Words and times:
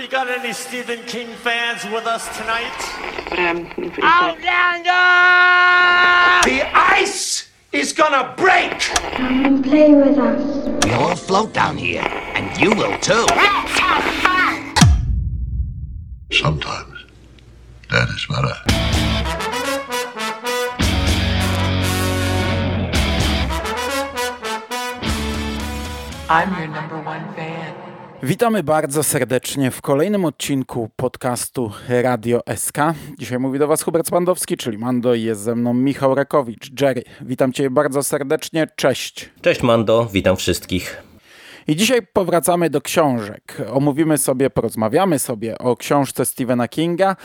We 0.00 0.08
got 0.08 0.30
any 0.30 0.54
Stephen 0.54 1.00
King 1.04 1.28
fans 1.44 1.84
with 1.92 2.06
us 2.06 2.24
tonight? 2.38 2.72
Outlander! 4.02 4.88
The 6.48 6.62
ice 6.74 7.50
is 7.70 7.92
gonna 7.92 8.32
break! 8.34 8.80
Come 8.80 9.44
and 9.44 9.62
play 9.62 9.94
with 9.94 10.16
us. 10.16 10.86
We 10.86 10.92
all 10.92 11.14
float 11.14 11.52
down 11.52 11.76
here, 11.76 12.00
and 12.00 12.58
you 12.58 12.70
will 12.70 12.96
too. 13.00 13.26
Let's 13.28 13.78
have 13.78 14.02
fun! 14.24 14.74
Sometimes 16.32 17.04
that 17.90 18.08
is 18.08 18.24
better. 18.24 18.56
I'm 26.30 26.58
your 26.58 26.68
number 26.68 27.02
one 27.02 27.34
fan. 27.34 27.59
Witamy 28.22 28.62
bardzo 28.62 29.02
serdecznie 29.02 29.70
w 29.70 29.82
kolejnym 29.82 30.24
odcinku 30.24 30.90
podcastu 30.96 31.72
Radio 31.88 32.40
SK. 32.56 32.76
Dzisiaj 33.18 33.38
mówi 33.38 33.58
do 33.58 33.66
Was 33.66 33.82
Hubert 33.82 34.06
Spandowski, 34.06 34.56
czyli 34.56 34.78
Mando 34.78 35.14
i 35.14 35.22
jest 35.22 35.40
ze 35.40 35.54
mną 35.54 35.74
Michał 35.74 36.14
Rakowicz. 36.14 36.80
Jerry, 36.80 37.02
witam 37.20 37.52
Cię 37.52 37.70
bardzo 37.70 38.02
serdecznie, 38.02 38.66
cześć. 38.76 39.30
Cześć 39.40 39.62
Mando, 39.62 40.08
witam 40.12 40.36
wszystkich. 40.36 41.02
I 41.68 41.76
dzisiaj 41.76 42.00
powracamy 42.12 42.70
do 42.70 42.80
książek. 42.80 43.62
Omówimy 43.72 44.18
sobie, 44.18 44.50
porozmawiamy 44.50 45.18
sobie 45.18 45.58
o 45.58 45.76
książce 45.76 46.26
Stephena 46.26 46.68
Kinga 46.68 47.16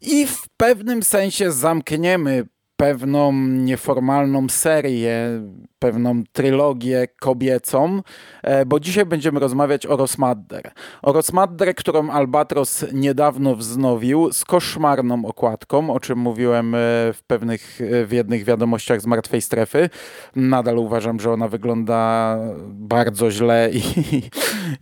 i 0.00 0.26
w 0.26 0.48
pewnym 0.56 1.02
sensie 1.02 1.52
zamkniemy 1.52 2.46
pewną 2.80 3.32
nieformalną 3.42 4.48
serię, 4.48 5.40
pewną 5.80 6.22
trylogię 6.32 7.08
kobiecą, 7.20 8.02
e, 8.42 8.66
bo 8.66 8.80
dzisiaj 8.80 9.06
będziemy 9.06 9.40
rozmawiać 9.40 9.86
o 9.86 9.96
Rosmadder. 9.96 10.72
O 11.02 11.12
Rosmadder, 11.12 11.74
którą 11.74 12.10
Albatros 12.10 12.84
niedawno 12.92 13.56
wznowił 13.56 14.32
z 14.32 14.44
koszmarną 14.44 15.24
okładką, 15.24 15.90
o 15.90 16.00
czym 16.00 16.18
mówiłem 16.18 16.74
e, 16.74 16.78
w 17.12 17.20
pewnych, 17.26 17.80
e, 17.80 18.06
w 18.06 18.12
jednych 18.12 18.44
wiadomościach 18.44 19.00
z 19.00 19.06
Martwej 19.06 19.42
Strefy. 19.42 19.90
Nadal 20.36 20.78
uważam, 20.78 21.20
że 21.20 21.32
ona 21.32 21.48
wygląda 21.48 22.36
bardzo 22.68 23.30
źle 23.30 23.70
i, 23.72 23.82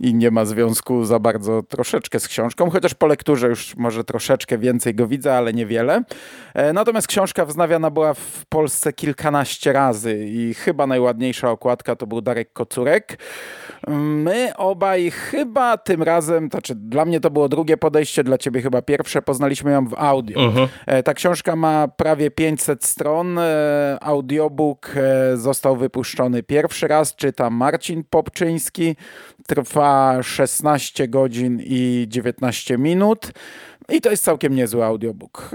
i 0.08 0.14
nie 0.14 0.30
ma 0.30 0.44
związku 0.44 1.04
za 1.04 1.18
bardzo 1.18 1.62
troszeczkę 1.62 2.20
z 2.20 2.28
książką, 2.28 2.70
chociaż 2.70 2.94
po 2.94 3.06
lekturze 3.06 3.48
już 3.48 3.76
może 3.76 4.04
troszeczkę 4.04 4.58
więcej 4.58 4.94
go 4.94 5.06
widzę, 5.06 5.34
ale 5.34 5.52
niewiele. 5.52 6.02
Natomiast 6.74 7.06
książka 7.06 7.44
była 7.90 8.14
w 8.14 8.46
Polsce 8.48 8.92
kilkanaście 8.92 9.72
razy 9.72 10.26
i 10.26 10.54
chyba 10.54 10.86
najładniejsza 10.86 11.50
okładka 11.50 11.96
to 11.96 12.06
był 12.06 12.20
Darek 12.20 12.52
Kocurek. 12.52 13.18
My 13.86 14.56
obaj 14.56 15.10
chyba 15.10 15.76
tym 15.76 16.02
razem, 16.02 16.50
to 16.50 16.56
znaczy 16.58 16.74
dla 16.74 17.04
mnie 17.04 17.20
to 17.20 17.30
było 17.30 17.48
drugie 17.48 17.76
podejście, 17.76 18.24
dla 18.24 18.38
ciebie 18.38 18.62
chyba 18.62 18.82
pierwsze, 18.82 19.22
poznaliśmy 19.22 19.72
ją 19.72 19.88
w 19.88 19.94
audio. 19.94 20.40
Mhm. 20.40 20.68
Ta 21.04 21.14
książka 21.14 21.56
ma 21.56 21.88
prawie 21.88 22.30
500 22.30 22.84
stron, 22.84 23.38
e, 23.38 23.98
audiobook 24.00 24.92
e, 24.96 25.36
został 25.36 25.76
wypuszczony 25.76 26.42
pierwszy 26.42 26.88
raz, 26.88 27.14
czyta 27.14 27.50
Marcin 27.50 28.04
Popczyński, 28.10 28.96
trwa 29.46 30.22
16 30.22 31.08
godzin 31.08 31.60
i 31.64 32.06
19 32.08 32.78
minut. 32.78 33.32
I 33.92 34.00
to 34.00 34.10
jest 34.10 34.24
całkiem 34.24 34.54
niezły 34.54 34.84
audiobook. 34.84 35.50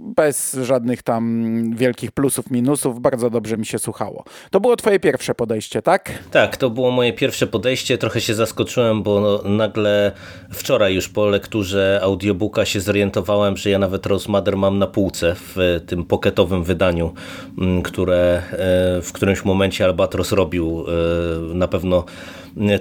Bez 0.00 0.58
żadnych 0.62 1.02
tam 1.02 1.52
wielkich 1.76 2.12
plusów, 2.12 2.50
minusów. 2.50 3.00
Bardzo 3.00 3.30
dobrze 3.30 3.56
mi 3.56 3.66
się 3.66 3.78
słuchało. 3.78 4.24
To 4.50 4.60
było 4.60 4.76
twoje 4.76 5.00
pierwsze 5.00 5.34
podejście, 5.34 5.82
tak? 5.82 6.12
Tak, 6.30 6.56
to 6.56 6.70
było 6.70 6.90
moje 6.90 7.12
pierwsze 7.12 7.46
podejście. 7.46 7.98
Trochę 7.98 8.20
się 8.20 8.34
zaskoczyłem, 8.34 9.02
bo 9.02 9.20
no, 9.20 9.50
nagle 9.50 10.12
wczoraj 10.50 10.94
już 10.94 11.08
po 11.08 11.26
lekturze 11.26 12.00
audiobooka 12.02 12.64
się 12.64 12.80
zorientowałem, 12.80 13.56
że 13.56 13.70
ja 13.70 13.78
nawet 13.78 14.06
Rose 14.06 14.32
Mother 14.32 14.56
mam 14.56 14.78
na 14.78 14.86
półce 14.86 15.34
w 15.34 15.80
tym 15.86 16.04
pocketowym 16.04 16.64
wydaniu, 16.64 17.14
mm, 17.58 17.82
które 17.82 18.42
e, 18.52 19.02
w 19.02 19.12
którymś 19.12 19.44
momencie 19.44 19.84
Albatros 19.84 20.32
robił. 20.32 20.84
E, 20.88 21.54
na 21.54 21.68
pewno 21.68 22.04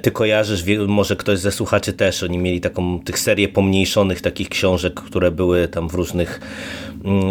ty 0.01 0.11
kojarzysz, 0.11 0.63
może 0.87 1.15
ktoś 1.15 1.39
ze 1.39 1.51
słuchaczy 1.51 1.93
też, 1.93 2.23
oni 2.23 2.37
mieli 2.37 2.61
taką 2.61 2.99
tych 2.99 3.19
serię 3.19 3.47
pomniejszonych 3.47 4.21
takich 4.21 4.49
książek, 4.49 4.93
które 4.93 5.31
były 5.31 5.67
tam 5.67 5.89
w 5.89 5.93
różnych 5.93 6.39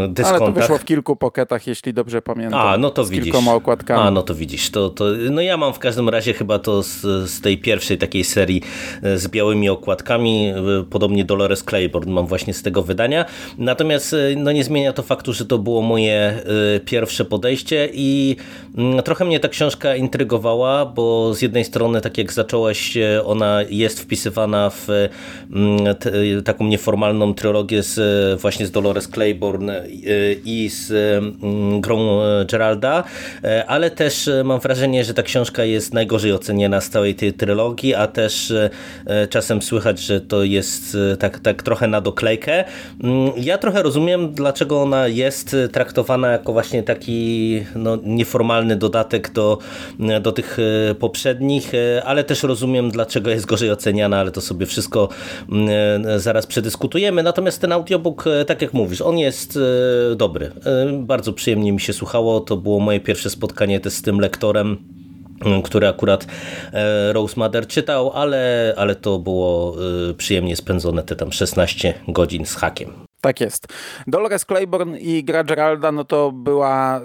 dyskontach. 0.08 0.42
Ale 0.42 0.52
to 0.52 0.60
wyszło 0.60 0.78
w 0.78 0.84
kilku 0.84 1.16
poketach, 1.16 1.66
jeśli 1.66 1.94
dobrze 1.94 2.22
pamiętam. 2.22 2.60
A, 2.60 2.78
no 2.78 2.90
to 2.90 3.04
z 3.04 3.10
widzisz. 3.10 3.24
kilkoma 3.24 3.54
okładkami. 3.54 4.00
A, 4.00 4.10
no 4.10 4.22
to 4.22 4.34
widzisz. 4.34 4.70
To, 4.70 4.90
to, 4.90 5.04
no 5.30 5.40
ja 5.40 5.56
mam 5.56 5.72
w 5.72 5.78
każdym 5.78 6.08
razie 6.08 6.32
chyba 6.32 6.58
to 6.58 6.82
z, 6.82 7.00
z 7.30 7.40
tej 7.40 7.58
pierwszej 7.58 7.98
takiej 7.98 8.24
serii 8.24 8.62
e, 9.02 9.18
z 9.18 9.28
białymi 9.28 9.68
okładkami, 9.68 10.48
e, 10.48 10.84
podobnie 10.90 11.24
Dolores 11.24 11.64
Claiborne 11.64 12.12
mam 12.12 12.26
właśnie 12.26 12.54
z 12.54 12.62
tego 12.62 12.82
wydania. 12.82 13.24
Natomiast 13.58 14.12
e, 14.12 14.16
no 14.36 14.52
nie 14.52 14.64
zmienia 14.64 14.92
to 14.92 15.02
faktu, 15.02 15.32
że 15.32 15.44
to 15.44 15.58
było 15.58 15.82
moje 15.82 16.44
pierwsze 16.84 17.24
podejście 17.24 17.88
i 17.92 18.36
mm, 18.78 19.02
trochę 19.02 19.24
mnie 19.24 19.40
ta 19.40 19.48
książka 19.48 19.96
intrygowała, 19.96 20.86
bo 20.86 21.34
z 21.34 21.42
jednej 21.42 21.64
strony, 21.64 22.00
tak 22.00 22.18
jak 22.18 22.32
zacząłeś, 22.32 22.98
ona 23.24 23.60
jest 23.70 24.00
wpisywana 24.00 24.70
w 24.70 24.88
mm, 24.88 25.94
taką 26.44 26.66
nieformalną 26.66 27.34
trylogię 27.34 27.82
z, 27.82 28.40
właśnie 28.40 28.66
z 28.66 28.70
Dolores 28.70 29.08
Claiborne 29.08 29.63
i 30.44 30.68
z 30.68 30.90
mm, 30.90 31.80
grą 31.80 32.20
Geralda, 32.50 33.04
ale 33.66 33.90
też 33.90 34.30
mam 34.44 34.60
wrażenie, 34.60 35.04
że 35.04 35.14
ta 35.14 35.22
książka 35.22 35.64
jest 35.64 35.94
najgorzej 35.94 36.32
oceniana 36.32 36.80
z 36.80 36.90
całej 36.90 37.14
tej 37.14 37.32
trylogii, 37.32 37.94
a 37.94 38.06
też 38.06 38.52
czasem 39.30 39.62
słychać, 39.62 39.98
że 39.98 40.20
to 40.20 40.44
jest 40.44 40.96
tak, 41.18 41.38
tak 41.38 41.62
trochę 41.62 41.86
na 41.86 42.00
doklejkę. 42.00 42.64
Mm, 43.02 43.32
ja 43.36 43.58
trochę 43.58 43.82
rozumiem, 43.82 44.34
dlaczego 44.34 44.82
ona 44.82 45.08
jest 45.08 45.56
traktowana 45.72 46.28
jako 46.28 46.52
właśnie 46.52 46.82
taki 46.82 47.60
no, 47.74 47.98
nieformalny 48.04 48.76
dodatek 48.76 49.32
do, 49.32 49.58
do 50.22 50.32
tych 50.32 50.58
poprzednich, 50.98 51.72
ale 52.04 52.24
też 52.24 52.42
rozumiem, 52.42 52.90
dlaczego 52.90 53.30
jest 53.30 53.46
gorzej 53.46 53.70
oceniana, 53.70 54.18
ale 54.20 54.30
to 54.30 54.40
sobie 54.40 54.66
wszystko 54.66 55.08
mm, 55.52 56.20
zaraz 56.20 56.46
przedyskutujemy. 56.46 57.22
Natomiast 57.22 57.60
ten 57.60 57.72
audiobook, 57.72 58.24
tak 58.46 58.62
jak 58.62 58.72
mówisz, 58.72 59.00
on 59.00 59.18
jest 59.18 59.43
dobry. 60.16 60.50
Bardzo 60.98 61.32
przyjemnie 61.32 61.72
mi 61.72 61.80
się 61.80 61.92
słuchało. 61.92 62.40
To 62.40 62.56
było 62.56 62.80
moje 62.80 63.00
pierwsze 63.00 63.30
spotkanie 63.30 63.80
też 63.80 63.92
z 63.92 64.02
tym 64.02 64.20
lektorem 64.20 64.76
który 65.64 65.88
akurat 65.88 66.26
Rose 67.12 67.34
Mother 67.36 67.66
czytał, 67.66 68.10
ale, 68.12 68.74
ale 68.76 68.94
to 68.94 69.18
było 69.18 69.76
przyjemnie 70.16 70.56
spędzone 70.56 71.02
te 71.02 71.16
tam 71.16 71.32
16 71.32 71.94
godzin 72.08 72.46
z 72.46 72.54
hakiem. 72.54 73.03
Tak 73.24 73.40
jest. 73.40 73.66
Dolores 74.06 74.44
Claiborne 74.44 74.98
i 74.98 75.24
gra 75.24 75.44
Geralda, 75.44 75.92
no 75.92 76.04
to 76.04 76.32
była, 76.32 77.00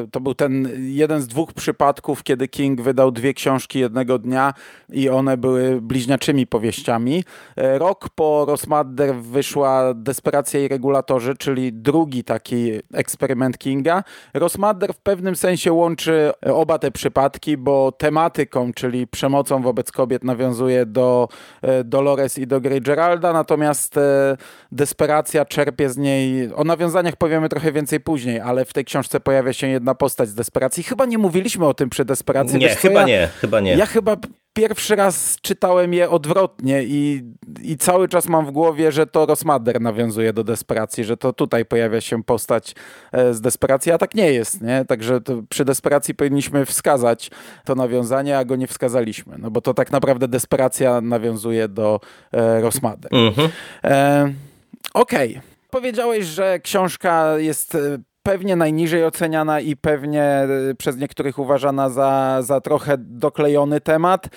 yy, 0.00 0.08
to 0.08 0.20
był 0.20 0.34
ten 0.34 0.68
jeden 0.78 1.22
z 1.22 1.26
dwóch 1.26 1.52
przypadków, 1.52 2.22
kiedy 2.22 2.48
King 2.48 2.80
wydał 2.80 3.12
dwie 3.12 3.34
książki 3.34 3.78
jednego 3.78 4.18
dnia 4.18 4.54
i 4.92 5.08
one 5.08 5.36
były 5.36 5.80
bliźniaczymi 5.80 6.46
powieściami. 6.46 7.24
Yy, 7.56 7.78
rok 7.78 8.08
po 8.08 8.44
Rosmadder 8.48 9.14
wyszła 9.14 9.94
Desperacja 9.94 10.60
i 10.60 10.68
Regulatorzy, 10.68 11.36
czyli 11.36 11.72
drugi 11.72 12.24
taki 12.24 12.72
eksperyment 12.94 13.58
Kinga. 13.58 14.02
Rosmadder 14.34 14.94
w 14.94 14.98
pewnym 14.98 15.36
sensie 15.36 15.72
łączy 15.72 16.32
oba 16.52 16.78
te 16.78 16.90
przypadki, 16.90 17.56
bo 17.56 17.92
tematyką, 17.92 18.72
czyli 18.72 19.06
przemocą 19.06 19.62
wobec 19.62 19.92
kobiet 19.92 20.24
nawiązuje 20.24 20.86
do 20.86 21.28
yy, 21.62 21.84
Dolores 21.84 22.38
i 22.38 22.46
do 22.46 22.60
gry 22.60 22.80
Geralda, 22.80 23.32
natomiast 23.32 23.98
Desperacja 24.72 25.45
czerpie 25.46 25.90
z 25.90 25.96
niej. 25.96 26.54
O 26.54 26.64
nawiązaniach 26.64 27.16
powiemy 27.16 27.48
trochę 27.48 27.72
więcej 27.72 28.00
później, 28.00 28.40
ale 28.40 28.64
w 28.64 28.72
tej 28.72 28.84
książce 28.84 29.20
pojawia 29.20 29.52
się 29.52 29.66
jedna 29.66 29.94
postać 29.94 30.28
z 30.28 30.34
desperacji. 30.34 30.82
Chyba 30.82 31.06
nie 31.06 31.18
mówiliśmy 31.18 31.66
o 31.66 31.74
tym 31.74 31.90
przy 31.90 32.04
desperacji. 32.04 32.58
Nie, 32.58 32.68
chyba 32.68 33.00
ja, 33.00 33.06
nie, 33.06 33.28
chyba 33.40 33.60
nie. 33.60 33.76
Ja 33.76 33.86
chyba 33.86 34.16
pierwszy 34.56 34.96
raz 34.96 35.36
czytałem 35.40 35.94
je 35.94 36.10
odwrotnie 36.10 36.82
i, 36.84 37.22
i 37.62 37.76
cały 37.76 38.08
czas 38.08 38.28
mam 38.28 38.46
w 38.46 38.50
głowie, 38.50 38.92
że 38.92 39.06
to 39.06 39.26
Rosmader 39.26 39.80
nawiązuje 39.80 40.32
do 40.32 40.44
desperacji, 40.44 41.04
że 41.04 41.16
to 41.16 41.32
tutaj 41.32 41.64
pojawia 41.64 42.00
się 42.00 42.22
postać 42.22 42.74
z 43.30 43.40
desperacji, 43.40 43.92
a 43.92 43.98
tak 43.98 44.14
nie 44.14 44.32
jest, 44.32 44.62
nie? 44.62 44.84
Także 44.84 45.20
przy 45.48 45.64
desperacji 45.64 46.14
powinniśmy 46.14 46.66
wskazać 46.66 47.30
to 47.64 47.74
nawiązanie, 47.74 48.38
a 48.38 48.44
go 48.44 48.56
nie 48.56 48.66
wskazaliśmy, 48.66 49.34
no 49.38 49.50
bo 49.50 49.60
to 49.60 49.74
tak 49.74 49.92
naprawdę 49.92 50.28
desperacja 50.28 51.00
nawiązuje 51.00 51.68
do 51.68 52.00
e, 52.32 52.60
Rosmader. 52.60 53.14
Mhm. 53.14 53.48
E, 53.84 54.32
Okej. 54.94 55.30
Okay. 55.30 55.42
Powiedziałeś, 55.70 56.26
że 56.26 56.60
książka 56.60 57.38
jest 57.38 57.76
pewnie 58.26 58.56
najniżej 58.56 59.04
oceniana 59.04 59.60
i 59.60 59.76
pewnie 59.76 60.48
przez 60.78 60.96
niektórych 60.96 61.38
uważana 61.38 61.90
za, 61.90 62.38
za 62.42 62.60
trochę 62.60 62.96
doklejony 62.98 63.80
temat. 63.80 64.28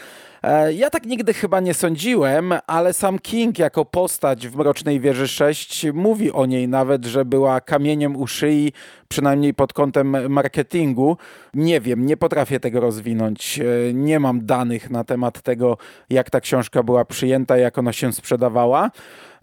E, 0.43 0.73
ja 0.73 0.89
tak 0.89 1.05
nigdy 1.05 1.33
chyba 1.33 1.59
nie 1.59 1.73
sądziłem, 1.73 2.53
ale 2.67 2.93
sam 2.93 3.19
King 3.19 3.59
jako 3.59 3.85
postać 3.85 4.47
w 4.47 4.55
Mrocznej 4.55 4.99
Wieży 4.99 5.27
6 5.27 5.85
mówi 5.93 6.31
o 6.31 6.45
niej 6.45 6.67
nawet, 6.67 7.05
że 7.05 7.25
była 7.25 7.61
kamieniem 7.61 8.15
u 8.15 8.27
szyi, 8.27 8.73
przynajmniej 9.07 9.53
pod 9.53 9.73
kątem 9.73 10.31
marketingu. 10.31 11.17
Nie 11.53 11.81
wiem, 11.81 12.05
nie 12.05 12.17
potrafię 12.17 12.59
tego 12.59 12.79
rozwinąć. 12.79 13.59
E, 13.59 13.93
nie 13.93 14.19
mam 14.19 14.45
danych 14.45 14.89
na 14.89 15.03
temat 15.03 15.41
tego, 15.41 15.77
jak 16.09 16.29
ta 16.29 16.41
książka 16.41 16.83
była 16.83 17.05
przyjęta, 17.05 17.57
jak 17.57 17.77
ona 17.77 17.93
się 17.93 18.13
sprzedawała. 18.13 18.91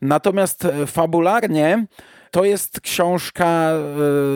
Natomiast 0.02 0.64
e, 0.64 0.86
fabularnie 0.86 1.86
to 2.36 2.44
jest 2.44 2.80
książka 2.80 3.70
e, 3.70 3.78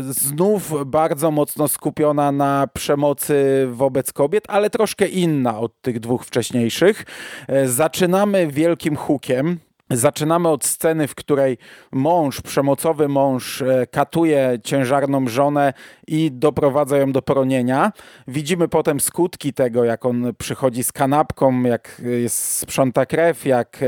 znów 0.03 0.75
bardzo 0.87 1.31
mocno 1.31 1.69
skupiona 1.69 2.33
na 2.33 2.69
przemocy 2.75 3.69
wobec 3.71 4.13
kobiet, 4.13 4.45
ale 4.49 4.71
troszkę 4.71 5.07
inna 5.07 5.59
od 5.59 5.81
tych 5.81 6.01
dwóch 6.01 6.25
wcześniejszych. 6.25 7.05
E, 7.49 7.69
zaczynamy 7.69 8.47
wielkim 8.47 8.97
hukiem. 8.97 9.59
Zaczynamy 9.91 10.49
od 10.49 10.65
sceny, 10.65 11.09
w 11.09 11.15
której 11.15 11.59
mąż, 11.93 12.41
przemocowy 12.41 13.09
mąż, 13.09 13.63
e, 13.63 13.87
katuje 13.87 14.59
ciężarną 14.65 15.29
żonę 15.29 15.73
i 16.07 16.31
doprowadza 16.33 16.97
ją 16.99 17.13
do 17.13 17.23
poronienia. 17.23 17.93
Widzimy 18.29 18.69
potem 18.69 19.01
skutki 19.01 19.53
tego, 19.53 19.85
jak 19.85 20.07
on 20.07 20.33
przychodzi 20.39 20.85
z 20.85 20.93
kanapką, 20.93 21.63
jak 21.63 22.03
sprząta 22.29 23.07
krew, 23.07 23.47
jak 23.47 23.83
e, 23.83 23.87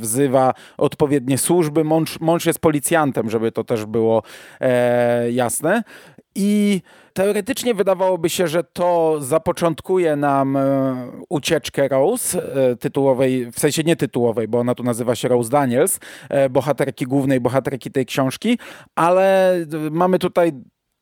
wzywa 0.00 0.54
odpowiednie 0.76 1.38
służby. 1.38 1.84
Mąż, 1.84 2.20
mąż 2.20 2.46
jest 2.46 2.58
policjantem, 2.58 3.30
żeby 3.30 3.52
to 3.52 3.64
też 3.64 3.84
było 3.84 4.22
e, 4.60 5.32
jasne. 5.32 5.82
I 6.36 6.82
teoretycznie 7.12 7.74
wydawałoby 7.74 8.30
się, 8.30 8.48
że 8.48 8.64
to 8.64 9.16
zapoczątkuje 9.20 10.16
nam 10.16 10.56
e, 10.56 10.96
ucieczkę 11.28 11.88
Rose, 11.88 12.54
e, 12.54 12.76
tytułowej, 12.76 13.52
w 13.52 13.60
sensie 13.60 13.82
nie 13.82 13.96
tytułowej, 13.96 14.48
bo 14.48 14.58
ona 14.58 14.74
tu 14.74 14.82
nazywa 14.82 15.14
się 15.14 15.28
Rose 15.28 15.50
Daniels, 15.50 16.00
e, 16.28 16.50
bohaterki 16.50 17.04
głównej, 17.04 17.40
bohaterki 17.40 17.90
tej 17.90 18.06
książki, 18.06 18.58
ale 18.94 19.56
mamy 19.90 20.18
tutaj 20.18 20.52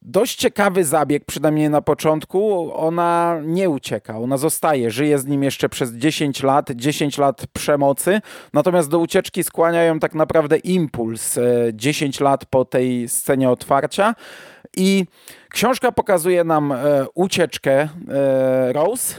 dość 0.04 0.36
ciekawy 0.36 0.84
zabieg, 0.84 1.24
przynajmniej 1.24 1.70
na 1.70 1.82
początku. 1.82 2.70
Ona 2.74 3.40
nie 3.44 3.70
ucieka, 3.70 4.18
ona 4.18 4.36
zostaje, 4.36 4.90
żyje 4.90 5.18
z 5.18 5.26
nim 5.26 5.42
jeszcze 5.42 5.68
przez 5.68 5.92
10 5.92 6.42
lat, 6.42 6.70
10 6.70 7.18
lat 7.18 7.46
przemocy, 7.52 8.20
natomiast 8.52 8.90
do 8.90 8.98
ucieczki 8.98 9.44
skłania 9.44 9.82
ją 9.82 9.98
tak 9.98 10.14
naprawdę 10.14 10.56
impuls 10.56 11.38
10 11.72 12.20
lat 12.20 12.44
po 12.46 12.64
tej 12.64 13.08
scenie 13.08 13.50
otwarcia. 13.50 14.14
I 14.76 15.06
książka 15.50 15.92
pokazuje 15.92 16.44
nam 16.44 16.72
e, 16.72 16.76
ucieczkę 17.14 17.72
e, 17.72 17.88
Rose, 18.72 19.14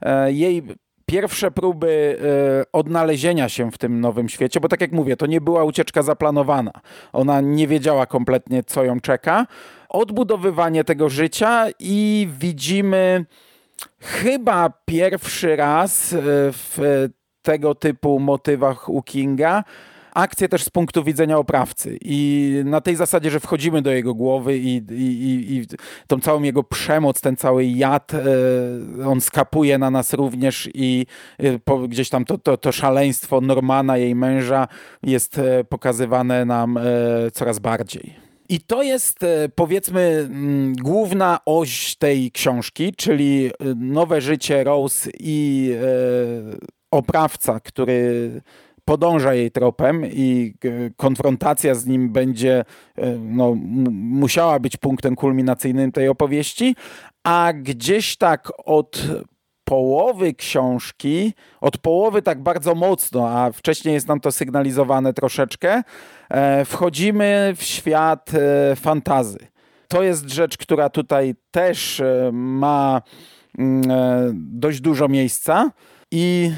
e, 0.00 0.32
jej 0.32 0.62
pierwsze 1.06 1.50
próby 1.50 2.18
odnalezienia 2.72 3.48
się 3.48 3.70
w 3.70 3.78
tym 3.78 4.00
nowym 4.00 4.28
świecie, 4.28 4.60
bo 4.60 4.68
tak 4.68 4.80
jak 4.80 4.92
mówię, 4.92 5.16
to 5.16 5.26
nie 5.26 5.40
była 5.40 5.64
ucieczka 5.64 6.02
zaplanowana. 6.02 6.70
Ona 7.12 7.40
nie 7.40 7.68
wiedziała 7.68 8.06
kompletnie, 8.06 8.62
co 8.62 8.84
ją 8.84 9.00
czeka. 9.00 9.46
Odbudowywanie 9.94 10.84
tego 10.84 11.08
życia 11.08 11.66
i 11.78 12.28
widzimy 12.38 13.24
chyba 14.00 14.72
pierwszy 14.84 15.56
raz 15.56 16.14
w 16.52 17.08
tego 17.42 17.74
typu 17.74 18.20
motywach 18.20 18.88
u 18.88 19.02
Kinga 19.02 19.64
akcję 20.14 20.48
też 20.48 20.64
z 20.64 20.70
punktu 20.70 21.04
widzenia 21.04 21.38
oprawcy 21.38 21.98
i 22.00 22.52
na 22.64 22.80
tej 22.80 22.96
zasadzie, 22.96 23.30
że 23.30 23.40
wchodzimy 23.40 23.82
do 23.82 23.90
jego 23.90 24.14
głowy 24.14 24.58
i, 24.58 24.76
i, 24.76 25.22
i, 25.22 25.56
i 25.56 25.66
tą 26.06 26.20
całą 26.20 26.42
jego 26.42 26.62
przemoc, 26.62 27.20
ten 27.20 27.36
cały 27.36 27.64
jad, 27.64 28.12
e, 28.14 28.18
on 29.06 29.20
skapuje 29.20 29.78
na 29.78 29.90
nas 29.90 30.12
również 30.12 30.68
i 30.74 31.06
e, 31.38 31.58
po, 31.58 31.78
gdzieś 31.78 32.08
tam 32.08 32.24
to, 32.24 32.38
to, 32.38 32.56
to 32.56 32.72
szaleństwo 32.72 33.40
Normana, 33.40 33.96
jej 33.96 34.14
męża 34.14 34.68
jest 35.02 35.38
e, 35.38 35.64
pokazywane 35.64 36.44
nam 36.44 36.78
coraz 37.32 37.58
bardziej. 37.58 38.23
I 38.48 38.60
to 38.60 38.82
jest 38.82 39.18
powiedzmy 39.54 40.00
mm, 40.00 40.74
główna 40.74 41.38
oś 41.46 41.96
tej 41.96 42.32
książki, 42.32 42.92
czyli 42.96 43.50
nowe 43.76 44.20
życie 44.20 44.64
Rose 44.64 45.10
i 45.20 45.70
oprawca, 46.90 47.60
który 47.60 48.30
podąża 48.84 49.34
jej 49.34 49.50
tropem 49.50 50.06
i 50.06 50.54
e, 50.64 50.90
konfrontacja 50.96 51.74
z 51.74 51.86
nim 51.86 52.12
będzie, 52.12 52.64
e, 52.96 53.18
no, 53.18 53.54
musiała 53.92 54.58
być 54.58 54.76
punktem 54.76 55.16
kulminacyjnym 55.16 55.92
tej 55.92 56.08
opowieści, 56.08 56.76
a 57.24 57.52
gdzieś 57.56 58.16
tak 58.16 58.52
od 58.64 59.02
połowy 59.64 60.34
książki, 60.34 61.32
od 61.60 61.78
połowy 61.78 62.22
tak 62.22 62.42
bardzo 62.42 62.74
mocno, 62.74 63.28
a 63.28 63.52
wcześniej 63.52 63.94
jest 63.94 64.08
nam 64.08 64.20
to 64.20 64.32
sygnalizowane 64.32 65.12
troszeczkę, 65.12 65.82
e, 66.30 66.64
wchodzimy 66.64 67.52
w 67.56 67.62
świat 67.62 68.30
fantazy. 68.76 69.38
To 69.88 70.02
jest 70.02 70.30
rzecz, 70.30 70.58
która 70.58 70.90
tutaj 70.90 71.34
też 71.50 72.02
ma 72.32 73.02
mm, 73.58 73.82
dość 74.34 74.80
dużo 74.80 75.08
miejsca 75.08 75.70
i 76.10 76.50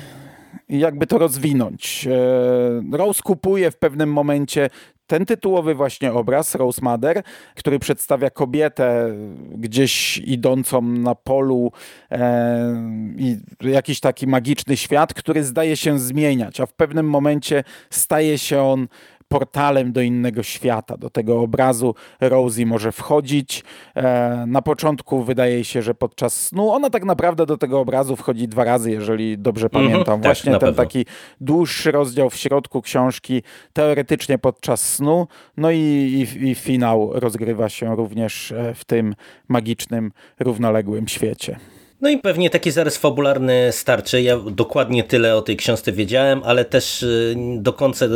jakby 0.68 1.06
to 1.06 1.18
rozwinąć. 1.18 2.06
E, 2.06 2.96
Rose 2.96 3.22
kupuje 3.22 3.70
w 3.70 3.78
pewnym 3.78 4.12
momencie 4.12 4.70
ten 5.06 5.26
tytułowy 5.26 5.74
właśnie 5.74 6.12
obraz, 6.12 6.54
Rose 6.54 6.80
Mother, 6.82 7.22
który 7.54 7.78
przedstawia 7.78 8.30
kobietę 8.30 9.14
gdzieś 9.50 10.18
idącą 10.18 10.82
na 10.82 11.14
polu 11.14 11.72
e, 12.10 12.74
i 13.16 13.36
jakiś 13.60 14.00
taki 14.00 14.26
magiczny 14.26 14.76
świat, 14.76 15.14
który 15.14 15.44
zdaje 15.44 15.76
się 15.76 15.98
zmieniać, 15.98 16.60
a 16.60 16.66
w 16.66 16.72
pewnym 16.72 17.08
momencie 17.08 17.64
staje 17.90 18.38
się 18.38 18.62
on 18.62 18.88
portalem 19.28 19.93
do 19.93 20.00
innego 20.00 20.43
świata. 20.43 20.96
Do 20.96 21.11
tego 21.11 21.40
obrazu 21.40 21.94
Rosie 22.20 22.67
może 22.67 22.93
wchodzić. 22.93 23.64
E, 23.94 24.44
na 24.46 24.62
początku 24.62 25.25
wydaje 25.25 25.64
się, 25.64 25.82
że 25.82 25.94
podczas 25.94 26.40
snu 26.40 26.70
ona 26.70 26.90
tak 26.90 27.05
naprawdę 27.05 27.46
do 27.46 27.58
tego 27.58 27.81
obrazu 27.81 28.17
wchodzi 28.17 28.49
dwa 28.49 28.64
razy, 28.64 28.90
jeżeli 28.90 29.38
dobrze 29.38 29.67
mhm, 29.67 29.84
pamiętam. 29.84 30.20
-hmm, 30.20 30.25
Właśnie 30.25 30.52
tak, 30.52 30.61
ten 30.61 30.69
pewno. 30.69 30.84
taki 30.84 31.06
dłuższy 31.40 31.90
rozdział 31.93 32.31
w 32.31 32.37
środku 32.37 32.82
książki, 32.82 33.43
teoretycznie 33.73 34.38
podczas 34.38 34.94
snu. 34.94 35.26
No 35.56 35.70
i, 35.70 35.76
i, 35.78 36.49
i 36.49 36.55
finał 36.55 37.11
rozgrywa 37.14 37.69
się 37.69 37.96
również 37.96 38.52
e, 38.52 38.75
w 38.75 38.84
tym 38.84 39.14
magicznym, 39.49 40.12
równoległym 40.40 41.08
świecie. 41.08 41.58
No 42.00 42.08
i 42.08 42.19
pewnie 42.19 42.50
taki 42.50 42.70
zarys 42.70 42.96
fabularny 42.96 43.69
starczy. 43.72 44.22
Ja 44.22 44.38
dokładnie 44.38 45.04
tyle 45.04 45.37
o 45.37 45.43
tej 45.43 45.56
książce 45.56 45.93
wiedziałem, 45.93 46.43
ale 46.44 46.64
też 46.64 47.02
y, 47.02 47.34
do 47.56 47.72
końca 47.72 48.06
y, 48.06 48.08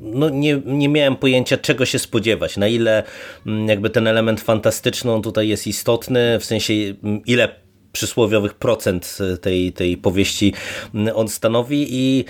no 0.00 0.28
nie, 0.28 0.60
nie 0.66 0.88
miałem 0.88 1.16
pojęcia 1.16 1.56
czego 1.56 1.84
się 1.84 1.98
spodziewać, 1.98 2.56
na 2.56 2.68
ile 2.68 3.02
mm, 3.46 3.68
jakby 3.68 3.90
ten 3.90 4.06
element 4.06 4.40
fantastyczny 4.40 5.22
tutaj 5.22 5.48
jest 5.48 5.66
istotny, 5.66 6.38
w 6.38 6.44
sensie 6.44 6.72
mm, 6.74 7.20
ile 7.26 7.61
przysłowiowych 7.92 8.54
procent 8.54 9.18
tej, 9.40 9.72
tej 9.72 9.96
powieści 9.96 10.54
on 11.14 11.28
stanowi. 11.28 11.86
I 11.90 12.24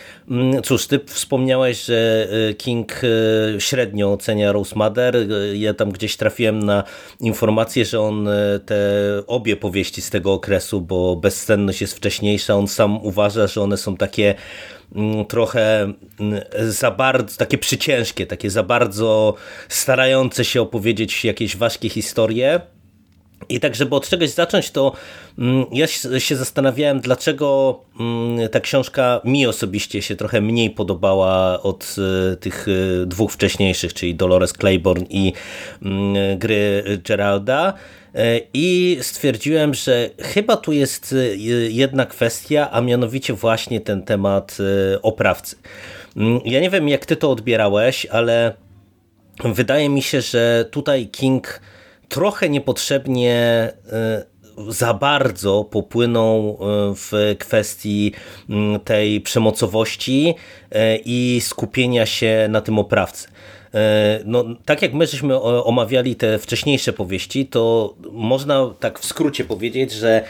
cóż, 0.62 0.86
ty 0.86 1.00
wspomniałeś, 1.06 1.84
że 1.84 2.28
y, 2.50 2.54
King 2.54 3.04
y, 3.04 3.56
średnio 3.58 4.12
ocenia 4.12 4.52
Rose 4.52 4.76
Mother, 4.76 5.16
ja 5.54 5.74
tam 5.74 5.92
gdzieś 5.92 6.16
trafiłem 6.16 6.62
na 6.62 6.84
informację, 7.20 7.84
że 7.84 8.00
on 8.00 8.28
te 8.66 8.76
obie 9.26 9.56
powieści 9.56 10.02
z 10.02 10.10
tego 10.10 10.32
okresu, 10.32 10.80
bo 10.80 11.16
bezsenność 11.16 11.80
jest 11.80 11.96
wcześniejsza, 11.96 12.54
on 12.54 12.68
sam 12.68 13.06
uważa, 13.06 13.46
że 13.46 13.62
one 13.62 13.76
są 13.76 13.96
takie 13.96 14.34
trochę 15.28 15.92
za 16.68 16.90
bardzo, 16.90 17.36
takie 17.36 17.58
przyciężkie, 17.58 18.26
takie 18.26 18.50
za 18.50 18.62
bardzo 18.62 19.34
starające 19.68 20.44
się 20.44 20.62
opowiedzieć 20.62 21.24
jakieś 21.24 21.56
ważkie 21.56 21.88
historie, 21.88 22.60
i 23.54 23.60
tak, 23.60 23.74
żeby 23.74 23.96
od 23.96 24.08
czegoś 24.08 24.30
zacząć, 24.30 24.70
to 24.70 24.92
mm, 25.38 25.66
ja 25.72 25.86
się 26.18 26.36
zastanawiałem, 26.36 27.00
dlaczego 27.00 27.80
mm, 28.00 28.48
ta 28.48 28.60
książka 28.60 29.20
mi 29.24 29.46
osobiście 29.46 30.02
się 30.02 30.16
trochę 30.16 30.40
mniej 30.40 30.70
podobała 30.70 31.62
od 31.62 31.96
e, 32.32 32.36
tych 32.36 32.66
e, 32.68 33.06
dwóch 33.06 33.32
wcześniejszych, 33.32 33.94
czyli 33.94 34.14
Dolores 34.14 34.52
Claiborne 34.52 35.06
i 35.10 35.32
mm, 35.82 36.38
gry 36.38 36.84
Geralda. 37.04 37.72
E, 38.14 38.40
I 38.54 38.98
stwierdziłem, 39.00 39.74
że 39.74 40.10
chyba 40.18 40.56
tu 40.56 40.72
jest 40.72 41.14
jedna 41.68 42.06
kwestia, 42.06 42.68
a 42.72 42.80
mianowicie 42.80 43.34
właśnie 43.34 43.80
ten 43.80 44.02
temat 44.02 44.58
oprawcy. 45.02 45.56
Ja 46.44 46.60
nie 46.60 46.70
wiem, 46.70 46.88
jak 46.88 47.06
ty 47.06 47.16
to 47.16 47.30
odbierałeś, 47.30 48.06
ale 48.06 48.54
wydaje 49.44 49.88
mi 49.88 50.02
się, 50.02 50.20
że 50.20 50.64
tutaj 50.70 51.06
King 51.06 51.60
trochę 52.12 52.48
niepotrzebnie 52.48 53.34
e, 53.92 54.24
za 54.68 54.94
bardzo 54.94 55.64
popłyną 55.64 56.56
e, 56.60 56.94
w 56.94 57.36
kwestii 57.38 58.12
tej 58.84 59.20
przemocowości 59.20 60.34
e, 60.70 60.96
i 60.96 61.40
skupienia 61.40 62.06
się 62.06 62.46
na 62.48 62.60
tym 62.60 62.78
oprawcy. 62.78 63.28
No, 64.24 64.44
tak 64.64 64.82
jak 64.82 64.94
my 64.94 65.06
żeśmy 65.06 65.40
omawiali 65.40 66.16
te 66.16 66.38
wcześniejsze 66.38 66.92
powieści, 66.92 67.46
to 67.46 67.94
można 68.12 68.70
tak 68.80 68.98
w 68.98 69.04
skrócie 69.04 69.44
powiedzieć, 69.44 69.92
że 69.92 70.24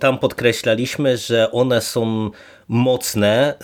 tam 0.00 0.18
podkreślaliśmy, 0.18 1.16
że 1.16 1.52
one 1.52 1.80
są 1.80 2.30
mocne 2.68 3.54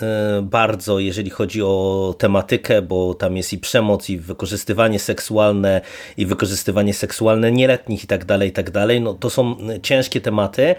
bardzo, 0.43 0.99
jeżeli 0.99 1.31
chodzi 1.31 1.63
o 1.63 2.15
tematykę, 2.19 2.83
bo 2.83 3.15
tam 3.15 3.37
jest 3.37 3.53
i 3.53 3.59
przemoc, 3.59 4.11
i 4.11 4.19
wykorzystywanie 4.19 4.99
seksualne, 4.99 5.81
i 6.17 6.27
wykorzystywanie 6.27 6.95
seksualne 6.95 7.53
nieletnich 7.53 8.05
i 8.05 8.07
tak 8.07 8.25
dalej, 8.25 8.49
i 8.49 8.53
tak 8.53 8.71
dalej. 8.71 9.01
No, 9.01 9.15
to 9.15 9.31
są 9.31 9.57
ciężkie 9.83 10.21
tematy, 10.21 10.75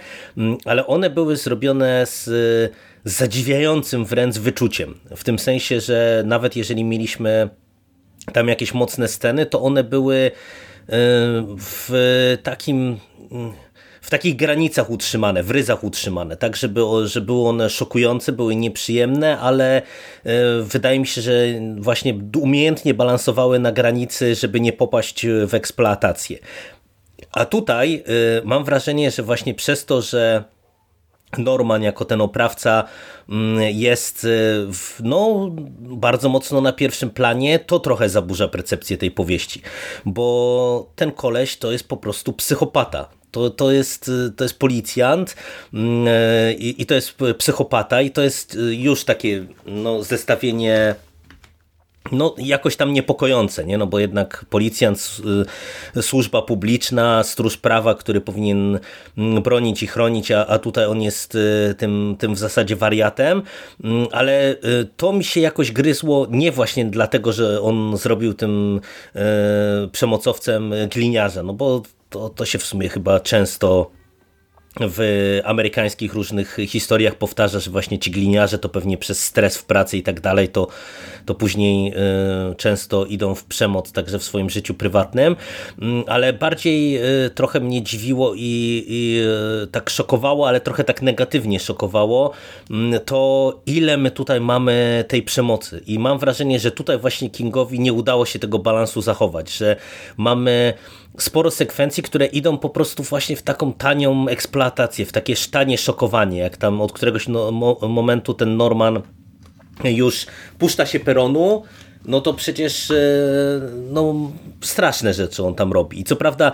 ale 0.66 0.88
one 0.88 1.10
były 1.10 1.38
zrobione 1.38 2.06
z 2.06 2.30
zadziwiającym 3.04 4.06
wręcz 4.06 4.38
wyczuciem. 4.38 5.00
W 5.16 5.24
tym 5.24 5.40
sensie, 5.40 5.82
że 5.82 6.24
nawet 6.26 6.56
jeżeli 6.56 6.84
mieliśmy 6.84 7.50
tam 8.32 8.48
jakieś 8.48 8.74
mocne 8.74 9.08
sceny, 9.08 9.46
to 9.46 9.62
one 9.62 9.84
były 9.84 10.16
e, 10.16 10.32
w 11.58 12.38
takim 12.44 13.00
w 14.02 14.10
takich 14.10 14.36
granicach 14.36 14.90
utrzymane, 14.90 15.44
w 15.44 15.52
ryzach 15.52 15.84
utrzymane, 15.84 16.38
tak 16.38 16.56
żeby, 16.56 16.82
żeby 17.06 17.26
były 17.26 17.48
one 17.48 17.70
szokujące, 17.70 18.32
były 18.32 18.56
nieprzyjemne, 18.56 19.40
ale 19.40 19.78
e, 19.78 19.82
wydaje 20.62 21.00
mi 21.00 21.08
się, 21.08 21.22
że 21.22 21.46
właśnie 21.78 22.20
umiejętnie 22.42 22.94
balansowały 22.94 23.60
na 23.60 23.72
granicy, 23.72 24.36
żeby 24.36 24.60
nie 24.60 24.74
popaść 24.74 25.26
w 25.48 25.54
eksploatację. 25.54 26.38
A 27.32 27.46
tutaj 27.46 28.04
e, 28.06 28.42
mam 28.46 28.64
wrażenie, 28.64 29.12
że 29.12 29.24
właśnie 29.24 29.54
przez 29.54 29.86
to, 29.86 30.02
że 30.02 30.44
Norman 31.38 31.84
jako 31.84 32.06
ten 32.06 32.22
oprawca 32.22 32.84
mm, 33.30 33.62
jest 33.62 34.24
y, 34.24 34.68
no, 35.04 35.50
bardzo 35.80 36.30
mocno 36.30 36.62
na 36.62 36.74
pierwszym 36.74 37.10
planie, 37.10 37.60
to 37.60 37.80
trochę 37.80 38.10
zaburza 38.10 38.48
percepcję 38.48 38.98
tej 38.98 39.12
powieści, 39.12 39.62
bo 40.06 40.92
ten 40.96 41.12
koleś 41.12 41.58
to 41.58 41.72
jest 41.72 41.88
po 41.88 41.98
prostu 41.98 42.34
psychopata. 42.34 43.10
To, 43.32 43.50
to, 43.50 43.72
jest, 43.72 44.10
y, 44.10 44.32
to 44.32 44.44
jest 44.44 44.60
policjant 44.60 45.36
mm, 45.74 46.08
y, 46.08 46.54
i, 46.54 46.82
i 46.82 46.86
to 46.86 46.94
jest 46.94 47.16
psychopata 47.38 48.02
i 48.02 48.12
to 48.12 48.22
jest 48.22 48.58
już 48.72 49.04
takie 49.04 49.46
no, 49.66 50.04
zestawienie 50.04 50.96
no, 52.12 52.36
jakoś 52.38 52.76
tam 52.76 52.94
niepokojące, 52.94 53.66
nie? 53.66 53.78
No, 53.78 53.88
bo 53.88 54.00
jednak 54.00 54.46
policjant, 54.50 55.18
y, 55.98 56.02
służba 56.02 56.42
publiczna, 56.42 57.24
stróż 57.24 57.58
prawa, 57.58 57.96
który 57.96 58.22
powinien 58.22 58.80
mm, 59.18 59.44
bronić 59.44 59.84
i 59.84 59.88
chronić, 59.88 60.32
a, 60.32 60.48
a 60.48 60.60
tutaj 60.60 60.86
on 60.86 61.02
jest 61.02 61.36
y, 61.36 61.76
tym, 61.78 62.16
tym 62.20 62.36
w 62.36 62.38
zasadzie 62.38 62.76
wariatem, 62.76 63.42
mm, 63.84 64.08
ale 64.12 64.52
y, 64.52 64.58
to 64.98 65.14
mi 65.14 65.24
się 65.24 65.42
jakoś 65.42 65.72
gryzło 65.72 66.28
nie 66.30 66.52
właśnie 66.52 66.86
dlatego, 66.86 67.34
że 67.34 67.62
on 67.62 67.98
zrobił 67.98 68.34
tym 68.34 68.82
przemocowcem 69.92 70.74
gliniarza, 70.94 71.44
no 71.44 71.54
bo 71.54 71.82
to, 72.10 72.30
to 72.30 72.46
się 72.46 72.58
w 72.58 72.66
sumie 72.66 72.90
chyba 72.90 73.20
często 73.20 73.92
w 74.76 75.40
amerykańskich 75.44 76.14
różnych 76.14 76.58
historiach 76.68 77.16
powtarza, 77.16 77.60
że 77.60 77.72
właśnie 77.72 78.00
ci 78.00 78.12
gliniarze 78.12 78.60
to 78.60 78.70
pewnie 78.70 78.98
przez 78.98 79.26
stres 79.26 79.58
w 79.58 79.66
pracy 79.66 79.98
i 79.98 80.04
tak 80.04 80.22
dalej, 80.22 80.50
to, 80.50 80.68
to 81.26 81.36
później 81.36 81.94
y, 82.52 82.56
często 82.56 83.06
idą 83.06 83.36
w 83.36 83.46
przemoc 83.46 83.92
także 83.92 84.20
w 84.20 84.24
swoim 84.24 84.50
życiu 84.50 84.74
prywatnym, 84.74 85.36
mm, 85.82 86.04
ale 86.08 86.34
bardziej 86.34 86.98
y, 87.26 87.30
trochę 87.30 87.60
mnie 87.60 87.84
dziwiło 87.84 88.34
i, 88.36 88.84
i 88.88 89.22
y, 89.64 89.68
tak 89.68 89.90
szokowało, 89.90 90.48
ale 90.48 90.62
trochę 90.62 90.84
tak 90.84 91.02
negatywnie 91.02 91.60
szokowało 91.60 92.32
mm, 92.70 93.00
to 93.06 93.62
ile 93.66 93.98
my 93.98 94.12
tutaj 94.12 94.42
mamy 94.42 95.06
tej 95.08 95.24
przemocy. 95.24 95.82
I 95.88 96.00
mam 96.00 96.20
wrażenie, 96.20 96.60
że 96.60 96.72
tutaj 96.72 96.98
właśnie 96.98 97.30
Kingowi 97.30 97.80
nie 97.80 97.94
udało 97.94 98.26
się 98.26 98.40
tego 98.40 98.60
balansu 98.60 99.02
zachować, 99.02 99.52
że 99.52 99.76
mamy 100.18 100.74
sporo 101.24 101.52
sekwencji, 101.52 102.04
które 102.04 102.26
idą 102.26 102.58
po 102.58 102.70
prostu 102.70 103.04
właśnie 103.04 103.36
w 103.36 103.42
taką 103.42 103.74
tanią 103.74 104.28
eksploatację, 104.28 105.06
w 105.06 105.12
takie 105.12 105.34
tanie 105.52 105.78
szokowanie, 105.78 106.38
jak 106.40 106.58
tam 106.58 106.82
od 106.82 106.94
któregoś 106.94 107.28
no, 107.28 107.52
mo 107.52 107.78
momentu 107.90 108.34
ten 108.34 108.58
Norman 108.58 109.02
już 109.84 110.26
puszcza 110.58 110.86
się 110.86 111.00
peronu, 111.00 111.64
no 112.06 112.22
to 112.22 112.34
przecież 112.34 112.92
e, 112.92 112.96
no, 113.92 114.16
straszne 114.62 115.14
rzeczy 115.14 115.44
on 115.44 115.56
tam 115.56 115.74
robi. 115.74 116.00
I 116.00 116.04
co 116.04 116.16
prawda 116.16 116.52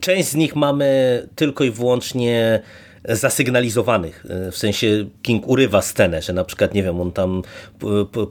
część 0.00 0.28
z 0.28 0.34
nich 0.34 0.56
mamy 0.56 1.28
tylko 1.34 1.64
i 1.64 1.70
wyłącznie 1.70 2.62
zasygnalizowanych. 3.04 4.26
E, 4.28 4.50
w 4.50 4.56
sensie 4.56 5.06
King 5.22 5.48
urywa 5.48 5.82
scenę, 5.82 6.22
że 6.22 6.32
na 6.32 6.44
przykład, 6.44 6.74
nie 6.74 6.82
wiem, 6.82 7.00
on 7.00 7.12
tam 7.12 7.42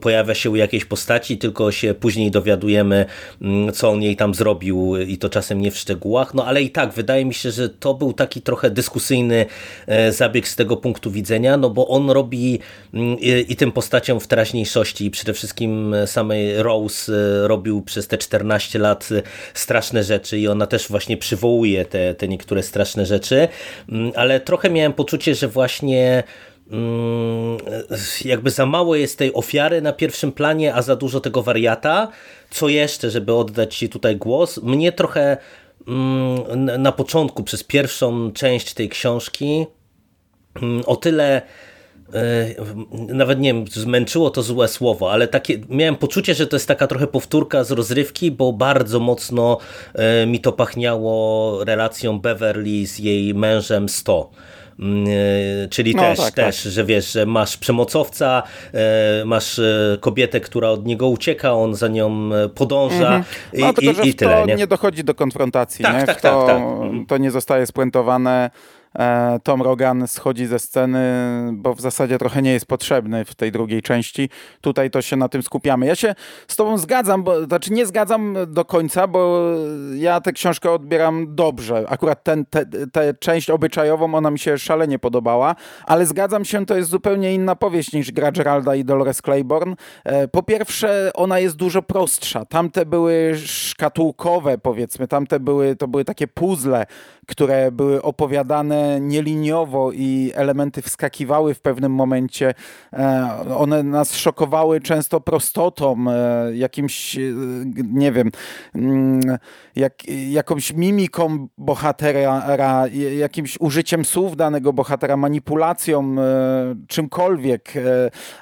pojawia 0.00 0.34
się 0.34 0.50
u 0.50 0.56
jakiejś 0.56 0.84
postaci, 0.84 1.38
tylko 1.38 1.72
się 1.72 1.94
później 1.94 2.30
dowiadujemy, 2.30 3.06
mm, 3.42 3.72
co 3.72 3.90
on 3.90 4.02
jej 4.02 4.16
tam 4.16 4.34
zrobił 4.34 4.96
i 4.96 5.18
to 5.18 5.28
czasem 5.28 5.60
nie 5.60 5.70
w 5.70 5.78
szczegółach. 5.78 6.34
No 6.34 6.46
ale 6.46 6.62
i 6.62 6.70
tak, 6.70 6.92
wydaje 6.92 7.24
mi 7.24 7.34
się, 7.34 7.50
że 7.50 7.68
to 7.68 7.94
był 7.94 8.12
taki 8.12 8.42
trochę 8.42 8.70
dyskusyjny 8.70 9.46
e, 9.86 10.12
zabieg 10.12 10.48
z 10.48 10.56
tego 10.56 10.76
punktu 10.76 11.10
widzenia, 11.10 11.56
no 11.56 11.70
bo 11.70 11.88
on 11.88 12.10
robi 12.10 12.58
mm, 12.94 13.18
i 13.48 13.56
tym 13.56 13.72
postaciom 13.72 14.20
w 14.20 14.26
teraźniejszości 14.26 15.06
i 15.06 15.10
przede 15.10 15.32
wszystkim 15.32 15.94
samej 16.06 16.62
Rose 16.62 17.12
e, 17.12 17.48
robił 17.48 17.82
przez 17.82 18.08
te 18.08 18.18
14 18.18 18.78
lat 18.78 19.08
straszne 19.54 20.04
rzeczy 20.04 20.38
i 20.38 20.48
ona 20.48 20.66
też 20.66 20.88
właśnie 20.88 21.16
przywołuje 21.16 21.84
te, 21.84 22.14
te 22.14 22.28
niektóre 22.28 22.62
straszne 22.62 23.06
rzeczy, 23.06 23.48
mm, 23.88 24.12
ale 24.16 24.40
trochę 24.40 24.61
trochę 24.62 24.74
miałem 24.74 24.92
poczucie, 24.92 25.34
że 25.34 25.48
właśnie 25.48 26.22
mm, 26.70 27.58
jakby 28.24 28.50
za 28.50 28.66
mało 28.66 28.96
jest 28.96 29.18
tej 29.18 29.34
ofiary 29.34 29.82
na 29.82 29.92
pierwszym 29.92 30.32
planie, 30.32 30.74
a 30.74 30.82
za 30.82 30.96
dużo 30.96 31.20
tego 31.20 31.42
wariata. 31.42 32.08
Co 32.50 32.68
jeszcze, 32.68 33.10
żeby 33.10 33.34
oddać 33.34 33.76
Ci 33.76 33.88
tutaj 33.88 34.16
głos? 34.16 34.62
Mnie 34.62 34.92
trochę 34.92 35.36
mm, 35.88 36.82
na 36.82 36.92
początku, 36.92 37.42
przez 37.42 37.64
pierwszą 37.64 38.32
część 38.32 38.74
tej 38.74 38.88
książki, 38.88 39.66
mm, 40.62 40.82
o 40.86 40.96
tyle 40.96 41.42
nawet 42.90 43.40
nie 43.40 43.54
wiem, 43.54 43.64
zmęczyło 43.68 44.30
to 44.30 44.42
złe 44.42 44.68
słowo, 44.68 45.12
ale 45.12 45.28
takie, 45.28 45.58
miałem 45.68 45.96
poczucie, 45.96 46.34
że 46.34 46.46
to 46.46 46.56
jest 46.56 46.68
taka 46.68 46.86
trochę 46.86 47.06
powtórka 47.06 47.64
z 47.64 47.70
rozrywki, 47.70 48.30
bo 48.30 48.52
bardzo 48.52 49.00
mocno 49.00 49.58
e, 49.94 50.26
mi 50.26 50.40
to 50.40 50.52
pachniało 50.52 51.64
relacją 51.64 52.20
Beverly 52.20 52.86
z 52.86 52.98
jej 52.98 53.34
mężem 53.34 53.88
100 53.88 54.30
Mm, 54.78 55.04
e, 55.64 55.68
czyli 55.68 55.94
no, 55.94 56.02
też, 56.02 56.18
tak, 56.18 56.34
też 56.34 56.62
tak. 56.62 56.72
że 56.72 56.84
wiesz, 56.84 57.12
że 57.12 57.26
masz 57.26 57.56
przemocowca, 57.56 58.42
e, 58.74 59.24
masz 59.24 59.58
e, 59.58 59.98
kobietę, 60.00 60.40
która 60.40 60.68
od 60.68 60.86
niego 60.86 61.08
ucieka, 61.08 61.54
on 61.54 61.74
za 61.74 61.88
nią 61.88 62.30
podąża 62.54 63.16
mhm. 63.16 63.24
no, 63.52 63.70
i, 63.70 63.74
tylko, 63.74 64.02
i, 64.02 64.08
i 64.08 64.14
tyle. 64.14 64.44
Nie? 64.46 64.54
nie 64.54 64.66
dochodzi 64.66 65.04
do 65.04 65.14
konfrontacji, 65.14 65.84
tak, 65.84 66.00
nie? 66.00 66.06
Tak, 66.06 66.20
to, 66.20 66.46
tak, 66.46 66.56
tak. 66.56 66.62
To 67.08 67.18
nie 67.18 67.30
zostaje 67.30 67.66
spuentowane 67.66 68.50
E, 68.52 68.81
Tom 69.42 69.62
Rogan 69.62 70.08
schodzi 70.08 70.46
ze 70.46 70.58
sceny, 70.58 71.00
bo 71.52 71.74
w 71.74 71.80
zasadzie 71.80 72.18
trochę 72.18 72.42
nie 72.42 72.52
jest 72.52 72.66
potrzebny 72.66 73.24
w 73.24 73.34
tej 73.34 73.52
drugiej 73.52 73.82
części. 73.82 74.28
Tutaj 74.60 74.90
to 74.90 75.02
się 75.02 75.16
na 75.16 75.28
tym 75.28 75.42
skupiamy. 75.42 75.86
Ja 75.86 75.94
się 75.94 76.14
z 76.48 76.56
tobą 76.56 76.78
zgadzam, 76.78 77.22
bo, 77.22 77.44
znaczy 77.44 77.72
nie 77.72 77.86
zgadzam 77.86 78.36
do 78.48 78.64
końca, 78.64 79.06
bo 79.06 79.40
ja 79.94 80.20
tę 80.20 80.32
książkę 80.32 80.70
odbieram 80.70 81.34
dobrze. 81.34 81.84
Akurat 81.88 82.24
tę 82.24 82.32
te, 82.50 82.66
te 82.92 83.14
część 83.14 83.50
obyczajową, 83.50 84.14
ona 84.14 84.30
mi 84.30 84.38
się 84.38 84.58
szalenie 84.58 84.98
podobała, 84.98 85.54
ale 85.86 86.06
zgadzam 86.06 86.44
się, 86.44 86.66
to 86.66 86.76
jest 86.76 86.90
zupełnie 86.90 87.34
inna 87.34 87.56
powieść 87.56 87.92
niż 87.92 88.12
Gra 88.12 88.32
Geralda 88.32 88.74
i 88.74 88.84
Dolores 88.84 89.22
Claiborne. 89.22 89.76
E, 90.04 90.28
po 90.28 90.42
pierwsze, 90.42 91.10
ona 91.14 91.38
jest 91.38 91.56
dużo 91.56 91.82
prostsza. 91.82 92.44
Tamte 92.44 92.86
były 92.86 93.32
szkatułkowe, 93.46 94.58
powiedzmy, 94.58 95.08
tamte 95.08 95.40
były, 95.40 95.76
to 95.76 95.88
były 95.88 96.04
takie 96.04 96.28
puzzle, 96.28 96.86
które 97.26 97.72
były 97.72 98.02
opowiadane 98.02 99.00
nieliniowo 99.00 99.92
i 99.92 100.32
elementy 100.34 100.82
wskakiwały 100.82 101.54
w 101.54 101.60
pewnym 101.60 101.92
momencie. 101.92 102.54
E, 102.92 103.28
one 103.56 103.82
nas 103.82 104.16
szokowały 104.16 104.80
często 104.80 105.20
prostotą, 105.20 106.04
e, 106.08 106.56
jakimś, 106.56 107.16
e, 107.16 107.20
nie 107.92 108.12
wiem, 108.12 108.30
mm, 108.74 109.20
jak, 109.76 109.92
jakąś 110.30 110.72
mimiką 110.72 111.48
bohatera, 111.58 112.88
jakimś 113.18 113.60
użyciem 113.60 114.04
słów 114.04 114.36
danego 114.36 114.72
bohatera, 114.72 115.16
manipulacją, 115.16 116.16
czymkolwiek. 116.88 117.72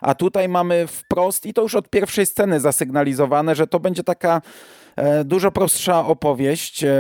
A 0.01 0.15
tutaj 0.15 0.49
mamy 0.49 0.87
wprost, 0.87 1.47
i 1.47 1.55
to 1.55 1.63
już 1.63 1.75
od 1.75 1.89
pierwszej 1.89 2.27
sceny 2.27 2.61
zasygnalizowane, 2.61 3.55
że 3.55 3.67
to 3.67 3.81
będzie 3.81 4.05
taka 4.05 4.41
dużo 5.25 5.51
prostsza 5.51 6.07
opowieść, 6.07 6.85
e, 6.85 6.91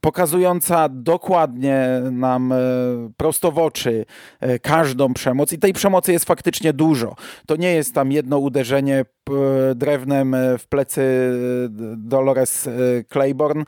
pokazująca 0.00 0.88
dokładnie 0.88 1.88
nam 2.12 2.52
e, 2.52 2.56
prosto 3.16 3.52
w 3.52 3.58
oczy 3.58 4.04
każdą 4.62 5.14
przemoc 5.14 5.52
i 5.52 5.58
tej 5.58 5.72
przemocy 5.72 6.12
jest 6.12 6.24
faktycznie 6.24 6.72
dużo. 6.72 7.14
To 7.46 7.56
nie 7.56 7.74
jest 7.74 7.94
tam 7.94 8.12
jedno 8.12 8.38
uderzenie 8.38 9.04
drewnem 9.74 10.36
w 10.58 10.66
plecy 10.68 11.30
Dolores 11.96 12.68
Claiborne, 13.12 13.64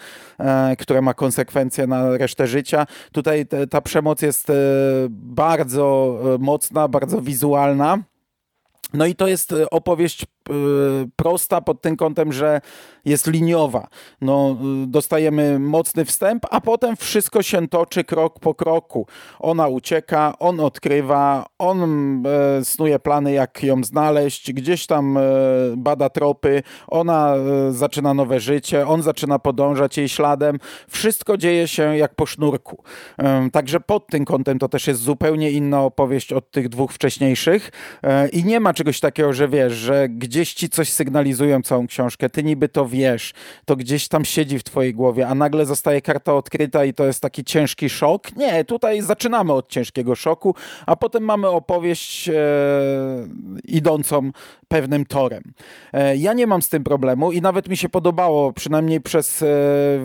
które 0.79 1.03
ma 1.03 1.15
konsekwencje 1.15 1.87
na 1.87 2.17
resztę 2.17 2.47
życia. 2.47 2.87
Tutaj 3.13 3.47
ta 3.71 3.81
przemoc 3.81 4.23
jest 4.23 4.53
bardzo 5.11 6.19
mocna, 6.39 6.89
bardzo 6.89 7.21
wizualna. 7.21 7.99
No 8.95 9.07
i 9.07 9.15
to 9.15 9.27
jest 9.29 9.55
opowieść 9.71 10.27
prosta 11.17 11.61
pod 11.61 11.83
tym 11.83 11.97
kątem, 11.97 12.33
że 12.33 12.61
jest 13.05 13.27
liniowa. 13.27 13.89
No, 14.21 14.57
dostajemy 14.87 15.59
mocny 15.59 16.05
wstęp, 16.05 16.47
a 16.51 16.61
potem 16.61 16.97
wszystko 16.97 17.43
się 17.43 17.69
toczy 17.69 18.05
krok 18.05 18.41
po 18.41 18.55
kroku. 18.55 19.07
Ona 19.39 19.69
ucieka, 19.69 20.35
on 20.39 20.61
odkrywa, 20.61 21.47
on 21.59 21.83
e, 22.27 22.65
snuje 22.65 22.99
plany, 22.99 23.33
jak 23.33 23.63
ją 23.63 23.85
znaleźć, 23.85 24.53
gdzieś 24.53 24.87
tam 24.87 25.19
bada 25.77 26.11
tropy, 26.11 26.63
ona 26.89 27.35
zaczyna 27.71 28.15
nowe 28.15 28.41
życie, 28.41 28.87
on 28.87 29.03
zaczyna 29.03 29.39
podążać 29.39 29.99
jej 29.99 30.09
śladem. 30.09 30.59
Wszystko 30.89 31.37
dzieje 31.37 31.69
się 31.69 31.97
jak 31.97 32.15
po 32.15 32.27
sznurku. 32.27 32.83
Także 33.53 33.81
pod 33.81 34.07
tym 34.07 34.25
kątem 34.25 34.59
to 34.59 34.69
też 34.69 34.87
jest 34.87 35.01
zupełnie 35.01 35.51
inna 35.51 35.83
opowieść 35.83 36.33
od 36.33 36.51
tych 36.51 36.69
dwóch 36.69 36.93
wcześniejszych 36.93 37.71
i 38.33 38.45
nie 38.45 38.61
ma 38.61 38.75
czegoś 38.75 39.01
takiego, 39.01 39.33
że 39.33 39.49
wiesz, 39.49 39.73
że 39.73 40.09
gdzieś 40.09 40.36
ci 40.45 40.69
coś 40.69 40.93
sygnalizują 40.93 41.63
całą 41.63 41.87
książkę, 41.87 42.31
ty 42.31 42.43
niby 42.43 42.69
to 42.69 42.89
wiesz, 42.89 43.33
to 43.65 43.77
gdzieś 43.77 44.09
tam 44.09 44.25
siedzi 44.25 44.59
w 44.59 44.65
twojej 44.65 44.95
głowie, 44.95 45.29
a 45.29 45.35
nagle 45.35 45.67
zostaje 45.67 46.03
karta 46.03 46.35
odkryta 46.35 46.85
i 46.85 46.95
to 46.95 47.07
jest 47.07 47.21
taki 47.21 47.45
ciężki 47.45 47.89
szok. 47.89 48.37
Nie, 48.37 48.65
tutaj 48.65 49.03
zaczynamy 49.03 49.53
od 49.53 49.69
ciężkiego 49.69 50.15
szoku, 50.15 50.55
a 50.87 50.97
potem 50.97 51.23
mamy 51.23 51.49
opowieść 51.49 52.29
e, 52.29 52.35
idącą 53.65 54.31
pewnym 54.69 55.07
torem. 55.07 55.43
E, 55.93 56.17
ja 56.17 56.33
nie 56.33 56.47
mam 56.47 56.63
z 56.63 56.69
tym 56.69 56.85
problemu 56.85 57.33
i 57.33 57.41
nawet 57.41 57.69
mi 57.69 57.77
się 57.77 57.89
podobało, 57.89 58.53
przynajmniej 58.53 59.01
przez 59.01 59.43
e, 59.43 59.47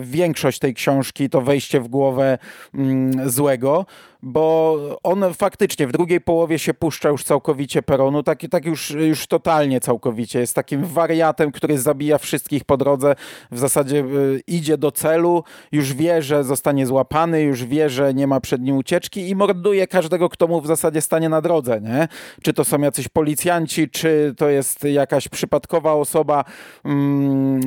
większość 0.00 0.58
tej 0.58 0.74
książki, 0.74 1.30
to 1.30 1.40
wejście 1.40 1.80
w 1.80 1.88
głowę 1.88 2.38
mm, 2.74 3.30
złego, 3.30 3.86
bo 4.22 4.78
on 5.02 5.24
faktycznie 5.34 5.86
w 5.86 5.92
drugiej 5.92 6.20
połowie 6.20 6.58
się 6.58 6.74
puszcza 6.74 7.08
już 7.08 7.24
całkowicie 7.24 7.82
peronu, 7.82 8.22
tak, 8.22 8.40
tak 8.50 8.64
już, 8.64 8.90
już 8.90 9.26
totalnie 9.26 9.80
całkowicie. 9.80 10.40
Jest 10.40 10.54
takim 10.54 10.84
wariatem, 10.84 11.52
który 11.52 11.78
zabija 11.78 12.18
wszystkich 12.18 12.64
po 12.64 12.76
drodze. 12.76 13.14
W 13.50 13.58
zasadzie 13.58 13.96
y, 13.96 14.40
idzie 14.46 14.78
do 14.78 14.92
celu, 14.92 15.44
już 15.72 15.94
wie, 15.94 16.22
że 16.22 16.44
zostanie 16.44 16.86
złapany, 16.86 17.42
już 17.42 17.64
wie, 17.64 17.90
że 17.90 18.14
nie 18.14 18.26
ma 18.26 18.40
przed 18.40 18.62
nim 18.62 18.76
ucieczki 18.76 19.28
i 19.28 19.34
morduje 19.34 19.86
każdego, 19.86 20.28
kto 20.28 20.46
mu 20.46 20.60
w 20.60 20.66
zasadzie 20.66 21.00
stanie 21.00 21.28
na 21.28 21.40
drodze. 21.40 21.80
Nie? 21.80 22.08
Czy 22.42 22.52
to 22.52 22.64
są 22.64 22.80
jacyś 22.80 23.08
policjanci, 23.08 23.90
czy 23.90 24.34
to 24.36 24.50
jest 24.52 24.84
jakaś 24.84 25.28
przypadkowa 25.28 25.92
osoba. 25.92 26.44
Mm, 26.84 27.60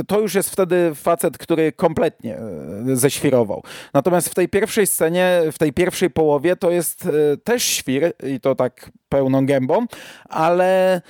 y, 0.00 0.04
to 0.06 0.20
już 0.20 0.34
jest 0.34 0.50
wtedy 0.50 0.94
facet, 0.94 1.38
który 1.38 1.72
kompletnie 1.72 2.38
y, 2.88 2.96
ześwirował. 2.96 3.62
Natomiast 3.94 4.28
w 4.28 4.34
tej 4.34 4.48
pierwszej 4.48 4.86
scenie, 4.86 5.42
w 5.52 5.58
tej 5.58 5.72
pierwszej 5.72 6.10
połowie 6.10 6.56
to 6.56 6.70
jest 6.70 7.06
e, 7.06 7.36
też 7.36 7.62
świr 7.62 8.12
i 8.26 8.40
to 8.40 8.54
tak 8.54 8.90
pełną 9.08 9.46
gębą, 9.46 9.86
ale 10.28 10.94
e, 10.94 11.00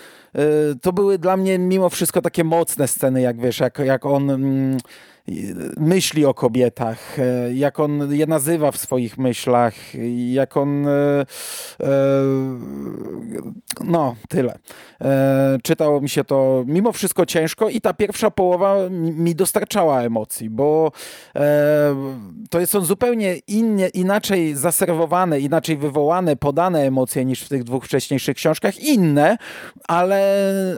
to 0.83 0.93
były 0.93 1.19
dla 1.19 1.37
mnie 1.37 1.59
mimo 1.59 1.89
wszystko 1.89 2.23
takie 2.23 2.45
mocne 2.45 2.89
sceny, 2.89 3.21
jak 3.21 3.41
wiesz, 3.41 3.61
jak, 3.61 3.79
jak 3.79 4.07
on 4.07 4.31
mm, 4.31 4.79
myśli 5.77 6.25
o 6.25 6.35
kobietach, 6.35 7.19
e, 7.19 7.55
jak 7.55 7.81
on 7.81 8.15
je 8.15 8.27
nazywa 8.27 8.71
w 8.73 8.77
swoich 8.77 9.19
myślach, 9.19 9.75
jak 10.33 10.57
on. 10.57 10.89
E, 10.89 10.91
e, 10.91 11.87
no, 13.85 14.17
tyle. 14.29 14.59
Czytało 15.63 16.01
mi 16.01 16.09
się 16.09 16.25
to 16.25 16.65
mimo 16.67 16.93
wszystko 16.93 17.27
ciężko 17.27 17.69
i 17.69 17.81
ta 17.81 17.95
pierwsza 17.95 18.31
połowa 18.31 18.77
mi 18.91 19.35
dostarczała 19.35 20.03
emocji, 20.03 20.51
bo 20.51 20.93
to 22.51 22.67
są 22.67 22.81
zupełnie 22.81 23.37
innie, 23.37 23.89
inaczej 23.89 24.55
zaserwowane, 24.55 25.41
inaczej 25.41 25.77
wywołane, 25.77 26.37
podane 26.37 26.81
emocje 26.81 27.25
niż 27.25 27.43
w 27.43 27.49
tych 27.49 27.65
dwóch 27.65 27.85
wcześniejszych 27.85 28.37
książkach. 28.37 28.81
Inne, 28.81 29.37
ale, 29.89 30.23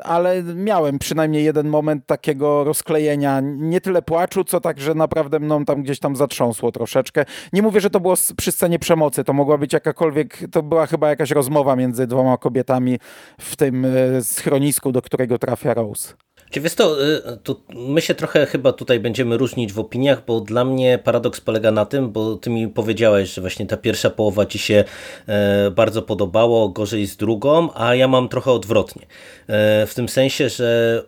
ale 0.05 0.43
miałem 0.43 0.99
przynajmniej 0.99 1.45
jeden 1.45 1.69
moment 1.69 2.07
takiego 2.07 2.65
rozklejenia, 2.65 3.41
nie 3.45 3.81
tyle 3.81 4.03
płaczu, 4.03 4.36
meczu, 4.37 4.45
co 4.45 4.61
tak, 4.61 4.81
że 4.81 4.95
naprawdę 4.95 5.41
mną 5.41 5.65
tam 5.65 5.83
gdzieś 5.83 5.99
tam 5.99 6.17
zatrząsło 6.17 6.73
troszeczkę. 6.73 7.25
Nie 7.53 7.63
mówię, 7.63 7.81
że 7.81 7.91
to 7.91 8.01
było 8.01 8.15
przy 8.37 8.53
scenie 8.53 8.79
przemocy, 8.79 9.25
to 9.25 9.33
mogła 9.33 9.59
być 9.59 9.73
jakakolwiek, 9.73 10.39
to 10.53 10.63
była 10.63 10.87
chyba 10.87 11.09
jakaś 11.09 11.31
rozmowa 11.31 11.77
między 11.77 12.07
dwoma 12.07 12.37
kobietami 12.37 12.99
w 13.41 13.57
tym 13.57 13.85
e, 13.85 14.23
schronisku, 14.23 14.93
do 14.93 15.03
którego 15.03 15.39
trafia 15.39 15.75
Rose. 15.75 16.26
Czy 16.51 16.61
wiesz 16.61 16.75
to, 16.75 17.05
y, 17.05 17.21
to, 17.43 17.57
my 17.75 18.01
się 18.01 18.15
trochę 18.15 18.47
chyba 18.47 18.73
tutaj 18.73 19.01
będziemy 19.01 19.37
różnić 19.37 19.73
w 19.73 19.79
opiniach, 19.79 20.23
bo 20.27 20.41
dla 20.41 20.65
mnie 20.65 20.99
paradoks 21.05 21.41
polega 21.41 21.71
na 21.71 21.87
tym, 21.87 22.13
bo 22.13 22.37
ty 22.37 22.51
mi 22.51 22.69
powiedziałeś, 22.69 23.35
że 23.35 23.41
właśnie 23.41 23.67
ta 23.67 23.77
pierwsza 23.77 24.11
połowa 24.11 24.47
ci 24.47 24.59
się 24.59 24.85
e, 25.27 25.71
bardzo 25.71 26.03
podobało, 26.03 26.69
gorzej 26.69 27.07
z 27.07 27.17
drugą, 27.17 27.69
a 27.75 27.95
ja 27.95 28.09
mam 28.09 28.29
trochę 28.29 28.51
odwrotnie. 28.51 29.03
E, 29.47 29.87
w 29.87 29.95
tym 29.95 30.09
sensie, 30.09 30.49
że 30.49 31.03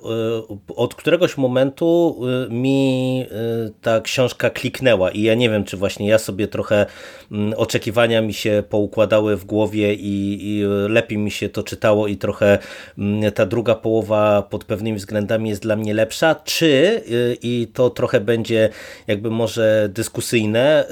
e, 0.69 0.75
od 0.77 0.95
któregoś 0.95 1.37
momentu 1.37 2.21
mi 2.51 3.27
ta 3.83 4.01
książka 4.01 4.51
kliknęła 4.51 5.11
i 5.11 5.23
ja 5.23 5.35
nie 5.35 5.51
wiem, 5.51 5.65
czy 5.65 5.77
właśnie 5.77 6.09
ja 6.09 6.19
sobie 6.19 6.49
trochę 6.49 6.87
oczekiwania 7.57 8.23
mi 8.23 8.35
się 8.35 8.63
poukładały 8.69 9.37
w 9.37 9.45
głowie 9.45 9.95
i, 9.95 10.39
i 10.43 10.63
lepiej 10.89 11.19
mi 11.19 11.31
się 11.31 11.49
to 11.49 11.63
czytało 11.63 12.07
i 12.07 12.17
trochę 12.17 12.59
ta 13.35 13.47
druga 13.47 13.75
połowa 13.75 14.43
pod 14.43 14.65
pewnymi 14.65 14.99
względami 14.99 15.28
jest 15.47 15.63
dla 15.63 15.77
mnie 15.77 15.95
lepsza, 15.95 16.35
czy 16.35 16.67
y, 17.11 17.37
i 17.43 17.69
to 17.75 17.91
trochę 17.91 18.21
będzie 18.21 18.69
jakby 19.07 19.31
może 19.31 19.89
dyskusyjne, 19.93 20.85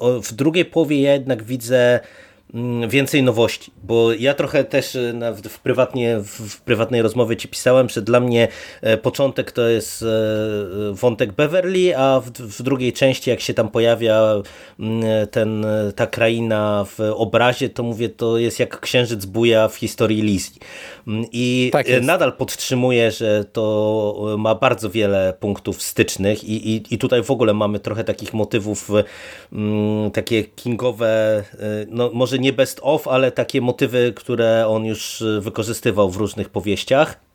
y, 0.00 0.22
w 0.22 0.32
drugiej 0.32 0.64
połowie 0.64 1.02
ja 1.02 1.12
jednak 1.12 1.42
widzę 1.42 2.00
więcej 2.88 3.22
nowości, 3.22 3.72
bo 3.82 4.12
ja 4.12 4.34
trochę 4.34 4.64
też 4.64 4.96
e, 4.96 5.34
w, 5.48 5.58
prywatnie, 5.58 6.20
w 6.24 6.60
prywatnej 6.60 7.02
rozmowie 7.02 7.36
ci 7.36 7.48
pisałem, 7.48 7.88
że 7.88 8.02
dla 8.02 8.20
mnie 8.20 8.48
e, 8.82 8.96
początek 8.96 9.52
to 9.52 9.68
jest 9.68 10.02
e, 10.02 10.06
wątek 10.92 11.32
Beverly, 11.32 11.96
a 11.96 12.20
w, 12.20 12.30
w 12.30 12.62
drugiej 12.62 12.92
części 12.92 13.30
jak 13.30 13.40
się 13.40 13.54
tam 13.54 13.68
pojawia 13.68 14.42
mm, 14.80 15.02
ten, 15.30 15.66
ta 15.96 16.06
kraina 16.06 16.84
w 16.84 17.00
obrazie, 17.14 17.68
to 17.68 17.82
mówię, 17.82 18.08
to 18.08 18.38
jest 18.38 18.60
jak 18.60 18.80
księżyc 18.80 19.24
buja 19.24 19.68
w 19.68 19.76
historii 19.76 20.22
Lizji. 20.22 20.60
Mm, 21.06 21.24
I 21.32 21.70
tak 21.72 21.86
nadal 22.02 22.32
podtrzymuję, 22.32 23.10
że 23.10 23.44
to 23.44 24.36
ma 24.38 24.54
bardzo 24.54 24.90
wiele 24.90 25.34
punktów 25.40 25.82
stycznych 25.82 26.44
i, 26.44 26.70
i, 26.70 26.94
i 26.94 26.98
tutaj 26.98 27.22
w 27.22 27.30
ogóle 27.30 27.54
mamy 27.54 27.80
trochę 27.80 28.04
takich 28.04 28.34
motywów 28.34 28.90
takie 30.12 30.44
kingowe, 30.44 31.44
no 31.88 32.10
może 32.12 32.39
nie 32.40 32.52
best 32.52 32.80
of, 32.82 33.08
ale 33.08 33.32
takie 33.32 33.60
motywy, 33.60 34.12
które 34.16 34.68
on 34.68 34.84
już 34.84 35.22
e, 35.22 35.40
wykorzystywał 35.40 36.10
w 36.10 36.16
różnych 36.16 36.48
powieściach. 36.48 37.29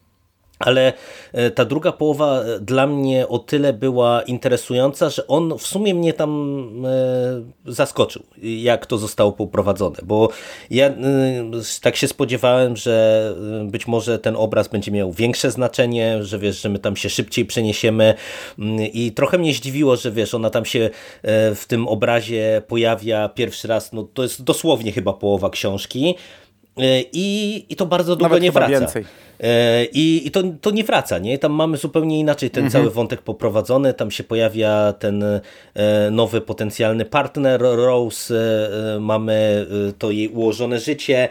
Ale 0.59 0.93
e, 1.33 1.51
ta 1.51 1.65
druga 1.65 1.91
połowa 1.91 2.41
e, 2.41 2.59
dla 2.59 2.87
mnie 2.87 3.27
o 3.27 3.39
tyle 3.39 3.73
była 3.73 4.21
interesująca, 4.21 5.09
że 5.09 5.27
on 5.27 5.57
w 5.57 5.67
sumie 5.67 5.93
mnie 5.93 6.13
tam 6.13 6.65
zaskoczył, 7.65 8.23
jak 8.41 8.85
to 8.85 8.97
zostało 8.97 9.31
poprowadzone, 9.31 9.97
bo 10.03 10.29
ja 10.69 10.91
tak 11.81 11.95
się 11.95 12.07
spodziewałem, 12.07 12.77
że 12.77 13.35
być 13.65 13.87
może 13.87 14.19
ten 14.19 14.35
obraz 14.35 14.67
będzie 14.67 14.91
miał 14.91 15.11
większe 15.11 15.51
znaczenie, 15.51 16.23
że 16.23 16.39
wiesz, 16.39 16.61
że 16.61 16.69
my 16.69 16.79
tam 16.79 16.95
się 16.95 17.09
szybciej 17.09 17.45
przeniesiemy 17.45 18.13
mm, 18.59 18.79
i 18.81 19.11
trochę 19.11 19.37
mnie 19.37 19.53
zdziwiło, 19.53 19.95
że 19.95 20.11
wiesz, 20.11 20.33
ona 20.33 20.49
tam 20.49 20.65
się 20.65 20.89
w 21.55 21.63
tym 21.67 21.87
obrazie 21.87 22.61
pojawia 22.67 23.29
pierwszy 23.29 23.67
raz, 23.67 23.93
no 23.93 24.03
to 24.13 24.23
jest 24.23 24.43
dosłownie 24.43 24.91
chyba 24.91 25.13
połowa 25.13 25.49
książki 25.49 26.15
i, 27.13 27.65
i 27.69 27.75
to 27.75 27.85
bardzo 27.85 28.15
długo 28.15 28.29
Nawet 28.29 28.43
nie 28.43 28.51
wraca. 28.51 28.79
Więcej. 28.79 29.05
E, 29.39 29.85
I, 29.85 30.27
i 30.27 30.31
to, 30.31 30.43
to 30.61 30.71
nie 30.71 30.83
wraca, 30.83 31.17
nie? 31.17 31.37
Tam 31.37 31.51
mamy 31.51 31.77
zupełnie 31.77 32.19
inaczej 32.19 32.49
ten 32.49 32.65
mhm. 32.65 32.71
cały 32.71 32.93
wątek 32.93 33.21
poprowadzony, 33.21 33.93
tam 33.93 34.11
się 34.11 34.23
pojawia 34.23 34.93
ten 34.93 35.23
e, 35.23 35.41
nowy 36.11 36.41
potencjalny 36.41 37.05
partner 37.05 37.61
Rose, 37.61 38.35
e, 38.95 38.99
mamy 38.99 39.65
to 39.99 40.11
jej 40.11 40.29
ułożone 40.29 40.79
życie 40.79 41.29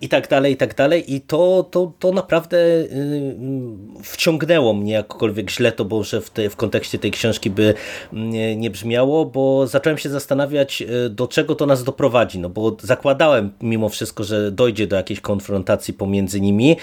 i 0.00 0.08
tak 0.08 0.28
dalej, 0.28 0.52
i 0.52 0.56
tak 0.56 0.74
dalej 0.74 1.14
i 1.14 1.20
to, 1.20 1.68
to, 1.70 1.92
to 1.98 2.12
naprawdę 2.12 2.58
wciągnęło 4.02 4.74
mnie 4.74 4.92
jakkolwiek 4.92 5.50
źle 5.50 5.72
to, 5.72 5.84
bo 5.84 6.04
że 6.04 6.20
w, 6.20 6.30
te, 6.30 6.50
w 6.50 6.56
kontekście 6.56 6.98
tej 6.98 7.10
książki 7.10 7.50
by 7.50 7.74
nie, 8.12 8.56
nie 8.56 8.70
brzmiało, 8.70 9.24
bo 9.24 9.66
zacząłem 9.66 9.98
się 9.98 10.08
zastanawiać, 10.08 10.82
do 11.10 11.28
czego 11.28 11.54
to 11.54 11.66
nas 11.66 11.84
doprowadzi, 11.84 12.38
no 12.38 12.48
bo 12.48 12.76
zakładałem 12.82 13.52
mimo 13.62 13.88
wszystko, 13.88 14.24
że 14.24 14.50
dojdzie 14.52 14.86
do 14.86 14.96
jakiejś 14.96 15.20
konfrontacji 15.20 15.94
pomiędzy 15.94 16.40
nimi, 16.40 16.76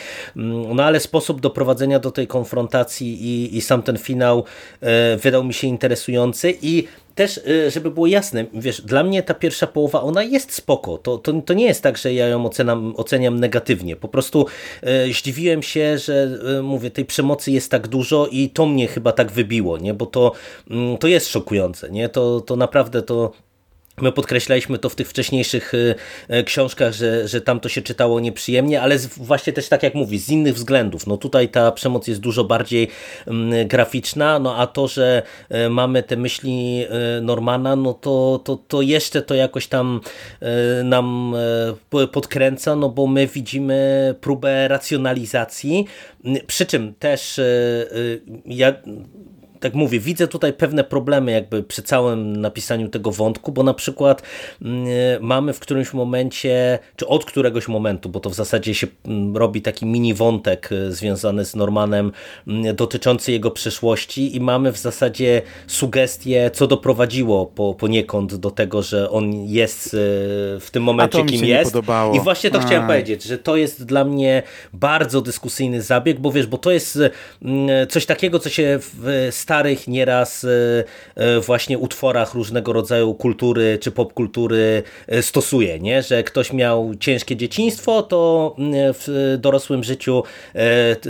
no 0.73 0.83
ale 0.83 0.99
sposób 0.99 1.41
doprowadzenia 1.41 1.99
do 1.99 2.11
tej 2.11 2.27
konfrontacji 2.27 3.25
i, 3.25 3.57
i 3.57 3.61
sam 3.61 3.83
ten 3.83 3.97
finał 3.97 4.43
e, 4.81 5.17
wydał 5.17 5.43
mi 5.43 5.53
się 5.53 5.67
interesujący 5.67 6.57
i 6.61 6.87
też, 7.15 7.37
e, 7.37 7.71
żeby 7.71 7.91
było 7.91 8.07
jasne, 8.07 8.45
wiesz, 8.53 8.81
dla 8.81 9.03
mnie 9.03 9.23
ta 9.23 9.33
pierwsza 9.33 9.67
połowa, 9.67 10.01
ona 10.01 10.23
jest 10.23 10.53
spoko. 10.53 10.97
To, 10.97 11.17
to, 11.17 11.33
to 11.41 11.53
nie 11.53 11.65
jest 11.65 11.83
tak, 11.83 11.97
że 11.97 12.13
ja 12.13 12.27
ją 12.27 12.45
ocenam, 12.45 12.93
oceniam 12.97 13.39
negatywnie. 13.39 13.95
Po 13.95 14.07
prostu 14.07 14.45
e, 14.81 15.07
zdziwiłem 15.07 15.63
się, 15.63 15.97
że 15.97 16.39
e, 16.57 16.61
mówię, 16.61 16.91
tej 16.91 17.05
przemocy 17.05 17.51
jest 17.51 17.71
tak 17.71 17.87
dużo 17.87 18.27
i 18.31 18.49
to 18.49 18.65
mnie 18.65 18.87
chyba 18.87 19.11
tak 19.11 19.31
wybiło, 19.31 19.77
nie? 19.77 19.93
Bo 19.93 20.05
to, 20.05 20.31
mm, 20.69 20.97
to 20.97 21.07
jest 21.07 21.27
szokujące, 21.27 21.89
nie? 21.89 22.09
To, 22.09 22.41
to 22.41 22.55
naprawdę 22.55 23.01
to 23.01 23.31
My 24.01 24.11
podkreślaliśmy 24.11 24.77
to 24.77 24.89
w 24.89 24.95
tych 24.95 25.09
wcześniejszych 25.09 25.73
y, 25.73 25.95
y, 26.33 26.43
książkach, 26.43 26.93
że, 26.93 27.27
że 27.27 27.41
tam 27.41 27.59
to 27.59 27.69
się 27.69 27.81
czytało 27.81 28.19
nieprzyjemnie, 28.19 28.81
ale 28.81 28.97
właśnie 29.17 29.53
też 29.53 29.69
tak 29.69 29.83
jak 29.83 29.95
mówisz, 29.95 30.21
z 30.21 30.29
innych 30.29 30.55
względów. 30.55 31.07
No 31.07 31.17
tutaj 31.17 31.49
ta 31.49 31.71
przemoc 31.71 32.07
jest 32.07 32.19
dużo 32.19 32.43
bardziej 32.43 32.87
mm, 33.27 33.67
graficzna, 33.67 34.39
no 34.39 34.57
a 34.57 34.67
to, 34.67 34.87
że 34.87 35.23
y, 35.51 35.69
mamy 35.69 36.03
te 36.03 36.17
myśli 36.17 36.85
Normana, 37.21 37.75
no 37.75 37.93
to, 37.93 38.41
to, 38.43 38.55
to 38.55 38.81
jeszcze 38.81 39.21
to 39.21 39.35
jakoś 39.35 39.67
tam 39.67 40.01
nam 40.83 41.35
podkręca, 42.11 42.75
no 42.75 42.89
bo 42.89 43.07
my 43.07 43.27
widzimy 43.27 44.15
próbę 44.21 44.67
racjonalizacji, 44.67 45.85
przy 46.47 46.65
czym 46.65 46.93
też 46.93 47.41
ja 48.45 48.73
tak 49.63 49.73
mówię, 49.73 49.99
widzę 49.99 50.27
tutaj 50.27 50.53
pewne 50.53 50.83
problemy 50.83 51.31
jakby 51.31 51.63
przy 51.63 51.81
całym 51.81 52.35
napisaniu 52.35 52.89
tego 52.89 53.11
wątku, 53.11 53.51
bo 53.51 53.63
na 53.63 53.73
przykład 53.73 54.21
mm, 54.61 54.87
mamy 55.21 55.53
w 55.53 55.59
którymś 55.59 55.93
momencie, 55.93 56.79
czy 56.95 57.07
od 57.07 57.25
któregoś 57.25 57.67
momentu, 57.67 58.09
bo 58.09 58.19
to 58.19 58.29
w 58.29 58.33
zasadzie 58.33 58.75
się 58.75 58.87
mm, 59.05 59.37
robi 59.37 59.61
taki 59.61 59.85
mini 59.85 60.13
wątek 60.13 60.69
e, 60.71 60.91
związany 60.91 61.45
z 61.45 61.55
Normanem 61.55 62.11
mm, 62.47 62.75
dotyczący 62.75 63.31
jego 63.31 63.51
przeszłości 63.51 64.35
i 64.35 64.39
mamy 64.39 64.71
w 64.71 64.77
zasadzie 64.77 65.41
sugestie, 65.67 66.51
co 66.53 66.67
doprowadziło 66.67 67.45
po, 67.45 67.73
poniekąd 67.73 68.35
do 68.35 68.51
tego, 68.51 68.81
że 68.81 69.09
on 69.09 69.33
jest 69.33 69.87
e, 69.87 69.97
w 70.59 70.67
tym 70.71 70.83
momencie 70.83 71.25
kim 71.25 71.45
jest. 71.45 71.75
I 72.15 72.19
właśnie 72.19 72.51
to 72.51 72.59
A. 72.59 72.65
chciałem 72.65 72.87
powiedzieć, 72.87 73.23
że 73.23 73.37
to 73.37 73.55
jest 73.55 73.85
dla 73.85 74.05
mnie 74.05 74.43
bardzo 74.73 75.21
dyskusyjny 75.21 75.81
zabieg, 75.81 76.19
bo 76.19 76.31
wiesz, 76.31 76.47
bo 76.47 76.57
to 76.57 76.71
jest 76.71 76.99
coś 77.89 78.05
takiego, 78.05 78.39
co 78.39 78.49
się 78.49 78.79
w 78.81 79.27
starych 79.53 79.87
nieraz 79.87 80.45
e, 80.45 80.49
e, 81.15 81.39
właśnie 81.39 81.77
utworach 81.77 82.33
różnego 82.33 82.73
rodzaju 82.73 83.13
kultury 83.13 83.77
czy 83.81 83.91
popkultury 83.91 84.83
e, 85.07 85.21
stosuje, 85.21 85.79
nie? 85.79 86.01
że 86.01 86.23
ktoś 86.23 86.53
miał 86.53 86.91
ciężkie 86.99 87.35
dzieciństwo, 87.35 88.03
to 88.03 88.55
w 88.73 89.35
dorosłym 89.39 89.83
życiu 89.83 90.23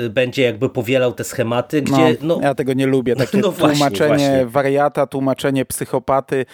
będzie 0.09 0.41
jakby 0.41 0.69
powielał 0.69 1.13
te 1.13 1.23
schematy, 1.23 1.81
gdzie... 1.81 2.17
No, 2.21 2.35
no 2.37 2.39
ja 2.41 2.55
tego 2.55 2.73
nie 2.73 2.87
lubię, 2.87 3.15
takie 3.15 3.37
no 3.47 3.51
właśnie, 3.51 3.77
tłumaczenie 3.77 4.07
właśnie. 4.07 4.45
wariata, 4.45 5.07
tłumaczenie 5.07 5.65
psychopaty, 5.65 6.45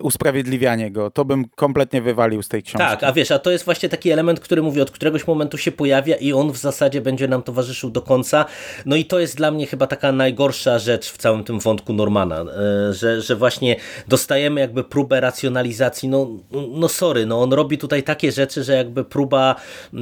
usprawiedliwianie 0.00 0.90
go, 0.90 1.10
to 1.10 1.24
bym 1.24 1.44
kompletnie 1.48 2.02
wywalił 2.02 2.42
z 2.42 2.48
tej 2.48 2.62
książki. 2.62 2.88
Tak, 2.88 3.04
a 3.04 3.12
wiesz, 3.12 3.30
a 3.30 3.38
to 3.38 3.50
jest 3.50 3.64
właśnie 3.64 3.88
taki 3.88 4.10
element, 4.10 4.40
który 4.40 4.62
mówię, 4.62 4.82
od 4.82 4.90
któregoś 4.90 5.26
momentu 5.26 5.58
się 5.58 5.72
pojawia 5.72 6.16
i 6.16 6.32
on 6.32 6.52
w 6.52 6.56
zasadzie 6.56 7.00
będzie 7.00 7.28
nam 7.28 7.42
towarzyszył 7.42 7.90
do 7.90 8.02
końca, 8.02 8.44
no 8.86 8.96
i 8.96 9.04
to 9.04 9.18
jest 9.18 9.36
dla 9.36 9.50
mnie 9.50 9.66
chyba 9.66 9.86
taka 9.86 10.12
najgorsza 10.12 10.78
rzecz 10.78 11.10
w 11.10 11.16
całym 11.18 11.44
tym 11.44 11.60
wątku 11.60 11.92
Normana, 11.92 12.40
e, 12.40 12.92
że, 12.92 13.22
że 13.22 13.36
właśnie 13.36 13.76
dostajemy 14.08 14.60
jakby 14.60 14.84
próbę 14.84 15.20
racjonalizacji, 15.20 16.08
no, 16.08 16.28
no 16.70 16.88
sorry, 16.88 17.26
no 17.26 17.42
on 17.42 17.52
robi 17.52 17.78
tutaj 17.78 18.02
takie 18.02 18.32
rzeczy, 18.32 18.64
że 18.64 18.72
jakby 18.72 19.04
próba 19.04 19.54
e, 19.94 19.98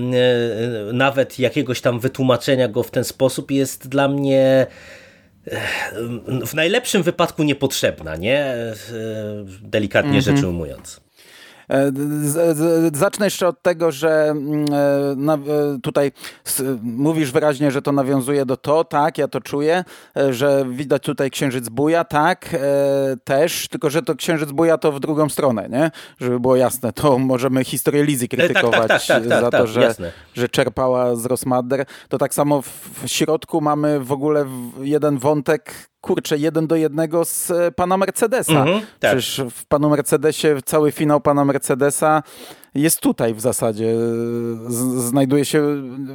nawet 0.92 1.38
jakiegoś 1.38 1.80
tam 1.80 2.00
wytłumaczenia 2.00 2.68
go 2.68 2.82
w 2.82 2.90
ten 2.90 3.04
sposób 3.04 3.50
jest 3.50 3.88
dla 3.88 4.08
mnie 4.08 4.66
w 6.46 6.54
najlepszym 6.54 7.02
wypadku 7.02 7.42
niepotrzebna, 7.42 8.16
nie? 8.16 8.54
Delikatnie 9.62 10.10
mm 10.10 10.20
-hmm. 10.20 10.24
rzecz 10.24 10.44
ujmując. 10.44 11.05
E, 11.70 11.92
zacznę 12.94 13.26
jeszcze 13.26 13.48
od 13.48 13.62
tego, 13.62 13.92
że 13.92 14.28
mm, 14.30 14.66
e, 15.28 15.32
e, 15.32 15.78
tutaj 15.82 16.12
mówisz 16.82 17.32
wyraźnie, 17.32 17.70
że 17.70 17.82
to 17.82 17.92
nawiązuje 17.92 18.46
do 18.46 18.56
to, 18.56 18.84
tak, 18.84 19.18
ja 19.18 19.28
to 19.28 19.40
czuję, 19.40 19.84
że 20.30 20.64
widać 20.70 21.02
tutaj 21.02 21.30
księżyc 21.30 21.68
buja, 21.68 22.04
tak, 22.04 22.56
też, 23.24 23.68
tylko 23.68 23.90
że 23.90 24.02
to 24.02 24.14
księżyc 24.14 24.52
buja 24.52 24.78
to 24.78 24.92
w 24.92 25.00
drugą 25.00 25.28
stronę, 25.28 25.68
nie? 25.68 25.90
Żeby 26.20 26.40
było 26.40 26.56
jasne, 26.56 26.92
to 26.92 27.18
możemy 27.18 27.64
historię 27.64 28.04
Lizy 28.04 28.28
tak, 28.28 28.38
tak, 28.38 28.46
krytykować 28.46 28.88
tak, 28.88 29.02
tak, 29.06 29.28
tak, 29.28 29.40
za 29.40 29.50
to, 29.50 29.66
że, 29.66 29.94
że 30.34 30.48
czerpała 30.48 31.16
z 31.16 31.26
Rosmadder. 31.26 31.86
To 32.08 32.18
tak 32.18 32.34
samo 32.34 32.62
w 32.62 33.02
środku 33.06 33.60
mamy 33.60 34.00
w 34.00 34.12
ogóle 34.12 34.46
jeden 34.80 35.18
wątek 35.18 35.74
kurczę, 36.00 36.36
jeden 36.36 36.66
do 36.66 36.76
jednego 36.76 37.24
z 37.24 37.50
e, 37.50 37.72
pana 37.72 37.96
Mercedesa. 37.96 38.52
Mhm, 38.52 38.80
tak. 38.80 38.86
Przecież 38.98 39.42
w 39.50 39.66
panu 39.66 39.90
Mercedesie 39.90 40.48
cały 40.64 40.92
finał 40.92 41.20
pana 41.20 41.44
Mercedesa 41.44 42.22
jest 42.76 43.00
tutaj 43.00 43.34
w 43.34 43.40
zasadzie. 43.40 43.94
Znajduje 44.96 45.44
się 45.44 45.62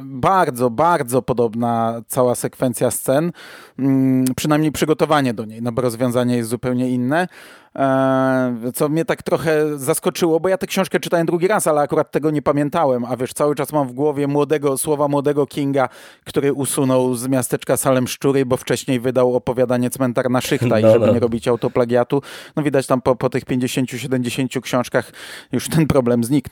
bardzo, 0.02 0.70
bardzo 0.70 1.22
podobna 1.22 2.02
cała 2.06 2.34
sekwencja 2.34 2.90
scen. 2.90 3.32
Mm, 3.78 4.24
przynajmniej 4.36 4.72
przygotowanie 4.72 5.34
do 5.34 5.44
niej, 5.44 5.62
no 5.62 5.72
bo 5.72 5.82
rozwiązanie 5.82 6.36
jest 6.36 6.50
zupełnie 6.50 6.90
inne. 6.90 7.28
E, 7.76 8.72
co 8.74 8.88
mnie 8.88 9.04
tak 9.04 9.22
trochę 9.22 9.78
zaskoczyło, 9.78 10.40
bo 10.40 10.48
ja 10.48 10.58
tę 10.58 10.66
książkę 10.66 11.00
czytałem 11.00 11.26
drugi 11.26 11.48
raz, 11.48 11.66
ale 11.66 11.80
akurat 11.80 12.10
tego 12.10 12.30
nie 12.30 12.42
pamiętałem, 12.42 13.04
a 13.04 13.16
wiesz, 13.16 13.32
cały 13.32 13.54
czas 13.54 13.72
mam 13.72 13.88
w 13.88 13.92
głowie 13.92 14.26
młodego, 14.26 14.78
słowa 14.78 15.08
młodego 15.08 15.46
Kinga, 15.46 15.88
który 16.24 16.52
usunął 16.52 17.14
z 17.14 17.28
miasteczka 17.28 17.76
Salem 17.76 18.08
Szczury, 18.08 18.46
bo 18.46 18.56
wcześniej 18.56 19.00
wydał 19.00 19.36
opowiadanie 19.36 19.90
Cmentarna 19.90 20.40
Szychta 20.40 20.80
i 20.80 20.82
no, 20.82 20.92
żeby 20.92 21.06
no. 21.06 21.12
nie 21.12 21.20
robić 21.20 21.48
autoplagiatu, 21.48 22.22
no 22.56 22.62
widać 22.62 22.86
tam 22.86 23.00
po, 23.00 23.16
po 23.16 23.30
tych 23.30 23.44
50-70 23.44 24.60
książkach 24.60 25.12
już 25.52 25.68
ten 25.68 25.86
problem 25.86 26.24
zniknął. 26.24 26.51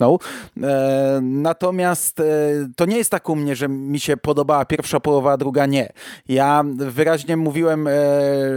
E, 0.63 1.21
natomiast 1.23 2.21
e, 2.21 2.25
to 2.77 2.85
nie 2.85 2.97
jest 2.97 3.11
tak 3.11 3.29
u 3.29 3.37
mnie, 3.37 3.57
że 3.57 3.69
mi 3.69 4.01
się 4.01 4.17
podobała 4.17 4.65
pierwsza 4.65 5.01
połowa, 5.01 5.33
a 5.33 5.37
druga 5.37 5.67
nie. 5.67 5.93
Ja 6.29 6.65
wyraźnie 6.77 7.37
mówiłem, 7.37 7.89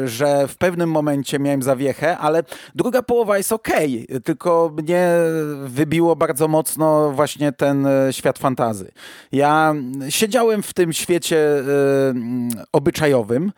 że 0.05 0.47
w 0.47 0.57
pewnym 0.57 0.91
momencie 0.91 1.39
miałem 1.39 1.61
zawiechę, 1.61 2.17
ale 2.17 2.43
Druga 2.75 3.01
połowa 3.01 3.37
jest 3.37 3.51
ok, 3.51 3.67
tylko 4.23 4.71
mnie 4.77 5.09
wybiło 5.65 6.15
bardzo 6.15 6.47
mocno 6.47 7.11
właśnie 7.11 7.51
ten 7.51 7.85
e, 7.85 8.13
świat 8.13 8.39
fantazy. 8.39 8.91
Ja 9.31 9.75
siedziałem 10.09 10.63
w 10.63 10.73
tym 10.73 10.93
świecie 10.93 11.63
obyczajowym, 12.71 13.51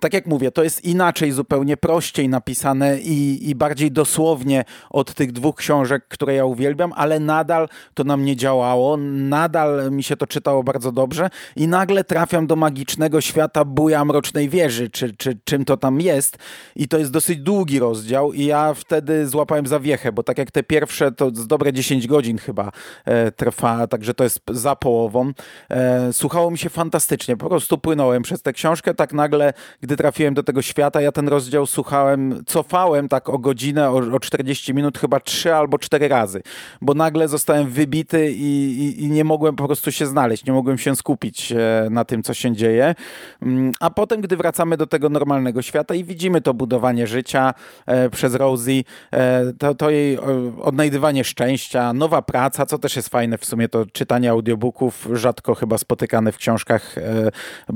tak 0.00 0.14
jak 0.14 0.26
mówię, 0.26 0.50
to 0.50 0.64
jest 0.64 0.84
inaczej, 0.84 1.32
zupełnie 1.32 1.76
prościej 1.76 2.28
napisane 2.28 2.98
i, 3.00 3.50
i 3.50 3.54
bardziej 3.54 3.92
dosłownie 3.92 4.64
od 4.90 5.14
tych 5.14 5.32
dwóch 5.32 5.56
książek, 5.56 6.08
które 6.08 6.34
ja 6.34 6.44
uwielbiam, 6.44 6.92
ale 6.96 7.20
nadal 7.20 7.68
to 7.94 8.04
na 8.04 8.16
mnie 8.16 8.36
działało, 8.36 8.96
nadal 9.12 9.90
mi 9.90 10.02
się 10.02 10.16
to 10.16 10.26
czytało 10.26 10.62
bardzo 10.62 10.92
dobrze 10.92 11.30
i 11.56 11.68
nagle 11.68 12.04
trafiam 12.04 12.46
do 12.46 12.56
magicznego 12.56 13.20
świata 13.20 13.64
buja 13.64 14.04
Mrocznej 14.04 14.48
Wieży, 14.48 14.90
czy, 14.90 15.16
czy 15.16 15.38
czym 15.44 15.64
to 15.64 15.76
tam 15.76 16.00
jest 16.00 16.38
i 16.76 16.88
to 16.88 16.98
jest 16.98 17.12
dosyć 17.12 17.38
długi 17.38 17.78
rozdział 17.78 18.32
i 18.32 18.44
ja 18.44 18.74
wtedy 18.74 19.26
złapałem 19.26 19.66
zawiechę, 19.66 20.12
bo 20.12 20.22
tak 20.22 20.38
jak 20.38 20.50
te 20.50 20.62
pierwsze, 20.62 21.12
to 21.12 21.30
z 21.34 21.46
dobre 21.46 21.72
10 21.72 22.06
godzin 22.06 22.38
chyba 22.38 22.72
e, 23.04 23.32
trwa, 23.32 23.86
także 23.86 24.14
to 24.14 24.24
jest 24.24 24.40
za 24.50 24.76
połową. 24.76 25.32
E, 25.70 26.12
słuchało 26.12 26.50
mi 26.50 26.58
się 26.58 26.68
fantastycznie, 26.68 27.36
po 27.36 27.48
prostu 27.48 27.78
płynąłem 27.78 28.22
przez 28.22 28.42
tę 28.42 28.52
książkę, 28.52 28.94
tak 28.94 29.12
nagle, 29.12 29.52
gdy 29.88 29.96
trafiłem 29.96 30.34
do 30.34 30.42
tego 30.42 30.62
świata, 30.62 31.00
ja 31.00 31.12
ten 31.12 31.28
rozdział 31.28 31.66
słuchałem, 31.66 32.42
cofałem 32.46 33.08
tak 33.08 33.28
o 33.28 33.38
godzinę, 33.38 33.90
o, 33.90 33.96
o 33.96 34.20
40 34.20 34.74
minut 34.74 34.98
chyba 34.98 35.20
trzy 35.20 35.54
albo 35.54 35.78
cztery 35.78 36.08
razy, 36.08 36.42
bo 36.80 36.94
nagle 36.94 37.28
zostałem 37.28 37.68
wybity 37.68 38.32
i, 38.32 38.78
i, 38.78 39.04
i, 39.04 39.10
nie 39.10 39.24
mogłem 39.24 39.56
po 39.56 39.66
prostu 39.66 39.92
się 39.92 40.06
znaleźć, 40.06 40.44
nie 40.44 40.52
mogłem 40.52 40.78
się 40.78 40.96
skupić 40.96 41.52
e, 41.52 41.88
na 41.90 42.04
tym, 42.04 42.22
co 42.22 42.34
się 42.34 42.52
dzieje. 42.52 42.94
Mm, 43.42 43.72
a 43.80 43.90
potem, 43.90 44.20
gdy 44.20 44.36
wracamy 44.36 44.76
do 44.76 44.86
tego 44.86 45.08
normalnego 45.08 45.62
świata 45.62 45.94
i 45.94 46.04
widzimy 46.04 46.40
to 46.40 46.54
budowanie 46.54 47.06
życia 47.06 47.54
e, 47.86 48.10
przez 48.10 48.34
Rosie, 48.34 48.84
e, 49.12 49.52
to, 49.58 49.74
to 49.74 49.90
jej 49.90 50.18
odnajdywanie 50.62 51.24
szczęścia, 51.24 51.92
nowa 51.92 52.22
praca, 52.22 52.66
co 52.66 52.78
też 52.78 52.96
jest 52.96 53.08
fajne 53.08 53.38
w 53.38 53.44
sumie, 53.44 53.68
to 53.68 53.86
czytanie 53.86 54.30
audiobooków, 54.30 55.08
rzadko 55.12 55.54
chyba 55.54 55.78
spotykane 55.78 56.32
w 56.32 56.36
książkach, 56.36 56.94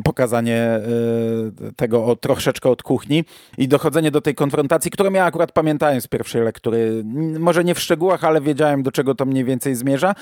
pokazanie 0.04 0.80
tego 1.76 2.01
o, 2.04 2.16
troszeczkę 2.16 2.70
od 2.70 2.82
kuchni 2.82 3.24
i 3.58 3.68
dochodzenie 3.68 4.10
do 4.10 4.20
tej 4.20 4.34
konfrontacji, 4.34 4.90
którą 4.90 5.12
ja 5.12 5.24
akurat 5.24 5.52
pamiętałem 5.52 6.00
z 6.00 6.06
pierwszej 6.06 6.42
lektury, 6.42 7.02
może 7.38 7.64
nie 7.64 7.74
w 7.74 7.80
szczegółach, 7.80 8.24
ale 8.24 8.40
wiedziałem, 8.40 8.82
do 8.82 8.92
czego 8.92 9.14
to 9.14 9.24
mniej 9.24 9.44
więcej 9.44 9.74
zmierza, 9.74 10.14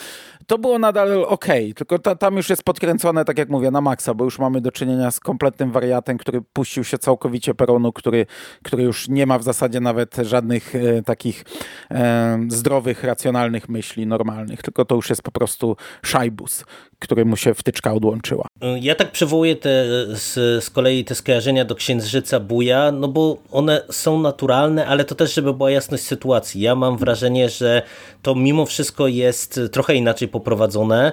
to 0.46 0.58
było 0.58 0.78
nadal 0.78 1.24
ok, 1.28 1.46
tylko 1.76 1.98
ta, 1.98 2.14
tam 2.14 2.36
już 2.36 2.50
jest 2.50 2.62
podkręcone, 2.62 3.24
tak 3.24 3.38
jak 3.38 3.48
mówię, 3.48 3.70
na 3.70 3.80
maksa, 3.80 4.14
bo 4.14 4.24
już 4.24 4.38
mamy 4.38 4.60
do 4.60 4.72
czynienia 4.72 5.10
z 5.10 5.20
kompletnym 5.20 5.72
wariatem, 5.72 6.18
który 6.18 6.42
puścił 6.52 6.84
się 6.84 6.98
całkowicie 6.98 7.54
peronu, 7.54 7.92
który, 7.92 8.26
który 8.62 8.82
już 8.82 9.08
nie 9.08 9.26
ma 9.26 9.38
w 9.38 9.42
zasadzie 9.42 9.80
nawet 9.80 10.16
żadnych 10.16 10.74
e, 10.74 11.02
takich 11.02 11.44
e, 11.90 12.38
zdrowych, 12.48 13.04
racjonalnych 13.04 13.68
myśli 13.68 14.06
normalnych, 14.06 14.62
tylko 14.62 14.84
to 14.84 14.94
już 14.94 15.10
jest 15.10 15.22
po 15.22 15.30
prostu 15.30 15.76
szajbus 16.02 16.64
który 17.00 17.24
mu 17.24 17.36
się 17.36 17.54
wtyczka 17.54 17.92
odłączyła. 17.92 18.46
Ja 18.80 18.94
tak 18.94 19.12
przywołuję 19.12 19.56
te, 19.56 19.84
z, 20.14 20.64
z 20.64 20.70
kolei 20.70 21.04
te 21.04 21.14
skojarzenia 21.14 21.64
do 21.64 21.74
Księżyca 21.74 22.40
Buja, 22.40 22.92
no 22.92 23.08
bo 23.08 23.36
one 23.50 23.82
są 23.90 24.20
naturalne, 24.20 24.86
ale 24.86 25.04
to 25.04 25.14
też, 25.14 25.34
żeby 25.34 25.54
była 25.54 25.70
jasność 25.70 26.04
sytuacji. 26.04 26.60
Ja 26.60 26.74
mam 26.74 26.98
wrażenie, 26.98 27.48
że 27.48 27.82
to 28.22 28.34
mimo 28.34 28.66
wszystko 28.66 29.08
jest 29.08 29.60
trochę 29.72 29.94
inaczej 29.94 30.28
poprowadzone. 30.28 31.12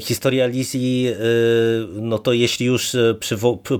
Historia 0.00 0.46
Lizzie, 0.46 1.10
y, 1.10 1.16
no 1.92 2.18
to 2.18 2.32
jeśli 2.32 2.66
już 2.66 2.94
y, 2.94 3.18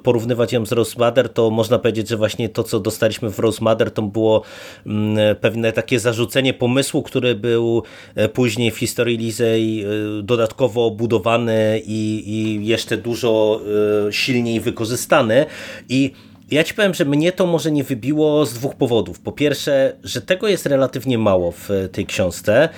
porównywać 0.03 0.53
ją 0.53 0.67
z 0.67 0.73
Rose 0.73 0.99
Mother, 0.99 1.29
to 1.29 1.51
można 1.51 1.79
powiedzieć, 1.79 2.09
że 2.09 2.17
właśnie 2.17 2.49
to, 2.49 2.65
co 2.65 2.81
dostaliśmy 2.81 3.31
w 3.31 3.39
Rose 3.39 3.65
Mother, 3.65 3.91
to 3.91 4.03
było 4.03 4.43
mm, 4.87 5.37
pewne 5.37 5.73
takie 5.73 6.01
zarzucenie 6.01 6.55
pomysłu, 6.55 7.03
który 7.03 7.35
był 7.35 7.83
e, 8.15 8.29
później 8.29 8.71
w 8.71 8.79
historii 8.79 9.19
Lizej 9.19 9.85
y, 10.19 10.23
dodatkowo 10.23 10.87
obudowany 10.87 11.22
i, 11.87 12.23
i 12.27 12.67
jeszcze 12.67 12.97
dużo 12.97 13.61
silniej 14.11 14.61
wykorzystany 14.61 15.47
i 15.89 16.13
ja 16.53 16.65
ci 16.65 16.75
powiem, 16.75 16.95
że 16.95 17.05
mnie 17.05 17.33
to 17.33 17.47
może 17.47 17.73
nie 17.73 17.85
wybiło 17.85 18.47
z 18.47 18.55
dwóch 18.55 18.75
powodów. 18.75 19.21
Po 19.21 19.33
pierwsze, 19.33 19.97
że 20.05 20.23
tego 20.23 20.49
jest 20.49 20.67
relatywnie 20.67 21.19
mało 21.19 21.53
w 21.53 21.69
tej 21.93 22.07
książce. 22.07 22.69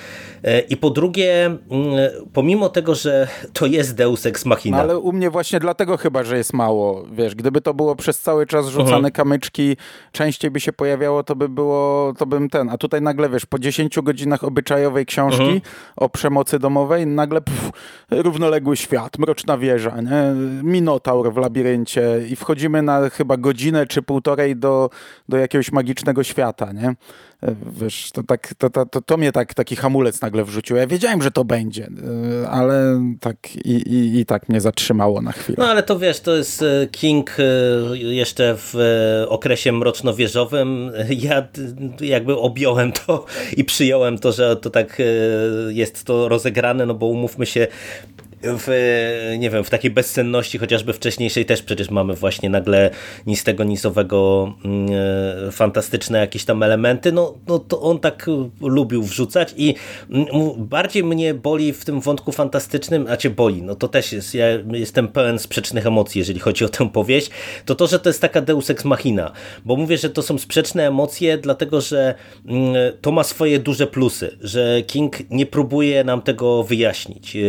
E, 0.45 0.59
I 0.59 0.77
po 0.77 0.89
drugie, 0.89 1.45
mm, 1.45 1.59
pomimo 2.33 2.69
tego, 2.69 2.95
że 2.95 3.27
to 3.53 3.65
jest 3.65 3.95
Deus 3.95 4.25
Ex 4.25 4.45
Machina. 4.45 4.77
No, 4.77 4.83
ale 4.83 4.97
u 4.97 5.11
mnie 5.11 5.29
właśnie 5.29 5.59
dlatego 5.59 5.97
chyba, 5.97 6.23
że 6.23 6.37
jest 6.37 6.53
mało. 6.53 7.05
Wiesz, 7.11 7.35
gdyby 7.35 7.61
to 7.61 7.73
było 7.73 7.95
przez 7.95 8.19
cały 8.19 8.45
czas 8.45 8.67
rzucane 8.67 8.95
mhm. 8.95 9.11
kamyczki, 9.11 9.77
częściej 10.11 10.51
by 10.51 10.59
się 10.59 10.73
pojawiało, 10.73 11.23
to 11.23 11.35
by 11.35 11.49
było, 11.49 12.13
to 12.17 12.25
bym 12.25 12.49
ten. 12.49 12.69
A 12.69 12.77
tutaj 12.77 13.01
nagle, 13.01 13.29
wiesz, 13.29 13.45
po 13.45 13.59
10 13.59 13.99
godzinach 13.99 14.43
obyczajowej 14.43 15.05
książki 15.05 15.43
mhm. 15.43 15.61
o 15.95 16.09
przemocy 16.09 16.59
domowej, 16.59 17.07
nagle 17.07 17.41
pff, 17.41 17.71
równoległy 18.11 18.77
świat, 18.77 19.19
mroczna 19.19 19.57
wieża, 19.57 20.01
nie? 20.01 20.33
Minotaur 20.63 21.33
w 21.33 21.37
labiryncie 21.37 22.03
i 22.29 22.35
wchodzimy 22.35 22.81
na 22.81 23.09
chyba 23.09 23.37
godzinę 23.37 23.87
czy 23.87 24.01
półtorej 24.01 24.55
do, 24.55 24.89
do 25.29 25.37
jakiegoś 25.37 25.71
magicznego 25.71 26.23
świata, 26.23 26.71
nie? 26.71 26.95
Wiesz, 27.81 28.11
to, 28.13 28.23
tak, 28.23 28.53
to, 28.57 28.69
to, 28.69 29.01
to, 29.01 29.17
mnie 29.17 29.31
tak, 29.31 29.53
taki 29.53 29.75
hamulec 29.75 30.21
nagle 30.21 30.43
wrzucił. 30.43 30.75
Ja 30.75 30.87
wiedziałem, 30.87 31.21
że 31.21 31.31
to 31.31 31.45
będzie, 31.45 31.89
e, 32.43 32.49
ale 32.49 33.01
tak 33.19 33.55
i, 33.55 33.71
i, 33.71 34.19
i 34.19 34.25
tak 34.25 34.49
mnie 34.49 34.61
zatrzymało 34.61 35.21
na 35.21 35.31
chwilę. 35.31 35.55
No 35.59 35.67
ale 35.67 35.83
to 35.83 35.99
wiesz, 35.99 36.19
to 36.19 36.35
jest 36.35 36.61
e, 36.61 36.87
King 36.91 37.37
e, 37.39 37.43
jeszcze 37.97 38.55
w 38.57 38.75
okresie 39.29 39.71
mroczno-wieżowym. 39.71 40.91
Ja 41.25 41.47
jakby 42.01 42.37
objąłem 42.37 42.91
to 42.91 43.25
i 43.57 43.63
przyjąłem 43.63 44.19
to, 44.19 44.31
że 44.31 44.55
to 44.55 44.69
tak 44.69 45.01
jest 45.69 46.03
to 46.03 46.29
rozegrane, 46.29 46.85
no 46.85 46.93
bo 46.93 47.05
umówmy 47.05 47.45
się, 47.45 47.67
w, 48.45 48.67
nie 49.39 49.49
wiem, 49.49 49.63
w 49.63 49.69
takiej 49.69 49.91
bezsenności 49.91 50.57
chociażby 50.57 50.93
wcześniejszej 50.93 51.45
też 51.45 51.61
przecież 51.61 51.89
mamy 51.89 52.13
właśnie 52.13 52.49
nagle 52.49 52.89
nic 53.27 53.43
tego 53.43 53.63
nizowego 53.63 54.53
mm, 54.65 54.87
e, 55.47 55.51
fantastyczne 55.51 56.19
jakieś 56.19 56.45
tam 56.45 56.63
elementy, 56.63 57.11
no, 57.11 57.33
no 57.47 57.59
to 57.59 57.81
on 57.81 57.99
tak 57.99 58.29
lubił 58.61 59.03
wrzucać 59.03 59.53
i 59.57 59.75
bardziej 60.57 61.03
mnie 61.03 61.33
boli 61.33 61.73
w 61.73 61.85
tym 61.85 62.01
wątku 62.01 62.31
fantastycznym, 62.31 63.05
a 63.09 63.17
cię 63.17 63.29
boli, 63.29 63.61
no 63.61 63.75
to 63.75 63.87
też 63.87 64.11
jest, 64.11 64.33
ja 64.33 64.45
jestem 64.71 65.07
pełen 65.07 65.39
sprzecznych 65.39 65.85
emocji, 65.87 66.19
jeżeli 66.19 66.39
chodzi 66.39 66.65
o 66.65 66.69
tę 66.69 66.89
powieść, 66.89 67.29
to 67.65 67.75
to, 67.75 67.87
że 67.87 67.99
to 67.99 68.09
jest 68.09 68.21
taka 68.21 68.41
deus 68.41 68.69
ex 68.69 68.85
machina, 68.85 69.31
bo 69.65 69.75
mówię, 69.75 69.97
że 69.97 70.09
to 70.09 70.21
są 70.21 70.37
sprzeczne 70.37 70.87
emocje, 70.87 71.37
dlatego, 71.37 71.81
że 71.81 72.15
to 73.01 73.11
ma 73.11 73.23
swoje 73.23 73.59
duże 73.59 73.87
plusy, 73.87 74.37
że 74.41 74.81
King 74.87 75.29
nie 75.29 75.45
próbuje 75.45 76.03
nam 76.03 76.21
tego 76.21 76.63
wyjaśnić 76.63 77.35
e, 77.35 77.39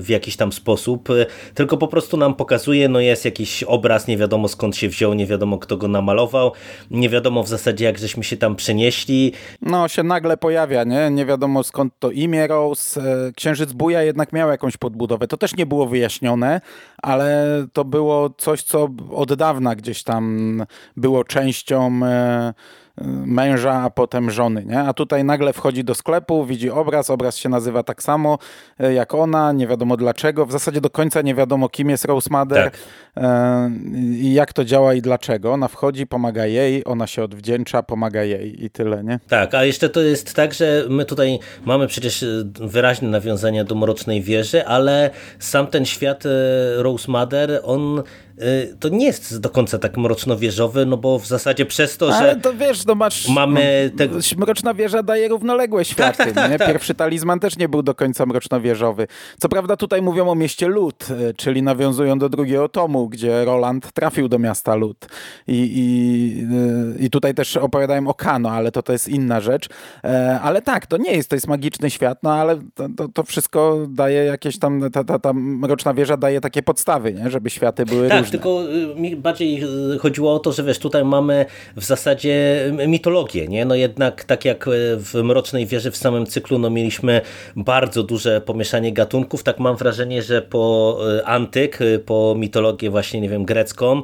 w 0.00 0.06
jakiś 0.08 0.36
tam 0.36 0.45
tam 0.46 0.52
sposób, 0.52 1.10
y, 1.10 1.26
tylko 1.54 1.76
po 1.76 1.88
prostu 1.88 2.16
nam 2.16 2.34
pokazuje, 2.34 2.88
no 2.88 3.00
jest 3.00 3.24
jakiś 3.24 3.62
obraz, 3.62 4.06
nie 4.06 4.16
wiadomo 4.16 4.48
skąd 4.48 4.76
się 4.76 4.88
wziął, 4.88 5.14
nie 5.14 5.26
wiadomo 5.26 5.58
kto 5.58 5.76
go 5.76 5.88
namalował, 5.88 6.52
nie 6.90 7.08
wiadomo 7.08 7.42
w 7.42 7.48
zasadzie 7.48 7.84
jak 7.84 7.98
żeśmy 7.98 8.24
się 8.24 8.36
tam 8.36 8.56
przenieśli. 8.56 9.32
No 9.62 9.88
się 9.88 10.02
nagle 10.02 10.36
pojawia, 10.36 10.84
nie? 10.84 11.10
Nie 11.10 11.26
wiadomo 11.26 11.62
skąd 11.62 11.92
to 11.98 12.10
imię 12.10 12.46
Rose. 12.46 13.00
E, 13.00 13.32
Księżyc 13.32 13.72
Buja 13.72 14.02
jednak 14.02 14.32
miał 14.32 14.48
jakąś 14.48 14.76
podbudowę. 14.76 15.26
To 15.26 15.36
też 15.36 15.56
nie 15.56 15.66
było 15.66 15.86
wyjaśnione, 15.86 16.60
ale 17.02 17.46
to 17.72 17.84
było 17.84 18.30
coś, 18.30 18.62
co 18.62 18.88
od 19.10 19.34
dawna 19.34 19.76
gdzieś 19.76 20.02
tam 20.02 20.64
było 20.96 21.24
częścią 21.24 22.00
e, 22.04 22.54
męża, 23.26 23.72
a 23.72 23.90
potem 23.90 24.30
żony, 24.30 24.64
nie? 24.64 24.80
A 24.80 24.92
tutaj 24.92 25.24
nagle 25.24 25.52
wchodzi 25.52 25.84
do 25.84 25.94
sklepu, 25.94 26.44
widzi 26.44 26.70
obraz, 26.70 27.10
obraz 27.10 27.36
się 27.36 27.48
nazywa 27.48 27.82
tak 27.82 28.02
samo 28.02 28.38
e, 28.80 28.94
jak 28.94 29.14
ona, 29.14 29.52
nie 29.52 29.66
wiadomo 29.66 29.96
dlaczego, 29.96 30.46
w 30.46 30.52
zasadzie 30.52 30.80
do 30.80 30.90
końca 30.90 31.22
nie 31.22 31.34
wiadomo 31.34 31.68
kim 31.68 31.90
jest 31.90 32.04
Rose 32.04 32.30
Mother 32.30 32.64
tak. 32.64 32.78
E, 33.16 33.70
i 34.10 34.34
jak 34.34 34.52
to 34.52 34.64
działa 34.64 34.94
i 34.94 35.02
dlaczego. 35.02 35.52
Ona 35.52 35.68
wchodzi, 35.68 36.06
pomaga 36.06 36.46
jej, 36.46 36.84
ona 36.84 37.06
się 37.06 37.22
odwdzięcza, 37.22 37.82
pomaga 37.82 38.22
jej 38.22 38.64
i 38.64 38.70
tyle, 38.70 39.04
nie? 39.04 39.20
Tak, 39.28 39.54
a 39.54 39.64
jeszcze 39.64 39.88
to 39.88 40.00
jest 40.00 40.34
tak, 40.34 40.54
że 40.54 40.84
my 40.88 41.04
tutaj 41.04 41.38
mamy 41.64 41.86
przecież 41.86 42.22
e, 42.22 42.26
wyraźne 42.60 43.08
nawiązania 43.08 43.64
do 43.64 43.74
Mrocznej 43.74 44.22
Wieży, 44.22 44.66
ale 44.66 45.10
sam 45.38 45.66
ten 45.66 45.84
świat 45.84 46.24
Rose 46.76 47.12
Mother, 47.12 47.60
on 47.64 48.02
to 48.80 48.88
nie 48.88 49.06
jest 49.06 49.40
do 49.40 49.50
końca 49.50 49.78
tak 49.78 49.96
mroczno-wieżowy, 49.96 50.86
no 50.86 50.96
bo 50.96 51.18
w 51.18 51.26
zasadzie 51.26 51.66
przez 51.66 51.96
to, 51.96 52.14
Ale 52.14 52.34
że 52.34 52.40
to 52.40 52.54
wiesz, 52.54 52.86
no 52.86 52.94
masz, 52.94 53.28
mamy... 53.28 53.90
Te... 53.96 54.08
Mroczna 54.36 54.74
wieża 54.74 55.02
daje 55.02 55.28
równoległe 55.28 55.80
tak, 55.80 55.86
światy. 55.86 56.18
Tak, 56.18 56.32
tak, 56.32 56.58
tak, 56.58 56.68
Pierwszy 56.68 56.94
talizman 56.94 57.40
też 57.40 57.56
nie 57.56 57.68
był 57.68 57.82
do 57.82 57.94
końca 57.94 58.26
mroczno-wieżowy. 58.26 59.06
Co 59.38 59.48
prawda 59.48 59.76
tutaj 59.76 60.02
mówią 60.02 60.28
o 60.28 60.34
mieście 60.34 60.68
Lud, 60.68 61.06
y, 61.10 61.34
czyli 61.34 61.62
nawiązują 61.62 62.18
do 62.18 62.28
drugiego 62.28 62.68
tomu, 62.68 63.08
gdzie 63.08 63.44
Roland 63.44 63.92
trafił 63.92 64.28
do 64.28 64.38
miasta 64.38 64.74
Lud. 64.74 65.06
I, 65.46 65.72
i, 65.76 66.96
y, 67.00 67.04
i 67.04 67.10
tutaj 67.10 67.34
też 67.34 67.56
opowiadałem 67.56 68.08
o 68.08 68.14
Kano, 68.14 68.50
ale 68.50 68.72
to, 68.72 68.82
to 68.82 68.92
jest 68.92 69.08
inna 69.08 69.40
rzecz. 69.40 69.68
E, 70.04 70.40
ale 70.42 70.62
tak, 70.62 70.86
to 70.86 70.96
nie 70.96 71.12
jest, 71.12 71.28
to 71.30 71.36
jest 71.36 71.46
magiczny 71.46 71.90
świat, 71.90 72.22
no 72.22 72.34
ale 72.34 72.60
to, 72.74 72.88
to, 72.96 73.08
to 73.08 73.24
wszystko 73.24 73.86
daje 73.88 74.24
jakieś 74.24 74.58
tam, 74.58 74.90
ta, 74.90 75.04
ta, 75.04 75.18
ta 75.18 75.32
mroczna 75.32 75.94
wieża 75.94 76.16
daje 76.16 76.40
takie 76.40 76.62
podstawy, 76.62 77.14
nie? 77.14 77.30
żeby 77.30 77.50
światy 77.50 77.84
były 77.84 78.08
tak, 78.08 78.25
tylko 78.30 78.62
y, 78.64 79.00
mi 79.00 79.16
bardziej 79.16 79.64
y, 79.94 79.98
chodziło 79.98 80.34
o 80.34 80.38
to, 80.38 80.52
że 80.52 80.62
wiesz, 80.62 80.78
tutaj 80.78 81.04
mamy 81.04 81.46
w 81.76 81.84
zasadzie 81.84 82.64
mitologię, 82.88 83.48
nie? 83.48 83.64
No 83.64 83.74
jednak 83.74 84.24
tak 84.24 84.44
jak 84.44 84.68
y, 84.68 84.70
w 84.96 85.14
Mrocznej 85.14 85.66
Wieży 85.66 85.90
w 85.90 85.96
samym 85.96 86.26
cyklu, 86.26 86.58
no 86.58 86.70
mieliśmy 86.70 87.20
bardzo 87.56 88.02
duże 88.02 88.40
pomieszanie 88.40 88.92
gatunków, 88.92 89.42
tak 89.42 89.58
mam 89.58 89.76
wrażenie, 89.76 90.22
że 90.22 90.42
po 90.42 90.98
antyk, 91.24 91.78
po 92.06 92.34
mitologię 92.38 92.90
właśnie, 92.90 93.20
nie 93.20 93.28
wiem, 93.28 93.44
grecką, 93.44 94.02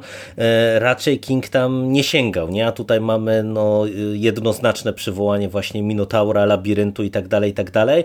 raczej 0.79 1.19
King 1.19 1.47
tam 1.49 1.91
nie 1.91 2.03
sięgał, 2.03 2.49
nie? 2.49 2.67
A 2.67 2.71
tutaj 2.71 3.01
mamy 3.01 3.43
no 3.43 3.83
jednoznaczne 4.13 4.93
przywołanie 4.93 5.49
właśnie 5.49 5.83
Minotaura, 5.83 6.45
labiryntu 6.45 7.03
i 7.03 7.11
tak 7.11 7.27
dalej, 7.27 7.51
i 7.51 7.53
tak 7.53 7.71
dalej, 7.71 8.03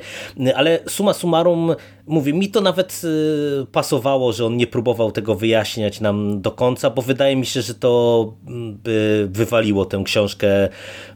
ale 0.54 0.78
suma 0.88 1.12
summarum 1.12 1.74
mówię, 2.06 2.32
mi 2.32 2.48
to 2.48 2.60
nawet 2.60 3.02
pasowało, 3.72 4.32
że 4.32 4.46
on 4.46 4.56
nie 4.56 4.66
próbował 4.66 5.12
tego 5.12 5.34
wyjaśniać 5.34 6.00
nam 6.12 6.40
do 6.40 6.50
końca, 6.50 6.90
bo 6.90 7.02
wydaje 7.02 7.36
mi 7.36 7.46
się, 7.46 7.62
że 7.62 7.74
to 7.74 8.34
mm, 8.46 8.78
by 8.84 9.28
wywaliło 9.30 9.84
tę 9.84 10.02
książkę 10.04 10.68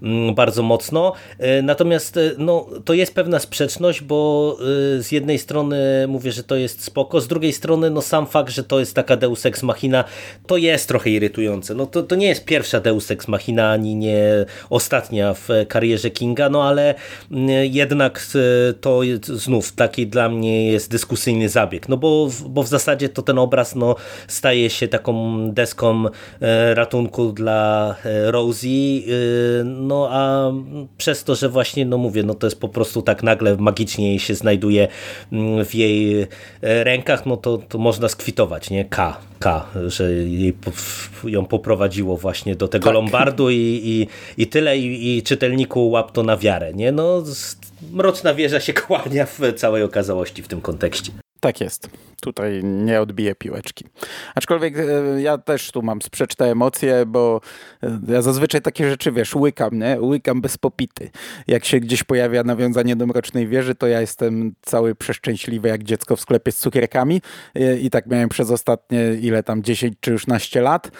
mm, 0.02 0.34
bardzo 0.34 0.62
mocno. 0.62 1.12
E, 1.38 1.62
natomiast 1.62 2.16
e, 2.16 2.20
no, 2.38 2.66
to 2.84 2.94
jest 2.94 3.14
pewna 3.14 3.38
sprzeczność, 3.38 4.02
bo 4.02 4.56
e, 4.98 5.02
z 5.02 5.12
jednej 5.12 5.38
strony 5.38 5.76
mówię, 6.08 6.32
że 6.32 6.42
to 6.42 6.56
jest 6.56 6.84
spoko, 6.84 7.20
z 7.20 7.28
drugiej 7.28 7.52
strony 7.52 7.90
no, 7.90 8.02
sam 8.02 8.26
fakt, 8.26 8.52
że 8.52 8.64
to 8.64 8.80
jest 8.80 8.94
taka 8.94 9.16
Deus 9.16 9.46
Ex 9.46 9.62
Machina, 9.62 10.04
to 10.46 10.56
jest 10.56 10.88
trochę 10.88 11.10
irytujące. 11.10 11.74
No, 11.74 11.86
to, 11.86 12.02
to 12.02 12.14
nie 12.14 12.26
jest 12.26 12.44
pierwsza 12.44 12.80
Deus 12.80 13.10
Ex 13.10 13.28
Machina, 13.28 13.70
ani 13.70 13.96
nie 13.96 14.46
ostatnia 14.70 15.34
w 15.34 15.48
karierze 15.68 16.10
Kinga, 16.10 16.48
no 16.48 16.64
ale 16.64 16.94
mm, 17.30 17.48
jednak 17.72 18.26
to 18.80 19.00
znów 19.22 19.72
taki 19.72 20.06
dla 20.06 20.28
mnie 20.28 20.72
jest 20.72 20.90
dyskusyjny 20.90 21.48
zabieg, 21.48 21.88
no 21.88 21.96
bo, 21.96 22.30
bo 22.48 22.62
w 22.62 22.68
zasadzie 22.68 23.08
to 23.08 23.22
ten 23.22 23.38
obraz 23.38 23.74
no, 23.74 23.96
staje 24.28 24.70
się 24.70 24.81
taką 24.88 25.38
deską 25.52 26.04
e, 26.40 26.74
ratunku 26.74 27.32
dla 27.32 27.94
e, 28.04 28.30
Rosie, 28.30 28.68
e, 28.68 29.64
no 29.64 30.08
a 30.10 30.52
przez 30.98 31.24
to, 31.24 31.34
że 31.34 31.48
właśnie, 31.48 31.86
no 31.86 31.98
mówię, 31.98 32.22
no 32.22 32.34
to 32.34 32.46
jest 32.46 32.60
po 32.60 32.68
prostu 32.68 33.02
tak 33.02 33.22
nagle 33.22 33.56
magicznie 33.56 34.18
się 34.18 34.34
znajduje 34.34 34.88
mm, 35.32 35.64
w 35.64 35.74
jej 35.74 36.26
rękach, 36.62 37.26
no 37.26 37.36
to, 37.36 37.58
to 37.58 37.78
można 37.78 38.08
skwitować, 38.08 38.70
nie? 38.70 38.84
K, 38.84 39.16
K, 39.38 39.66
że 39.86 40.12
jej, 40.12 40.56
ją 41.24 41.44
poprowadziło 41.44 42.16
właśnie 42.16 42.56
do 42.56 42.68
tego 42.68 42.84
tak. 42.84 42.94
Lombardu 42.94 43.50
i, 43.50 43.80
i, 43.84 44.06
i 44.42 44.46
tyle 44.46 44.78
i, 44.78 45.18
i 45.18 45.22
czytelniku 45.22 45.90
łap 45.90 46.12
to 46.12 46.22
na 46.22 46.36
wiarę, 46.36 46.72
nie? 46.74 46.92
No 46.92 47.22
mroczna 47.92 48.34
wieża 48.34 48.60
się 48.60 48.72
kłania 48.72 49.26
w 49.26 49.40
całej 49.56 49.82
okazałości 49.82 50.42
w 50.42 50.48
tym 50.48 50.60
kontekście. 50.60 51.21
Tak 51.42 51.60
jest. 51.60 51.88
Tutaj 52.20 52.64
nie 52.64 53.00
odbije 53.00 53.34
piłeczki. 53.34 53.84
Aczkolwiek 54.34 54.74
e, 54.78 55.22
ja 55.22 55.38
też 55.38 55.70
tu 55.70 55.82
mam 55.82 56.02
sprzeczne 56.02 56.50
emocje, 56.50 57.06
bo 57.06 57.40
e, 57.82 57.98
ja 58.08 58.22
zazwyczaj 58.22 58.60
takie 58.60 58.90
rzeczy, 58.90 59.12
wiesz, 59.12 59.34
łykam, 59.34 59.78
nie? 59.78 60.00
Łykam 60.00 60.40
bez 60.40 60.58
popity. 60.58 61.10
Jak 61.46 61.64
się 61.64 61.80
gdzieś 61.80 62.04
pojawia 62.04 62.42
nawiązanie 62.44 62.96
do 62.96 63.06
Mrocznej 63.06 63.48
Wieży, 63.48 63.74
to 63.74 63.86
ja 63.86 64.00
jestem 64.00 64.54
cały 64.60 64.94
przeszczęśliwy 64.94 65.68
jak 65.68 65.82
dziecko 65.82 66.16
w 66.16 66.20
sklepie 66.20 66.52
z 66.52 66.58
cukierkami 66.58 67.22
e, 67.54 67.78
i 67.78 67.90
tak 67.90 68.06
miałem 68.06 68.28
przez 68.28 68.50
ostatnie, 68.50 69.14
ile 69.20 69.42
tam, 69.42 69.62
10 69.62 69.94
czy 70.00 70.10
już 70.10 70.26
naście 70.26 70.60
lat. 70.60 70.90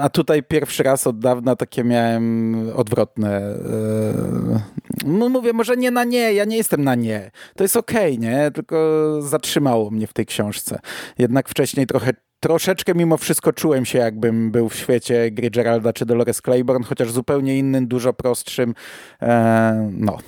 A 0.00 0.08
tutaj 0.12 0.42
pierwszy 0.42 0.82
raz 0.82 1.06
od 1.06 1.18
dawna 1.18 1.56
takie 1.56 1.84
miałem 1.84 2.56
odwrotne. 2.76 3.54
No 5.04 5.28
mówię, 5.28 5.52
może 5.52 5.76
nie 5.76 5.90
na 5.90 6.04
nie, 6.04 6.32
ja 6.32 6.44
nie 6.44 6.56
jestem 6.56 6.84
na 6.84 6.94
nie. 6.94 7.30
To 7.56 7.64
jest 7.64 7.76
okej, 7.76 8.14
okay, 8.14 8.28
nie? 8.28 8.50
Tylko 8.50 9.16
zatrzymało 9.22 9.90
mnie 9.90 10.06
w 10.06 10.12
tej 10.12 10.26
książce. 10.26 10.78
Jednak 11.18 11.48
wcześniej 11.48 11.86
trochę 11.86 12.12
troszeczkę 12.40 12.94
mimo 12.94 13.16
wszystko 13.16 13.52
czułem 13.52 13.84
się, 13.84 13.98
jakbym 13.98 14.50
był 14.50 14.68
w 14.68 14.74
świecie 14.74 15.30
gry 15.30 15.50
Geralda 15.50 15.92
czy 15.92 16.06
Dolores 16.06 16.40
Claiborne, 16.40 16.86
chociaż 16.86 17.12
zupełnie 17.12 17.58
innym, 17.58 17.86
dużo 17.86 18.12
prostszym. 18.12 18.74
E, 19.22 19.90
no. 19.92 20.18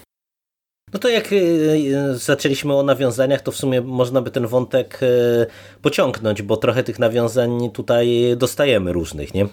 No 0.93 0.99
to 0.99 1.09
jak 1.09 1.33
e, 1.33 1.37
e, 1.37 2.15
zaczęliśmy 2.15 2.75
o 2.75 2.83
nawiązaniach, 2.83 3.41
to 3.41 3.53
w 3.53 3.57
sumie 3.57 3.81
można 3.81 4.23
by 4.23 4.31
ten 4.31 4.47
wątek 4.47 5.01
e, 5.03 5.47
pociągnąć, 5.83 6.43
bo 6.43 6.57
trochę 6.57 6.83
tych 6.83 6.99
nawiązań 6.99 7.71
tutaj 7.71 8.35
dostajemy 8.37 8.93
różnych, 8.93 9.35
nie? 9.35 9.47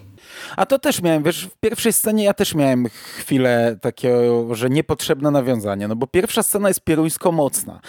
A 0.56 0.66
to 0.66 0.80
też 0.80 1.02
miałem, 1.02 1.24
wiesz, 1.24 1.46
w 1.46 1.58
pierwszej 1.60 1.94
scenie 1.94 2.24
ja 2.24 2.34
też 2.34 2.56
miałem 2.56 2.88
chwilę 2.90 3.78
takiego, 3.82 4.56
że 4.56 4.70
niepotrzebne 4.70 5.32
nawiązanie, 5.32 5.88
no 5.88 5.96
bo 5.96 6.08
pierwsza 6.08 6.44
scena 6.44 6.68
jest 6.68 6.82
pieruńsko 6.82 7.32
mocna. 7.32 7.80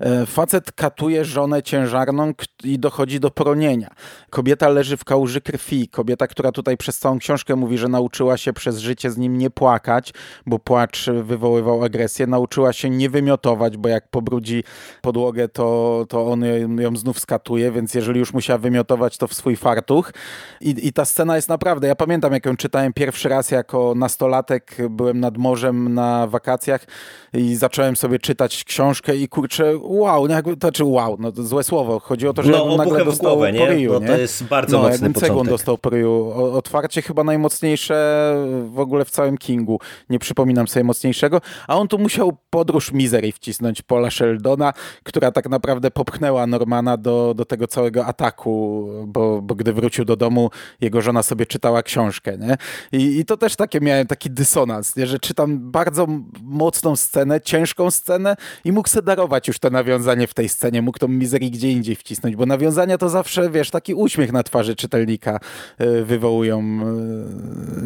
E, 0.00 0.26
facet 0.26 0.72
katuje 0.72 1.24
żonę 1.24 1.62
ciężarną 1.62 2.32
i 2.64 2.78
dochodzi 2.78 3.20
do 3.20 3.30
poronienia. 3.30 3.90
Kobieta 4.30 4.68
leży 4.68 4.96
w 4.96 5.04
kałuży 5.04 5.40
krwi. 5.40 5.88
Kobieta, 5.88 6.26
która 6.26 6.52
tutaj 6.52 6.76
przez 6.76 6.98
całą 6.98 7.18
książkę 7.18 7.56
mówi, 7.56 7.78
że 7.78 7.88
nauczyła 7.88 8.36
się 8.36 8.52
przez 8.52 8.78
życie 8.78 9.10
z 9.10 9.16
nim 9.16 9.38
nie 9.38 9.50
płakać, 9.50 10.14
bo 10.46 10.58
płacz 10.58 11.06
wywoływał 11.22 11.84
agresję. 11.84 12.26
Nauczyła 12.26 12.72
się 12.72 12.90
nie 13.00 13.10
wymiotować, 13.10 13.76
bo 13.76 13.88
jak 13.88 14.08
pobrudzi 14.08 14.64
podłogę, 15.02 15.48
to, 15.48 16.04
to 16.08 16.26
on 16.26 16.44
ją 16.80 16.96
znów 16.96 17.20
skatuje, 17.20 17.72
więc 17.72 17.94
jeżeli 17.94 18.18
już 18.20 18.32
musiała 18.32 18.58
wymiotować, 18.58 19.18
to 19.18 19.28
w 19.28 19.34
swój 19.34 19.56
fartuch. 19.56 20.12
I, 20.60 20.86
i 20.86 20.92
ta 20.92 21.04
scena 21.04 21.36
jest 21.36 21.48
naprawdę, 21.48 21.88
ja 21.88 21.94
pamiętam 21.94 22.32
jak 22.32 22.46
ją 22.46 22.56
czytałem 22.56 22.92
pierwszy 22.92 23.28
raz 23.28 23.50
jako 23.50 23.94
nastolatek, 23.96 24.76
byłem 24.90 25.20
nad 25.20 25.38
morzem 25.38 25.94
na 25.94 26.26
wakacjach 26.26 26.86
i 27.32 27.56
zacząłem 27.56 27.96
sobie 27.96 28.18
czytać 28.18 28.64
książkę 28.64 29.16
i 29.16 29.28
kurczę, 29.28 29.72
wow, 29.78 30.28
no 30.28 30.34
jakby, 30.34 30.56
to 30.56 30.60
znaczy 30.60 30.84
wow, 30.84 31.16
no 31.20 31.32
to 31.32 31.42
złe 31.42 31.64
słowo. 31.64 32.00
Chodzi 32.00 32.28
o 32.28 32.32
to, 32.32 32.42
że 32.42 32.50
no, 32.50 32.76
nagle 32.76 33.04
dostał 33.04 33.36
głowę, 33.36 33.52
po 33.52 33.66
ryju, 33.66 33.92
no, 33.92 34.00
to 34.00 34.18
jest 34.18 34.44
bardzo 34.44 34.82
no, 34.82 34.88
mocny 34.88 35.12
cegłą 35.12 35.44
dostał 35.44 35.78
po 35.78 35.90
ryju. 35.90 36.32
Otwarcie 36.54 37.02
chyba 37.02 37.24
najmocniejsze 37.24 38.34
w 38.64 38.78
ogóle 38.78 39.04
w 39.04 39.10
całym 39.10 39.38
Kingu. 39.38 39.80
Nie 40.10 40.18
przypominam 40.18 40.68
sobie 40.68 40.84
mocniejszego. 40.84 41.40
A 41.68 41.76
on 41.76 41.88
tu 41.88 41.98
musiał 41.98 42.36
podróż 42.50 42.89
Misery 42.92 43.32
wcisnąć 43.32 43.82
Paula 43.82 44.10
Sheldona, 44.10 44.72
która 45.02 45.32
tak 45.32 45.48
naprawdę 45.48 45.90
popchnęła 45.90 46.46
Normana 46.46 46.96
do, 46.96 47.34
do 47.34 47.44
tego 47.44 47.66
całego 47.66 48.06
ataku, 48.06 48.88
bo, 49.06 49.42
bo 49.42 49.54
gdy 49.54 49.72
wrócił 49.72 50.04
do 50.04 50.16
domu, 50.16 50.50
jego 50.80 51.02
żona 51.02 51.22
sobie 51.22 51.46
czytała 51.46 51.82
książkę, 51.82 52.38
nie? 52.38 52.56
I, 52.92 53.18
i 53.18 53.24
to 53.24 53.36
też 53.36 53.56
takie 53.56 53.80
miałem 53.80 54.06
taki 54.06 54.30
dysonans, 54.30 54.96
nie? 54.96 55.06
że 55.06 55.18
czytam 55.18 55.70
bardzo 55.70 56.06
mocną 56.42 56.96
scenę, 56.96 57.40
ciężką 57.40 57.90
scenę 57.90 58.36
i 58.64 58.72
mógł 58.72 58.88
se 58.88 59.02
darować 59.02 59.48
już 59.48 59.58
to 59.58 59.70
nawiązanie 59.70 60.26
w 60.26 60.34
tej 60.34 60.48
scenie, 60.48 60.82
mógł 60.82 60.98
tą 60.98 61.08
mizerię 61.08 61.50
gdzie 61.50 61.70
indziej 61.72 61.96
wcisnąć, 61.96 62.36
bo 62.36 62.46
nawiązania 62.46 62.98
to 62.98 63.08
zawsze, 63.08 63.50
wiesz, 63.50 63.70
taki 63.70 63.94
uśmiech 63.94 64.32
na 64.32 64.42
twarzy 64.42 64.76
czytelnika 64.76 65.40
y, 65.80 66.04
wywołują. 66.04 66.80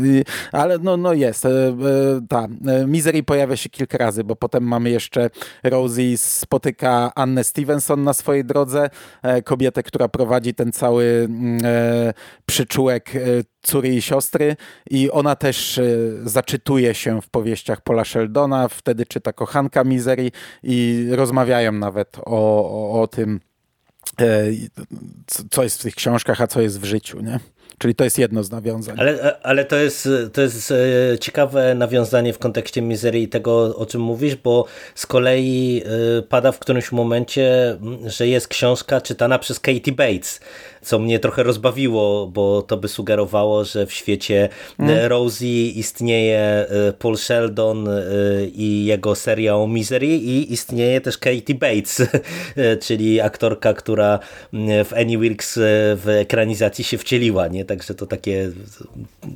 Y, 0.05 0.25
ale 0.53 0.79
no, 0.79 0.97
no 0.97 1.13
jest. 1.13 1.45
Y, 1.45 1.49
ta 2.29 2.47
misery 2.87 3.23
pojawia 3.23 3.57
się 3.57 3.69
kilka 3.69 3.99
razy, 3.99 4.25
bo 4.25 4.37
potem 4.37 4.65
mamy 4.65 4.84
jeszcze 4.91 5.31
Rosie 5.63 6.19
spotyka 6.19 7.13
Annę 7.15 7.45
Stevenson 7.45 8.05
na 8.05 8.13
swojej 8.13 8.45
drodze, 8.45 8.91
kobietę, 9.45 9.83
która 9.83 10.09
prowadzi 10.09 10.55
ten 10.55 10.73
cały 10.73 11.27
mm, 11.29 11.61
przyczółek 12.47 13.13
córy 13.63 13.89
i 13.89 14.03
siostry 14.03 14.57
i 14.91 15.11
ona 15.11 15.37
też 15.37 15.81
zaczytuje 16.25 16.95
się 16.95 17.23
w 17.23 17.29
powieściach 17.29 17.81
Paula 17.81 18.05
Sheldona, 18.05 18.69
wtedy 18.69 19.07
czyta 19.07 19.33
kochanka 19.33 19.85
Misery 19.85 20.31
i 20.63 21.09
rozmawiają 21.11 21.73
nawet 21.73 22.17
o, 22.19 22.23
o, 22.25 23.03
o 23.03 23.07
tym, 23.07 23.41
e, 24.21 24.45
co 25.51 25.63
jest 25.63 25.81
w 25.81 25.83
tych 25.83 25.95
książkach, 25.95 26.41
a 26.41 26.47
co 26.47 26.61
jest 26.61 26.81
w 26.81 26.85
życiu, 26.85 27.21
nie? 27.21 27.41
Czyli 27.79 27.95
to 27.95 28.05
jest 28.05 28.19
jedno 28.19 28.45
z 28.45 28.51
nawiązań. 28.51 28.97
Ale, 28.99 29.37
ale 29.43 29.65
to, 29.65 29.77
jest, 29.77 30.09
to 30.33 30.41
jest 30.41 30.71
e, 30.71 31.19
ciekawe 31.19 31.75
nawiązanie 31.75 32.33
w 32.33 32.39
kontekście 32.39 32.83
mizerii 32.83 33.23
i 33.23 33.29
tego, 33.29 33.77
o 33.77 33.87
czym 33.87 34.01
mówisz, 34.01 34.37
bo 34.37 34.65
z 34.95 35.07
kolei 35.07 35.83
e, 36.19 36.23
pada 36.23 36.53
w 36.53 36.59
którymś 36.59 36.93
momencie, 36.93 37.77
że 38.07 38.29
jest 38.29 38.49
książka 38.49 39.01
czytana 39.01 39.39
przez 39.39 39.61
Katie 39.61 39.93
Bates, 39.93 40.41
co 40.83 40.99
mnie 40.99 41.19
trochę 41.19 41.43
rozbawiło, 41.43 42.27
bo 42.27 42.63
to 42.63 42.77
by 42.77 42.89
sugerowało, 42.89 43.65
że 43.65 43.87
w 43.87 43.93
świecie 43.93 44.49
mm. 44.79 45.07
Rosie 45.07 45.47
istnieje 45.75 46.67
Paul 46.99 47.17
Sheldon 47.17 47.89
i 48.53 48.85
jego 48.85 49.15
seria 49.15 49.57
o 49.57 49.67
Misery 49.69 50.07
i 50.07 50.53
istnieje 50.53 51.01
też 51.01 51.19
Katie 51.19 51.55
Bates, 51.55 52.03
czyli 52.87 53.21
aktorka, 53.21 53.75
która 53.75 54.19
w 54.85 54.91
Annie 54.97 55.19
Wilkes 55.19 55.59
w 55.97 56.17
ekranizacji 56.21 56.85
się 56.85 56.99
wcieliła, 56.99 57.49
nie? 57.49 57.64
Także 57.65 57.95
to 57.95 58.07
takie 58.07 58.51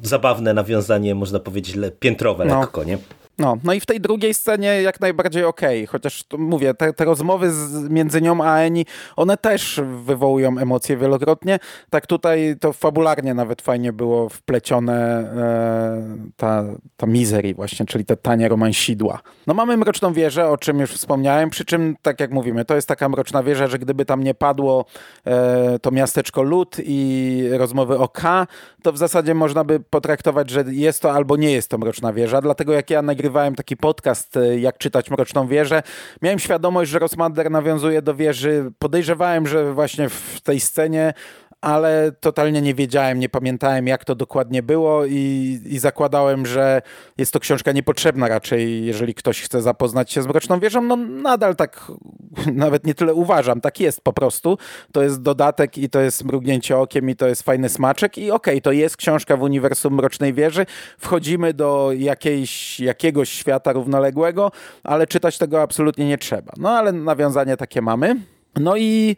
zabawne 0.03 0.55
nawiązanie, 0.55 1.15
można 1.15 1.41
powiedzieć, 1.41 1.77
piętrowe 2.01 2.45
no. 2.45 2.61
lekko, 2.61 2.85
nie? 2.85 2.99
No, 3.39 3.57
no 3.65 3.73
i 3.73 3.81
w 3.81 3.87
tej 3.87 4.01
drugiej 4.01 4.35
scenie 4.35 4.83
jak 4.83 5.01
najbardziej 5.01 5.45
okej, 5.45 5.79
okay. 5.79 5.87
chociaż 5.87 6.25
mówię, 6.39 6.75
te, 6.75 6.93
te 6.93 7.05
rozmowy 7.05 7.51
z, 7.51 7.89
między 7.89 8.23
nią 8.23 8.45
a 8.45 8.59
Eni, 8.59 8.87
one 9.17 9.37
też 9.37 9.81
wywołują 10.05 10.59
emocje 10.59 10.97
wielokrotnie. 10.97 11.59
Tak 11.91 12.07
tutaj 12.07 12.57
to 12.61 12.73
fabularnie 12.73 13.35
nawet 13.35 13.63
fajnie 13.63 13.93
było 13.93 14.29
wplecione 14.29 14.95
e, 14.95 16.29
ta, 16.37 16.65
ta 16.97 17.07
misery 17.07 17.55
właśnie, 17.55 17.87
czyli 17.87 18.05
te 18.05 18.17
tanie 18.17 18.49
romansidła. 18.49 19.21
No 19.47 19.55
mamy 19.55 19.77
Mroczną 19.77 20.13
Wieżę, 20.13 20.49
o 20.49 20.57
czym 20.57 20.79
już 20.79 20.91
wspomniałem, 20.91 21.51
przy 21.51 21.65
czym 21.65 21.97
tak 22.03 22.21
jak 22.21 22.31
mówimy, 22.31 22.65
to 22.65 22.75
jest 22.75 22.89
taka 22.89 23.09
Mroczna 23.09 23.43
Wieża, 23.43 23.67
że 23.67 23.79
gdyby 23.79 24.05
tam 24.05 24.25
nie 24.25 24.35
padło 24.35 24.85
e, 25.25 25.79
to 25.79 25.91
miasteczko 25.91 26.43
Lud 26.43 26.77
i 26.85 27.43
rozmowy 27.53 27.99
o 27.99 28.09
K, 28.09 28.47
to 28.83 28.93
w 28.93 28.99
zasadzie 28.99 29.35
można 29.35 29.65
by 29.65 29.81
potraktować, 29.81 30.51
że 30.51 30.65
jest 30.69 31.03
to 31.03 31.13
albo 31.13 31.37
nie 31.37 31.53
jest 31.53 31.71
to 31.71 31.79
Mroczna 31.79 32.13
Wieża, 32.13 32.41
dlatego 32.41 32.73
jak 32.73 32.91
ja 32.91 33.03
nagrywam 33.03 33.28
nagrywałem 33.29 33.55
taki 33.55 33.77
podcast, 33.77 34.37
e, 34.37 34.59
jak 34.59 34.79
czytać 34.79 35.11
Mroczną 35.11 35.47
Wieżę, 35.47 35.83
miałem 36.23 36.39
świadomość, 36.39 36.91
że 36.91 36.99
Rosmander 36.99 37.51
nawiązuje 37.51 38.03
do 38.03 38.15
wieży. 38.15 38.71
Podejrzewałem, 38.79 39.47
że 39.47 39.73
właśnie 39.73 40.09
w 40.09 40.41
tej 40.41 40.61
scenie 40.61 41.15
ale 41.61 42.13
totalnie 42.21 42.63
nie 42.63 42.75
wiedziałem, 42.75 43.19
nie 43.19 43.29
pamiętałem 43.29 43.87
jak 43.87 44.05
to 44.05 44.15
dokładnie 44.15 44.63
było 44.63 45.05
i, 45.07 45.61
i, 45.65 45.79
zakładałem, 45.79 46.47
że 46.47 46.83
jest 47.19 47.33
to 47.33 47.41
książka 47.41 47.73
niepotrzebna 47.73 48.29
raczej, 48.29 48.87
jeżeli 48.87 49.15
ktoś 49.15 49.43
chce 49.43 49.63
zapoznać 49.63 50.13
się 50.13 50.23
z 50.23 50.27
Mroczną 50.27 50.61
Wieżą, 50.61 50.83
no 50.83 50.97
nadal 50.97 51.57
tak 51.57 51.93
nawet 52.55 52.87
nie 52.87 52.95
tyle 52.95 53.15
uważam, 53.15 53.61
tak 53.61 53.81
jest 53.81 54.01
po 54.01 54.13
prostu. 54.13 54.59
To 54.93 55.03
jest 55.03 55.23
dodatek 55.23 55.79
i 55.79 55.91
to 55.91 56.01
jest 56.01 56.25
mrugnięcie 56.25 56.79
okiem 56.79 57.11
i 57.11 57.17
to 57.17 57.27
jest 57.27 57.43
fajny 57.43 57.69
smaczek 57.69 58.19
i 58.19 58.31
okej, 58.31 58.55
okay, 58.55 58.61
to 58.61 58.73
jest 58.73 58.97
książka 58.97 59.37
w 59.37 59.43
uniwersum 59.43 59.95
Mrocznej 59.95 60.35
Wieży, 60.35 60.67
wchodzimy 60.99 61.55
do 61.55 61.91
jakiejś, 61.97 62.81
jakiegoś 62.81 63.29
świata 63.29 63.73
równoległego, 63.73 64.53
ale 64.85 65.07
czytać 65.07 65.39
tego 65.39 65.63
absolutnie 65.63 66.09
nie 66.09 66.19
trzeba. 66.19 66.53
No 66.57 66.71
ale 66.71 66.93
nawiązanie 66.93 67.57
takie 67.57 67.83
mamy. 67.83 68.17
No 68.57 68.77
i 68.77 69.17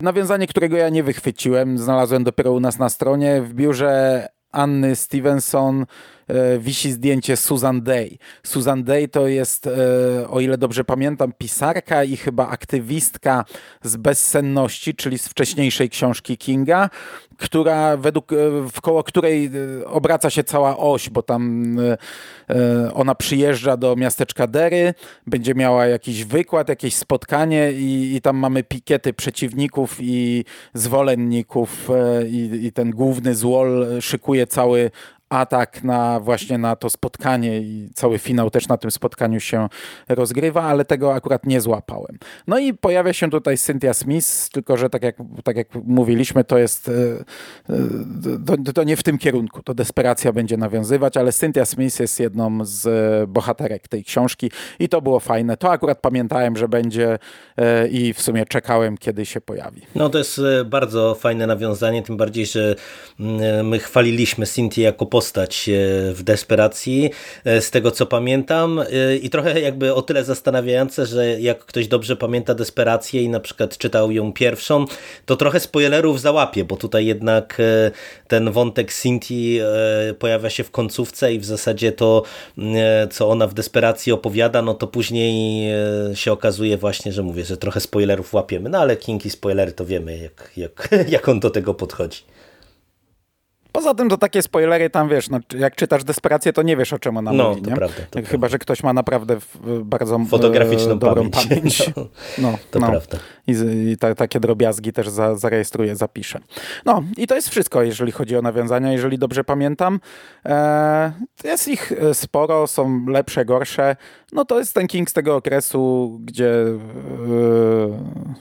Nawiązanie, 0.00 0.46
którego 0.46 0.76
ja 0.76 0.88
nie 0.88 1.02
wychwyciłem, 1.02 1.78
znalazłem 1.78 2.24
dopiero 2.24 2.52
u 2.52 2.60
nas 2.60 2.78
na 2.78 2.88
stronie. 2.88 3.42
W 3.42 3.54
biurze 3.54 4.28
Anny 4.52 4.96
Stevenson 4.96 5.86
wisi 6.58 6.92
zdjęcie 6.92 7.36
Susan 7.36 7.82
Day. 7.82 8.18
Susan 8.42 8.84
Day 8.84 9.08
to 9.08 9.26
jest, 9.26 9.66
e, 9.66 10.28
o 10.28 10.40
ile 10.40 10.58
dobrze 10.58 10.84
pamiętam, 10.84 11.32
pisarka 11.38 12.04
i 12.04 12.16
chyba 12.16 12.48
aktywistka 12.48 13.44
z 13.82 13.96
bezsenności, 13.96 14.94
czyli 14.94 15.18
z 15.18 15.28
wcześniejszej 15.28 15.90
książki 15.90 16.38
Kinga 16.38 16.90
która 17.36 17.96
według, 17.96 18.32
e, 18.32 18.36
wkoło 18.72 19.02
której 19.02 19.50
e, 19.82 19.86
obraca 19.86 20.30
się 20.30 20.44
cała 20.44 20.76
oś, 20.78 21.10
bo 21.10 21.22
tam 21.22 21.76
e, 22.48 22.94
ona 22.94 23.14
przyjeżdża 23.14 23.76
do 23.76 23.96
miasteczka 23.96 24.46
Dery, 24.46 24.94
będzie 25.26 25.54
miała 25.54 25.86
jakiś 25.86 26.24
wykład, 26.24 26.68
jakieś 26.68 26.94
spotkanie 26.94 27.72
i, 27.72 28.14
i 28.14 28.20
tam 28.20 28.36
mamy 28.36 28.62
pikiety 28.62 29.12
przeciwników 29.12 29.96
i 30.00 30.44
zwolenników 30.74 31.88
i, 32.28 32.60
i 32.66 32.72
ten 32.72 32.90
główny 32.90 33.34
złol 33.34 33.86
szykuje 34.00 34.46
cały 34.46 34.90
atak 35.28 35.84
na 35.84 36.20
właśnie 36.20 36.58
na 36.58 36.76
to 36.76 36.90
spotkanie 36.90 37.60
i 37.60 37.88
cały 37.94 38.18
finał 38.18 38.50
też 38.50 38.68
na 38.68 38.76
tym 38.76 38.90
spotkaniu 38.90 39.40
się 39.40 39.68
rozgrywa, 40.08 40.62
ale 40.62 40.84
tego 40.84 41.14
akurat 41.14 41.46
nie 41.46 41.60
złapałem. 41.60 42.18
No 42.46 42.58
i 42.58 42.74
pojawia 42.74 43.12
się 43.12 43.30
tutaj 43.30 43.58
Cynthia 43.58 43.94
Smith, 43.94 44.50
tylko 44.52 44.76
że 44.76 44.90
tak 44.90 45.02
jak, 45.02 45.16
tak 45.44 45.56
jak 45.56 45.68
mówiliśmy, 45.74 46.44
to 46.44 46.58
jest 46.58 46.90
to, 48.64 48.72
to 48.72 48.84
nie 48.84 48.96
w 48.96 49.02
tym 49.02 49.18
kierunku, 49.18 49.62
to 49.62 49.74
desperacja 49.74 50.32
będzie 50.32 50.56
nawiązywać, 50.56 51.16
ale 51.16 51.32
Cynthia 51.32 51.64
Smith 51.64 52.00
jest 52.00 52.20
jedną 52.20 52.64
z 52.64 53.30
bohaterek 53.30 53.88
tej 53.88 54.04
książki 54.04 54.50
i 54.78 54.88
to 54.88 55.02
było 55.02 55.20
fajne. 55.20 55.56
To 55.56 55.70
akurat 55.70 56.00
pamiętałem, 56.00 56.56
że 56.56 56.68
będzie 56.68 57.18
i 57.90 58.12
w 58.12 58.22
sumie 58.22 58.46
czekałem, 58.46 58.98
kiedy 58.98 59.26
się 59.26 59.40
pojawi. 59.40 59.82
No 59.94 60.08
to 60.08 60.18
jest 60.18 60.40
bardzo 60.66 61.14
fajne 61.14 61.46
nawiązanie, 61.46 62.02
tym 62.02 62.16
bardziej, 62.16 62.46
że 62.46 62.74
mm, 63.20 63.68
my 63.68 63.78
chwaliliśmy 63.78 64.46
Cynthia 64.46 64.82
jako 64.82 65.06
postać 65.16 65.68
e, 65.68 65.72
w 66.12 66.22
desperacji, 66.22 67.10
e, 67.44 67.60
z 67.60 67.70
tego 67.70 67.90
co 67.90 68.06
pamiętam 68.06 68.78
e, 68.78 69.16
i 69.16 69.30
trochę 69.30 69.60
jakby 69.60 69.94
o 69.94 70.02
tyle 70.02 70.24
zastanawiające, 70.24 71.06
że 71.06 71.40
jak 71.40 71.58
ktoś 71.58 71.88
dobrze 71.88 72.16
pamięta 72.16 72.54
desperację 72.54 73.22
i 73.22 73.28
na 73.28 73.40
przykład 73.40 73.78
czytał 73.78 74.12
ją 74.12 74.32
pierwszą, 74.32 74.84
to 75.26 75.36
trochę 75.36 75.60
spoilerów 75.60 76.20
załapie, 76.20 76.64
bo 76.64 76.76
tutaj 76.76 77.06
jednak 77.06 77.62
ten 78.28 78.50
wątek 78.50 78.92
Cynthii 78.92 79.60
pojawia 80.18 80.50
się 80.50 80.64
w 80.64 80.70
końcówce 80.70 81.34
i 81.34 81.38
w 81.38 81.44
zasadzie 81.44 81.92
to, 81.92 82.22
co 83.10 83.28
ona 83.28 83.46
w 83.46 83.54
desperacji 83.54 84.12
opowiada, 84.12 84.62
no 84.62 84.74
to 84.74 84.86
później 84.86 85.70
się 86.14 86.32
okazuje 86.32 86.76
właśnie, 86.76 87.12
że 87.12 87.22
mówię, 87.22 87.44
że 87.44 87.56
trochę 87.56 87.80
spoilerów 87.80 88.34
łapiemy, 88.34 88.68
no 88.68 88.78
ale 88.78 88.96
kinki 88.96 89.30
spoilery 89.30 89.72
to 89.72 89.84
wiemy, 89.84 90.18
jak, 90.18 90.50
jak, 90.56 90.88
jak 91.16 91.28
on 91.28 91.40
do 91.40 91.50
tego 91.50 91.74
podchodzi. 91.74 92.35
Poza 93.76 93.94
tym 93.94 94.08
to 94.08 94.16
takie 94.16 94.42
spoilery 94.42 94.90
tam, 94.90 95.08
wiesz, 95.08 95.30
no, 95.30 95.38
jak 95.58 95.76
czytasz 95.76 96.04
Desperację, 96.04 96.52
to 96.52 96.62
nie 96.62 96.76
wiesz 96.76 96.92
o 96.92 96.98
czym 96.98 97.16
ona 97.16 97.32
no, 97.32 97.48
mówi, 97.48 97.62
to 97.62 97.70
nie? 97.70 97.76
Prawda, 97.76 98.02
to 98.10 98.18
Chyba, 98.18 98.28
prawda. 98.28 98.48
że 98.48 98.58
ktoś 98.58 98.82
ma 98.82 98.92
naprawdę 98.92 99.36
bardzo 99.84 100.18
fotograficzną 100.18 100.92
e, 100.92 100.98
dobrą 100.98 101.30
pamięć. 101.30 101.48
pamięć. 101.48 101.82
No, 101.96 102.50
no, 102.50 102.58
to 102.70 102.78
no. 102.78 102.86
prawda. 102.86 103.18
I, 103.46 103.52
i 103.92 103.96
ta, 103.96 104.14
takie 104.14 104.40
drobiazgi 104.40 104.92
też 104.92 105.08
za, 105.08 105.36
zarejestruję, 105.36 105.96
zapiszę. 105.96 106.40
No 106.84 107.02
i 107.16 107.26
to 107.26 107.34
jest 107.34 107.48
wszystko, 107.48 107.82
jeżeli 107.82 108.12
chodzi 108.12 108.36
o 108.36 108.42
nawiązania, 108.42 108.92
jeżeli 108.92 109.18
dobrze 109.18 109.44
pamiętam. 109.44 110.00
E, 110.44 111.12
jest 111.44 111.68
ich 111.68 111.92
e, 111.92 112.14
sporo, 112.14 112.66
są 112.66 113.06
lepsze, 113.08 113.44
gorsze. 113.44 113.96
No 114.32 114.44
to 114.44 114.58
jest 114.58 114.74
ten 114.74 114.86
King 114.86 115.10
z 115.10 115.12
tego 115.12 115.36
okresu, 115.36 116.12
gdzie... 116.24 116.50
E, 116.50 118.36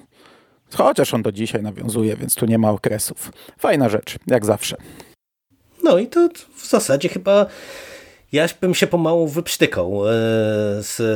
Chociaż 0.78 1.14
on 1.14 1.22
do 1.22 1.32
dzisiaj 1.32 1.64
nawiązuje, 1.64 2.16
więc 2.16 2.36
tu 2.36 2.46
nie 2.46 2.58
ma 2.58 2.70
okresów. 2.70 3.32
Fajna 3.60 3.90
rzecz, 3.90 4.18
jak 4.28 4.46
zawsze. 4.46 4.78
No 5.86 5.98
i 5.98 6.08
to 6.08 6.30
w 6.56 6.68
zasadzie 6.68 7.10
chyba 7.10 7.46
ja 8.32 8.46
bym 8.62 8.76
się 8.76 8.88
pomału 8.88 9.28
wyprztykał 9.28 10.10
e, 10.10 10.14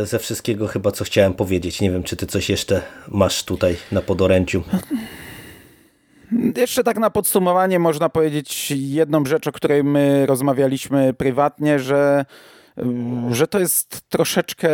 ze 0.05 0.19
wszystkiego 0.19 0.67
chyba, 0.67 0.91
co 0.91 1.03
chciałem 1.03 1.33
powiedzieć. 1.33 1.81
Nie 1.81 1.91
wiem, 1.91 2.03
czy 2.03 2.15
ty 2.15 2.27
coś 2.27 2.49
jeszcze 2.49 2.81
masz 3.07 3.43
tutaj 3.43 3.75
na 3.91 4.01
podoręciu. 4.01 4.63
Jeszcze 6.57 6.83
tak 6.83 6.97
na 6.97 7.09
podsumowanie 7.09 7.79
można 7.79 8.09
powiedzieć 8.09 8.71
jedną 8.71 9.25
rzecz, 9.25 9.47
o 9.47 9.51
której 9.51 9.83
my 9.83 10.25
rozmawialiśmy 10.25 11.13
prywatnie, 11.13 11.79
że, 11.79 12.25
że 13.31 13.47
to 13.47 13.59
jest 13.59 14.01
troszeczkę 14.09 14.69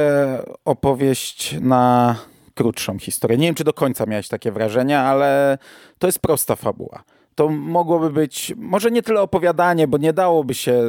opowieść 0.65 1.55
na 1.61 2.15
krótszą 2.55 2.99
historię. 2.99 3.37
Nie 3.37 3.47
wiem, 3.47 3.55
czy 3.55 3.63
do 3.63 3.73
końca 3.73 4.05
miałeś 4.05 4.27
takie 4.27 4.51
wrażenie, 4.51 4.99
ale 4.99 5.57
to 5.99 6.07
jest 6.07 6.19
prosta 6.19 6.55
fabuła. 6.55 7.03
To 7.35 7.49
mogłoby 7.49 8.09
być, 8.09 8.53
może 8.57 8.91
nie 8.91 9.03
tyle 9.03 9.21
opowiadanie, 9.21 9.87
bo 9.87 9.97
nie 9.97 10.13
dałoby 10.13 10.53
się, 10.53 10.83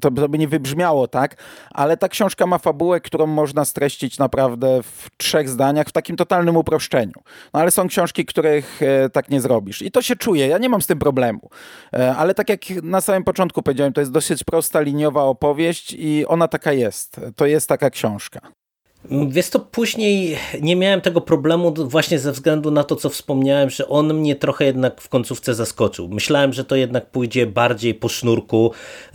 to, 0.00 0.10
to 0.10 0.28
by 0.28 0.38
nie 0.38 0.48
wybrzmiało 0.48 1.08
tak, 1.08 1.36
ale 1.70 1.96
ta 1.96 2.08
książka 2.08 2.46
ma 2.46 2.58
fabułę, 2.58 3.00
którą 3.00 3.26
można 3.26 3.64
streścić 3.64 4.18
naprawdę 4.18 4.82
w 4.82 5.08
trzech 5.16 5.48
zdaniach, 5.48 5.86
w 5.86 5.92
takim 5.92 6.16
totalnym 6.16 6.56
uproszczeniu. 6.56 7.12
No 7.54 7.60
ale 7.60 7.70
są 7.70 7.88
książki, 7.88 8.26
których 8.26 8.82
e, 8.82 9.10
tak 9.10 9.30
nie 9.30 9.40
zrobisz. 9.40 9.82
I 9.82 9.90
to 9.90 10.02
się 10.02 10.16
czuje, 10.16 10.46
ja 10.46 10.58
nie 10.58 10.68
mam 10.68 10.82
z 10.82 10.86
tym 10.86 10.98
problemu. 10.98 11.50
E, 11.92 12.16
ale 12.16 12.34
tak 12.34 12.48
jak 12.48 12.60
na 12.82 13.00
samym 13.00 13.24
początku 13.24 13.62
powiedziałem, 13.62 13.92
to 13.92 14.00
jest 14.00 14.12
dosyć 14.12 14.44
prosta, 14.44 14.80
liniowa 14.80 15.22
opowieść 15.22 15.92
i 15.98 16.26
ona 16.26 16.48
taka 16.48 16.72
jest. 16.72 17.20
To 17.36 17.46
jest 17.46 17.68
taka 17.68 17.90
książka. 17.90 18.59
Wiesz 19.04 19.50
to 19.50 19.60
później 19.60 20.36
nie 20.60 20.76
miałem 20.76 21.00
tego 21.00 21.20
problemu 21.20 21.74
właśnie 21.74 22.18
ze 22.18 22.32
względu 22.32 22.70
na 22.70 22.84
to, 22.84 22.96
co 22.96 23.08
wspomniałem, 23.08 23.70
że 23.70 23.88
on 23.88 24.14
mnie 24.14 24.36
trochę 24.36 24.64
jednak 24.64 25.00
w 25.00 25.08
końcówce 25.08 25.54
zaskoczył. 25.54 26.08
Myślałem, 26.08 26.52
że 26.52 26.64
to 26.64 26.76
jednak 26.76 27.06
pójdzie 27.06 27.46
bardziej 27.46 27.94
po 27.94 28.08
sznurku, 28.08 28.72
e, 29.08 29.12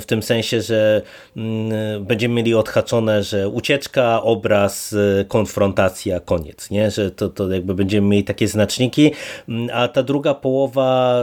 w 0.00 0.04
tym 0.06 0.22
sensie, 0.22 0.62
że 0.62 1.02
mm, 1.36 2.04
będziemy 2.04 2.34
mieli 2.34 2.54
odhaczone, 2.54 3.22
że 3.22 3.48
ucieczka, 3.48 4.22
obraz, 4.22 4.94
e, 5.20 5.24
konfrontacja, 5.24 6.20
koniec, 6.20 6.70
nie? 6.70 6.90
że 6.90 7.10
to, 7.10 7.28
to 7.28 7.50
jakby 7.50 7.74
będziemy 7.74 8.08
mieli 8.08 8.24
takie 8.24 8.48
znaczniki, 8.48 9.12
mm, 9.48 9.68
a 9.72 9.88
ta 9.88 10.02
druga 10.02 10.34
połowa, 10.34 11.22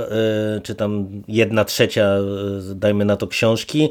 e, 0.57 0.61
czy 0.61 0.75
tam 0.75 1.07
jedna 1.27 1.65
trzecia, 1.65 2.09
dajmy 2.75 3.05
na 3.05 3.15
to 3.15 3.27
książki, 3.27 3.89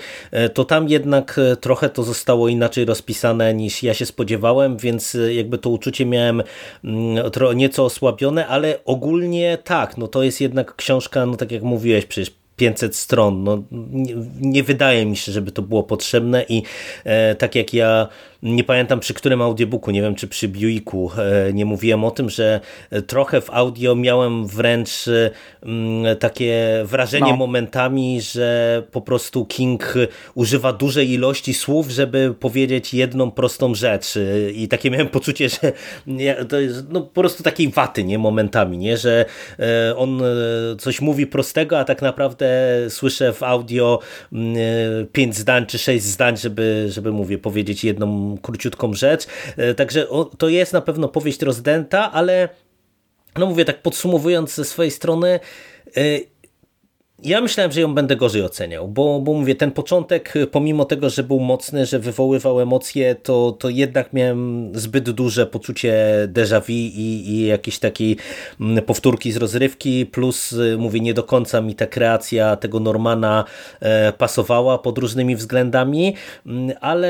to 0.55 0.65
tam 0.65 0.89
jednak 0.89 1.41
trochę 1.61 1.89
to 1.89 2.03
zostało 2.03 2.49
inaczej 2.49 2.85
rozpisane 2.85 3.55
niż 3.55 3.83
ja 3.83 3.95
się 3.95 4.07
spodziewałem, 4.13 4.77
więc 4.77 5.15
y, 5.15 5.35
jakby 5.35 5.59
to 5.59 5.71
uczucie 5.71 6.07
miałem 6.07 6.43
mm, 6.85 7.31
nieco 7.55 7.85
osłabione, 7.85 8.47
ale 8.47 8.79
ogólnie 8.85 9.59
tak, 9.65 9.97
no 9.97 10.09
to 10.09 10.23
jest 10.23 10.41
jednak 10.41 10.77
książka, 10.77 11.27
no 11.27 11.37
tak 11.37 11.53
jak 11.53 11.63
mówiłeś, 11.63 12.07
przecież 12.07 12.35
500 12.57 12.97
stron. 12.97 13.45
No, 13.45 13.63
nie, 13.71 14.15
nie, 14.41 14.63
wydaje 14.63 15.07
mi 15.07 15.17
się, 15.17 15.33
żeby 15.33 15.53
to 15.53 15.63
było 15.63 15.83
potrzebne 15.83 16.45
i 16.49 16.63
e, 17.05 17.35
tak 17.35 17.55
jak 17.55 17.75
ja 17.75 18.09
nie 18.43 18.65
pamiętam 18.65 19.01
przy 19.01 19.15
którym 19.15 19.43
audiobooku, 19.43 19.91
nie 19.91 20.03
wiem 20.03 20.15
czy 20.15 20.29
przy 20.29 20.49
Buicku, 20.49 21.11
e, 21.19 21.53
nie 21.53 21.65
mówiłem 21.65 22.05
o 22.05 22.11
tym, 22.11 22.31
że 22.31 22.61
trochę 23.07 23.41
w 23.41 23.51
audio 23.51 23.95
miałem 23.95 24.47
wręcz 24.47 24.91
mm, 25.63 26.17
takie 26.17 26.83
wrażenie 26.85 27.31
no. 27.31 27.37
momentami, 27.37 28.21
że 28.21 28.83
po 28.91 29.01
prostu 29.01 29.45
King 29.45 29.95
używa 30.35 30.73
dużej 30.73 31.11
ilości 31.11 31.55
słów, 31.55 31.91
żeby 31.91 32.35
powiedzieć 32.41 32.95
jedną 32.95 33.31
prostą 33.31 33.75
rzecz 33.75 34.15
i 34.55 34.69
takie 34.69 34.91
miałem 34.91 35.09
poczucie, 35.09 35.49
że 35.49 35.73
to 36.49 36.61
jest 36.61 36.85
no, 36.91 37.01
po 37.01 37.21
prostu 37.21 37.43
takiej 37.43 37.69
waty, 37.69 38.05
nie, 38.05 38.19
momentami, 38.19 38.79
nie, 38.79 38.97
że 38.97 39.25
e, 39.59 39.97
on 39.97 40.23
coś 40.79 41.01
mówi 41.01 41.27
prostego, 41.27 41.79
a 41.79 41.85
tak 41.85 42.03
naprawdę 42.03 42.47
słyszę 42.89 43.33
w 43.33 43.43
audio 43.43 43.99
mm, 44.33 44.57
pięć 45.13 45.37
zdań 45.37 45.67
czy 45.67 45.79
sześć 45.79 46.05
zdań, 46.05 46.37
żeby, 46.37 46.87
żeby 46.91 47.13
mówię, 47.13 47.39
powiedzieć 47.39 47.85
jedną 47.85 48.32
króciutką 48.39 48.95
rzecz. 48.95 49.27
E, 49.57 49.75
także 49.75 50.07
to 50.39 50.49
jest 50.49 50.73
na 50.73 50.81
pewno 50.81 51.09
powieść 51.09 51.43
rozdęta, 51.43 52.13
ale 52.13 52.49
no 53.39 53.47
mówię 53.47 53.65
tak 53.65 53.83
podsumowując 53.83 54.55
ze 54.55 54.65
swojej 54.65 54.91
strony, 54.91 55.41
e, 55.97 56.01
ja 57.25 57.41
myślałem, 57.41 57.73
że 57.73 57.81
ją 57.81 57.95
będę 57.95 58.17
gorzej 58.17 58.43
oceniał, 58.43 58.89
bo, 58.89 59.21
bo 59.21 59.33
mówię, 59.33 59.55
ten 59.55 59.71
początek, 59.71 60.35
pomimo 60.51 60.85
tego, 60.85 61.11
że 61.11 61.23
był 61.23 61.41
mocny, 61.41 61.87
że 61.87 61.99
wywoływał 61.99 62.61
emocje, 62.61 63.15
to, 63.15 63.57
to 63.59 63.69
jednak 63.69 64.13
miałem 64.13 64.71
zbyt 64.75 65.11
duże 65.11 65.47
poczucie 65.47 65.95
déjà 66.33 66.61
vu 66.61 66.73
i, 66.73 67.25
i 67.27 67.47
jakieś 67.47 67.79
takiej 67.79 68.17
mm, 68.61 68.85
powtórki 68.85 69.33
z 69.33 69.37
rozrywki, 69.37 70.07
plus 70.07 70.53
y, 70.53 70.77
mówię, 70.79 71.01
nie 71.01 71.15
do 71.15 71.23
końca 71.23 71.61
mi 71.61 71.75
ta 71.75 71.87
kreacja 71.87 72.57
tego 72.57 72.81
Normana 72.81 73.45
e, 73.81 74.13
pasowała 74.13 74.79
pod 74.79 74.99
różnymi 74.99 75.37
względami, 75.37 76.15
mm, 76.47 76.77
ale 76.81 77.09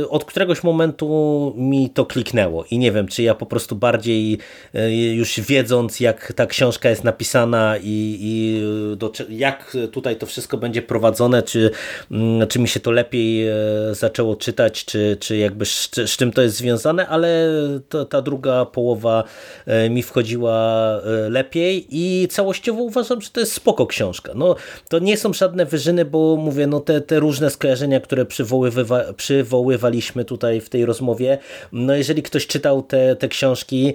y, 0.00 0.08
od 0.08 0.24
któregoś 0.24 0.62
momentu 0.62 1.52
mi 1.56 1.90
to 1.90 2.06
kliknęło 2.06 2.64
i 2.70 2.78
nie 2.78 2.92
wiem, 2.92 3.08
czy 3.08 3.22
ja 3.22 3.34
po 3.34 3.46
prostu 3.46 3.76
bardziej 3.76 4.38
y, 4.74 4.92
już 5.14 5.40
wiedząc, 5.40 6.00
jak 6.00 6.32
ta 6.32 6.46
książka 6.46 6.90
jest 6.90 7.04
napisana 7.04 7.76
i, 7.82 8.18
i 8.20 8.60
do 8.96 9.09
jak 9.28 9.76
tutaj 9.92 10.16
to 10.16 10.26
wszystko 10.26 10.56
będzie 10.56 10.82
prowadzone, 10.82 11.42
czy, 11.42 11.70
mm, 12.10 12.48
czy 12.48 12.58
mi 12.58 12.68
się 12.68 12.80
to 12.80 12.90
lepiej 12.90 13.48
e, 13.48 13.54
zaczęło 13.92 14.36
czytać, 14.36 14.84
czy, 14.84 15.16
czy 15.20 15.36
jakby 15.36 15.66
z, 15.66 15.90
z 15.92 16.16
czym 16.16 16.32
to 16.32 16.42
jest 16.42 16.56
związane, 16.56 17.08
ale 17.08 17.48
to, 17.88 18.04
ta 18.04 18.22
druga 18.22 18.64
połowa 18.64 19.24
e, 19.66 19.90
mi 19.90 20.02
wchodziła 20.02 20.56
e, 20.96 21.30
lepiej 21.30 21.86
i 21.90 22.28
całościowo 22.28 22.82
uważam, 22.82 23.20
że 23.20 23.30
to 23.30 23.40
jest 23.40 23.52
spoko 23.52 23.86
książka. 23.86 24.32
No, 24.34 24.56
to 24.88 24.98
nie 24.98 25.16
są 25.16 25.32
żadne 25.32 25.66
wyżyny, 25.66 26.04
bo 26.04 26.36
mówię, 26.36 26.66
no 26.66 26.80
te, 26.80 27.00
te 27.00 27.20
różne 27.20 27.50
skojarzenia, 27.50 28.00
które 28.00 28.26
przywoływa, 28.26 29.12
przywoływaliśmy 29.16 30.24
tutaj 30.24 30.60
w 30.60 30.68
tej 30.68 30.84
rozmowie, 30.86 31.38
no 31.72 31.94
jeżeli 31.94 32.22
ktoś 32.22 32.46
czytał 32.46 32.82
te, 32.82 33.16
te 33.16 33.28
książki, 33.28 33.94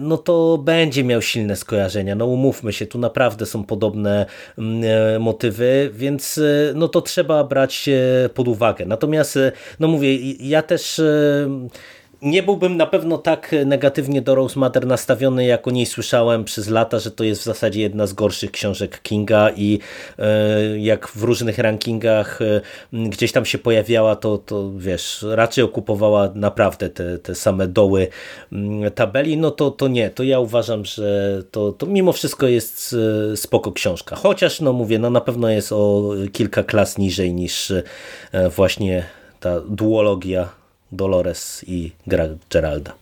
no 0.00 0.18
to 0.18 0.58
będzie 0.58 1.04
miał 1.04 1.22
silne 1.22 1.56
skojarzenia. 1.56 2.14
No 2.14 2.26
umówmy 2.26 2.72
się, 2.72 2.86
tu 2.86 2.98
naprawdę 2.98 3.46
są 3.46 3.64
podobne 3.64 4.26
motywy, 5.20 5.90
więc 5.92 6.38
e, 6.38 6.72
no 6.74 6.88
to 6.88 7.00
trzeba 7.00 7.44
brać 7.44 7.88
e, 7.88 8.28
pod 8.28 8.48
uwagę. 8.48 8.86
Natomiast, 8.86 9.38
no 9.80 9.88
mówię, 9.88 10.32
ja 10.32 10.62
też 10.62 11.00
nie 12.22 12.42
byłbym 12.42 12.76
na 12.76 12.86
pewno 12.86 13.18
tak 13.18 13.54
negatywnie 13.66 14.22
do 14.22 14.34
Rose 14.34 14.60
Matter 14.60 14.86
nastawiony, 14.86 15.44
jak 15.44 15.68
o 15.68 15.70
niej 15.70 15.86
słyszałem 15.86 16.44
przez 16.44 16.68
lata, 16.68 16.98
że 16.98 17.10
to 17.10 17.24
jest 17.24 17.40
w 17.40 17.44
zasadzie 17.44 17.80
jedna 17.80 18.06
z 18.06 18.12
gorszych 18.12 18.50
książek 18.50 19.02
Kinga 19.02 19.50
i 19.50 19.78
e, 20.18 20.78
jak 20.78 21.08
w 21.08 21.22
różnych 21.22 21.58
rankingach 21.58 22.42
e, 22.42 22.60
gdzieś 22.92 23.32
tam 23.32 23.44
się 23.44 23.58
pojawiała, 23.58 24.16
to, 24.16 24.38
to 24.38 24.72
wiesz, 24.76 25.24
raczej 25.30 25.64
okupowała 25.64 26.30
naprawdę 26.34 26.90
te, 26.90 27.18
te 27.18 27.34
same 27.34 27.68
doły 27.68 28.08
mm, 28.52 28.90
tabeli, 28.90 29.36
no 29.36 29.50
to, 29.50 29.70
to 29.70 29.88
nie, 29.88 30.10
to 30.10 30.22
ja 30.22 30.40
uważam, 30.40 30.84
że 30.84 31.42
to, 31.50 31.72
to 31.72 31.86
mimo 31.86 32.12
wszystko 32.12 32.46
jest 32.46 32.96
e, 33.32 33.36
spoko 33.36 33.72
książka. 33.72 34.16
Chociaż, 34.16 34.60
no 34.60 34.72
mówię, 34.72 34.98
no 34.98 35.10
na 35.10 35.20
pewno 35.20 35.48
jest 35.48 35.72
o 35.72 36.10
kilka 36.32 36.62
klas 36.62 36.98
niżej 36.98 37.34
niż 37.34 37.72
właśnie 38.56 39.04
ta 39.40 39.60
duologia 39.60 40.57
Dolores 40.92 41.64
i 41.66 41.92
Geralda. 42.50 42.94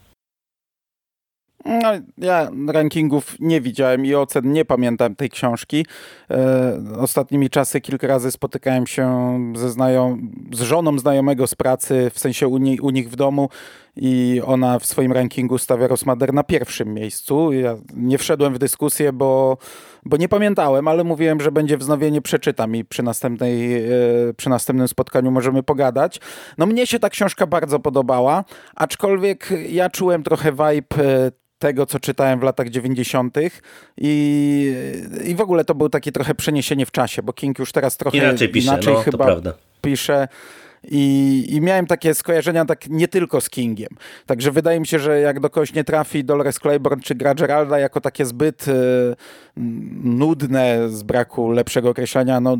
No, 1.67 1.93
ja 2.19 2.51
rankingów 2.69 3.37
nie 3.41 3.61
widziałem 3.61 4.07
i 4.07 4.15
ocen 4.15 4.53
nie 4.53 4.65
pamiętam 4.65 5.17
tej 5.17 5.31
książki. 5.31 5.87
E, 6.31 6.79
ostatnimi 6.99 7.51
czasy 7.51 7.81
kilka 7.81 8.07
razy 8.07 8.31
spotykałem 8.31 8.87
się 8.87 9.39
ze 9.57 9.71
znajom, 9.71 10.31
z 10.53 10.61
żoną 10.61 10.99
znajomego 10.99 11.47
z 11.47 11.55
pracy, 11.55 12.11
w 12.15 12.19
sensie 12.19 12.49
u, 12.49 12.59
nie, 12.59 12.83
u 12.83 12.91
nich 12.91 13.11
w 13.11 13.17
domu 13.17 13.49
i 13.97 14.43
ona 14.45 14.79
w 14.79 14.87
swoim 14.87 15.13
rankingu 15.13 15.59
stawia 15.59 15.87
Rosmader 15.87 16.33
na 16.35 16.45
pierwszym 16.45 16.95
miejscu. 16.95 17.53
Ja 17.53 17.77
nie 17.95 18.19
wszedłem 18.19 18.55
w 18.55 18.59
dyskusję, 18.59 19.13
bo, 19.13 19.59
bo 20.05 20.17
nie 20.17 20.29
pamiętałem, 20.29 20.89
ale 20.89 21.05
mówiłem, 21.05 21.41
że 21.41 21.53
będzie 21.53 21.79
wznowienie, 21.79 22.23
przeczytam 22.23 22.77
i 22.77 22.85
przy, 22.85 23.03
następnej, 23.03 23.85
e, 23.85 23.89
przy 24.37 24.51
następnym 24.51 24.89
spotkaniu 24.89 25.31
możemy 25.31 25.63
pogadać. 25.63 26.21
No 26.59 26.67
mnie 26.67 26.87
się 26.87 26.99
ta 26.99 27.11
książka 27.11 27.47
bardzo 27.47 27.79
podobała, 27.79 28.45
aczkolwiek 28.75 29.51
ja 29.69 29.91
czułem 29.91 30.23
trochę 30.23 30.53
vibe 30.53 31.05
e, 31.05 31.31
tego, 31.59 31.87
co 31.87 32.01
czytałem 32.01 32.41
w 32.41 32.43
latach 32.43 32.69
90. 32.69 33.37
I, 33.97 34.75
i 35.25 35.35
w 35.35 35.41
ogóle 35.41 35.65
to 35.65 35.75
był 35.75 35.89
takie 35.89 36.13
trochę 36.13 36.35
przeniesienie 36.35 36.87
w 36.87 36.91
czasie, 36.91 37.23
bo 37.23 37.33
King 37.33 37.59
już 37.59 37.73
teraz 37.73 37.97
trochę 37.97 38.19
inaczej 38.19 38.49
pisze, 38.49 38.69
inaczej 38.69 38.95
no, 38.95 39.01
chyba 39.01 39.37
pisze. 39.81 40.29
I, 40.85 41.45
I, 41.49 41.61
miałem 41.61 41.87
takie 41.87 42.15
skojarzenia 42.15 42.65
tak 42.65 42.89
nie 42.89 43.09
tylko 43.09 43.41
z 43.41 43.51
Kingiem. 43.51 43.91
Także 44.27 44.53
wydaje 44.53 44.81
mi 44.81 44.87
się, 44.87 44.99
że 44.99 45.21
jak 45.21 45.41
do 45.41 45.51
kogoś 45.51 45.75
nie 45.75 45.85
trafi 45.85 46.25
Dolores 46.25 46.59
Claiborne 46.59 47.03
czy 47.03 47.15
gra 47.15 47.35
Geralda 47.35 47.79
jako 47.79 48.01
takie 48.01 48.27
zbyt 48.27 48.69
y, 48.69 48.73
nudne 50.05 50.89
z 50.89 51.03
braku 51.03 51.51
lepszego 51.51 51.91
określenia, 51.91 52.41
no, 52.41 52.57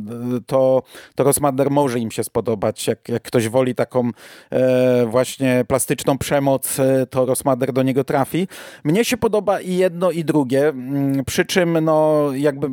to, 0.47 0.83
to 1.15 1.25
Rosmander 1.25 1.71
może 1.71 1.99
im 1.99 2.11
się 2.11 2.25
spodobać. 2.25 2.87
Jak, 2.87 3.09
jak 3.09 3.23
ktoś 3.23 3.49
woli 3.49 3.75
taką 3.75 4.11
e, 4.51 5.07
właśnie 5.07 5.65
plastyczną 5.69 6.19
przemoc, 6.19 6.81
e, 6.81 7.07
to 7.07 7.27
Rosmander 7.27 7.73
do 7.73 7.83
niego 7.83 8.05
trafi. 8.05 8.49
Mnie 8.85 9.05
się 9.05 9.17
podoba 9.17 9.61
i 9.61 9.77
jedno 9.77 10.11
i 10.11 10.25
drugie, 10.25 10.69
mm, 10.69 11.25
przy 11.25 11.45
czym 11.45 11.85
no, 11.85 12.29
jakby 12.35 12.69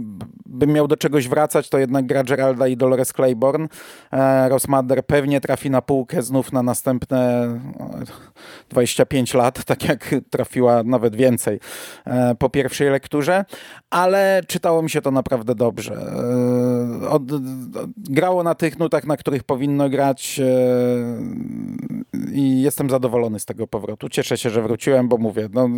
bym 0.45 0.73
miał 0.73 0.87
do 0.87 0.97
czegoś 0.97 1.27
wracać, 1.27 1.69
to 1.69 1.77
jednak 1.77 2.05
gra 2.05 2.23
Geralda 2.23 2.67
i 2.67 2.77
Dolores 2.77 3.13
Claiborne. 3.13 3.67
E, 4.11 4.49
Rosmander 4.49 5.05
pewnie 5.05 5.32
trafi 5.41 5.69
na 5.69 5.81
półkę 5.81 6.21
znów 6.21 6.51
na 6.51 6.63
następne 6.63 7.47
25 8.69 9.33
lat, 9.33 9.63
tak 9.65 9.83
jak 9.89 10.15
trafiła 10.29 10.83
nawet 10.83 11.15
więcej 11.15 11.59
e, 12.05 12.35
po 12.35 12.49
pierwszej 12.49 12.89
lekturze, 12.89 13.45
ale 13.89 14.41
czytało 14.47 14.81
mi 14.81 14.89
się 14.89 15.01
to 15.01 15.11
naprawdę 15.11 15.55
dobrze. 15.55 15.93
E, 17.03 17.09
od, 17.09 17.23
grało 17.97 18.43
na 18.43 18.55
tych 18.55 18.79
nutach, 18.79 19.05
na 19.05 19.17
których 19.17 19.43
powinno 19.43 19.89
grać 19.89 20.39
e, 20.39 20.45
i 22.31 22.61
jestem 22.61 22.89
zadowolony 22.89 23.39
z 23.39 23.45
tego 23.45 23.67
powrotu. 23.67 24.09
Cieszę 24.09 24.37
się, 24.37 24.49
że 24.49 24.61
wróciłem, 24.61 25.07
bo 25.07 25.17
mówię, 25.17 25.49
no, 25.53 25.69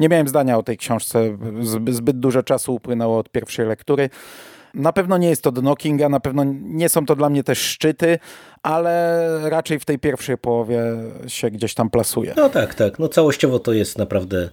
nie 0.00 0.08
miałem 0.08 0.28
zdania 0.28 0.58
o 0.58 0.62
tej 0.62 0.78
książce. 0.78 1.38
Zbyt 1.90 2.18
dużo 2.18 2.42
czasu 2.42 2.74
upłynęło 2.74 3.18
od 3.18 3.30
pierwszej 3.30 3.66
lektury. 3.66 4.10
Na 4.74 4.92
pewno 4.92 5.18
nie 5.18 5.28
jest 5.28 5.42
to 5.42 5.52
dno 5.52 5.76
Kinga, 5.76 6.08
na 6.08 6.20
pewno 6.20 6.44
nie 6.62 6.88
są 6.88 7.06
to 7.06 7.16
dla 7.16 7.28
mnie 7.30 7.44
też 7.44 7.58
szczyty, 7.58 8.18
ale 8.62 9.28
raczej 9.50 9.78
w 9.78 9.84
tej 9.84 9.98
pierwszej 9.98 10.38
połowie 10.38 10.82
się 11.26 11.50
gdzieś 11.50 11.74
tam 11.74 11.90
plasuje. 11.90 12.34
No 12.36 12.48
tak, 12.48 12.74
tak. 12.74 12.98
No 12.98 13.08
całościowo 13.08 13.58
to 13.58 13.72
jest 13.72 13.98
naprawdę 13.98 14.50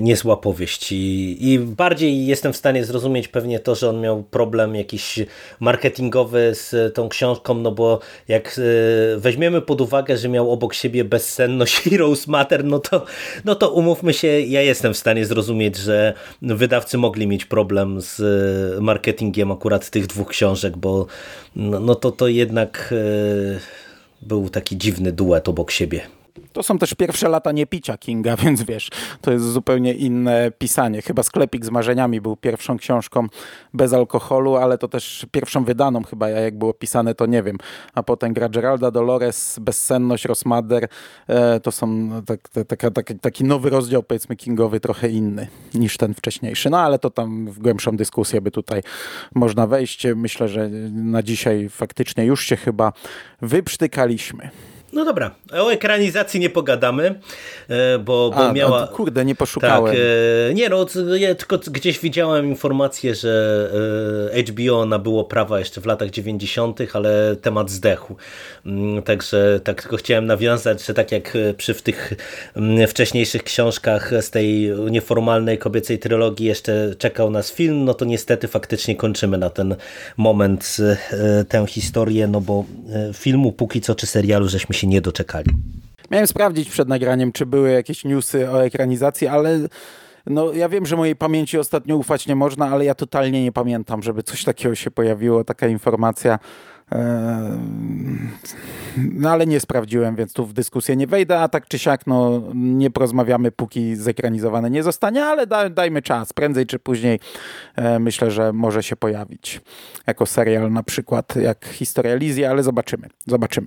niezła 0.00 0.36
powieść 0.36 0.92
I, 0.92 1.36
i 1.52 1.58
bardziej 1.58 2.26
jestem 2.26 2.52
w 2.52 2.56
stanie 2.56 2.84
zrozumieć 2.84 3.28
pewnie 3.28 3.60
to, 3.60 3.74
że 3.74 3.88
on 3.88 4.00
miał 4.00 4.22
problem 4.22 4.74
jakiś 4.74 5.20
marketingowy 5.60 6.52
z 6.54 6.94
tą 6.94 7.08
książką, 7.08 7.54
no 7.54 7.72
bo 7.72 8.00
jak 8.28 8.58
e, 8.58 9.18
weźmiemy 9.18 9.60
pod 9.60 9.80
uwagę, 9.80 10.16
że 10.16 10.28
miał 10.28 10.52
obok 10.52 10.74
siebie 10.74 11.04
bezsenność 11.04 11.86
Rose 11.98 12.30
Matter, 12.30 12.64
no 12.64 12.78
to, 12.78 13.04
no 13.44 13.54
to 13.54 13.70
umówmy 13.70 14.14
się, 14.14 14.40
ja 14.40 14.62
jestem 14.62 14.94
w 14.94 14.98
stanie 14.98 15.26
zrozumieć, 15.26 15.76
że 15.76 16.14
wydawcy 16.42 16.98
mogli 16.98 17.26
mieć 17.26 17.44
problem 17.44 18.00
z 18.00 18.20
marketingiem 18.80 19.52
akurat 19.52 19.90
tych 19.90 20.06
dwóch 20.06 20.28
książek, 20.28 20.76
bo 20.76 21.06
no, 21.56 21.80
no 21.80 21.94
to, 21.94 22.10
to 22.10 22.28
jednak 22.28 22.94
e, 22.96 24.26
był 24.26 24.48
taki 24.48 24.78
dziwny 24.78 25.12
duet 25.12 25.48
obok 25.48 25.70
siebie. 25.70 26.23
To 26.52 26.62
są 26.62 26.78
też 26.78 26.94
pierwsze 26.94 27.28
lata 27.28 27.52
niepicia 27.52 27.98
Kinga, 27.98 28.36
więc 28.44 28.62
wiesz, 28.62 28.90
to 29.20 29.32
jest 29.32 29.44
zupełnie 29.44 29.94
inne 29.94 30.50
pisanie. 30.58 31.02
Chyba 31.02 31.22
Sklepik 31.22 31.64
z 31.64 31.70
marzeniami 31.70 32.20
był 32.20 32.36
pierwszą 32.36 32.78
książką 32.78 33.26
bez 33.74 33.92
alkoholu, 33.92 34.56
ale 34.56 34.78
to 34.78 34.88
też 34.88 35.26
pierwszą 35.32 35.64
wydaną 35.64 36.02
chyba, 36.02 36.28
jak 36.28 36.58
było 36.58 36.74
pisane, 36.74 37.14
to 37.14 37.26
nie 37.26 37.42
wiem. 37.42 37.58
A 37.94 38.02
potem 38.02 38.32
gra 38.32 38.48
Geralda 38.48 38.90
Dolores, 38.90 39.58
Bezsenność, 39.58 40.24
Rosmader, 40.24 40.88
e, 41.26 41.60
to 41.60 41.72
są 41.72 42.10
tak, 42.26 42.48
tak, 42.48 42.92
tak, 42.94 43.12
taki 43.20 43.44
nowy 43.44 43.70
rozdział, 43.70 44.02
powiedzmy 44.02 44.36
Kingowy, 44.36 44.80
trochę 44.80 45.08
inny 45.08 45.48
niż 45.74 45.96
ten 45.96 46.14
wcześniejszy. 46.14 46.70
No 46.70 46.78
ale 46.78 46.98
to 46.98 47.10
tam 47.10 47.46
w 47.46 47.58
głębszą 47.58 47.96
dyskusję 47.96 48.40
by 48.40 48.50
tutaj 48.50 48.82
można 49.34 49.66
wejść. 49.66 50.06
Myślę, 50.16 50.48
że 50.48 50.68
na 50.92 51.22
dzisiaj 51.22 51.68
faktycznie 51.68 52.24
już 52.24 52.44
się 52.46 52.56
chyba 52.56 52.92
wyprztykaliśmy. 53.40 54.50
No 54.94 55.04
dobra, 55.04 55.30
o 55.52 55.72
ekranizacji 55.72 56.40
nie 56.40 56.50
pogadamy, 56.50 57.20
e, 57.68 57.98
bo, 57.98 58.30
bo 58.30 58.48
A, 58.48 58.52
miała... 58.52 58.80
No, 58.80 58.88
kurde, 58.88 59.24
nie 59.24 59.34
poszukałem. 59.34 59.94
Tak, 59.94 60.02
nie 60.54 60.68
no, 60.68 60.86
ja 61.16 61.34
tylko 61.34 61.58
gdzieś 61.58 62.00
widziałem 62.00 62.46
informację, 62.46 63.14
że 63.14 63.70
e, 64.34 64.42
HBO 64.42 64.86
nabyło 64.86 65.24
prawa 65.24 65.58
jeszcze 65.58 65.80
w 65.80 65.86
latach 65.86 66.10
90., 66.10 66.80
ale 66.92 67.36
temat 67.36 67.70
zdechł. 67.70 68.16
Mm, 68.66 69.02
także 69.02 69.60
tak 69.64 69.82
tylko 69.82 69.96
chciałem 69.96 70.26
nawiązać, 70.26 70.86
że 70.86 70.94
tak 70.94 71.12
jak 71.12 71.38
przy 71.56 71.74
w 71.74 71.82
tych 71.82 72.12
mm, 72.56 72.88
wcześniejszych 72.88 73.42
książkach 73.42 74.10
z 74.20 74.30
tej 74.30 74.72
nieformalnej 74.90 75.58
kobiecej 75.58 75.98
trylogii 75.98 76.46
jeszcze 76.46 76.94
czekał 76.98 77.30
nas 77.30 77.52
film, 77.52 77.84
no 77.84 77.94
to 77.94 78.04
niestety 78.04 78.48
faktycznie 78.48 78.96
kończymy 78.96 79.38
na 79.38 79.50
ten 79.50 79.76
moment 80.16 80.76
tę 81.48 81.66
historię, 81.66 82.26
no 82.26 82.40
bo 82.40 82.64
filmu 83.14 83.52
póki 83.52 83.80
co 83.80 83.94
czy 83.94 84.06
serialu 84.06 84.48
żeśmy 84.48 84.74
się 84.74 84.83
się 84.84 84.88
nie 84.90 85.00
doczekali. 85.00 85.50
Miałem 86.10 86.26
sprawdzić 86.26 86.70
przed 86.70 86.88
nagraniem, 86.88 87.32
czy 87.32 87.46
były 87.46 87.70
jakieś 87.70 88.04
newsy 88.04 88.50
o 88.50 88.64
ekranizacji, 88.64 89.26
ale 89.26 89.58
no, 90.26 90.52
ja 90.52 90.68
wiem, 90.68 90.86
że 90.86 90.96
mojej 90.96 91.16
pamięci 91.16 91.58
ostatnio 91.58 91.96
ufać 91.96 92.26
nie 92.26 92.36
można, 92.36 92.68
ale 92.68 92.84
ja 92.84 92.94
totalnie 92.94 93.42
nie 93.44 93.52
pamiętam, 93.52 94.02
żeby 94.02 94.22
coś 94.22 94.44
takiego 94.44 94.74
się 94.74 94.90
pojawiło, 94.90 95.44
taka 95.44 95.66
informacja. 95.66 96.38
No 98.96 99.30
ale 99.30 99.46
nie 99.46 99.60
sprawdziłem, 99.60 100.16
więc 100.16 100.32
tu 100.32 100.46
w 100.46 100.52
dyskusję 100.52 100.96
nie 100.96 101.06
wejdę, 101.06 101.40
a 101.40 101.48
tak 101.48 101.68
czy 101.68 101.78
siak 101.78 102.06
no, 102.06 102.42
nie 102.54 102.90
porozmawiamy, 102.90 103.52
póki 103.52 103.96
zekranizowane 103.96 104.70
nie 104.70 104.82
zostanie, 104.82 105.24
ale 105.24 105.46
da, 105.46 105.70
dajmy 105.70 106.02
czas. 106.02 106.32
Prędzej 106.32 106.66
czy 106.66 106.78
później 106.78 107.20
e, 107.76 107.98
myślę, 107.98 108.30
że 108.30 108.52
może 108.52 108.82
się 108.82 108.96
pojawić 108.96 109.60
jako 110.06 110.26
serial 110.26 110.72
na 110.72 110.82
przykład 110.82 111.36
jak 111.36 111.66
Historia 111.66 112.14
Lizji, 112.14 112.44
ale 112.44 112.62
zobaczymy. 112.62 113.08
Zobaczymy. 113.26 113.66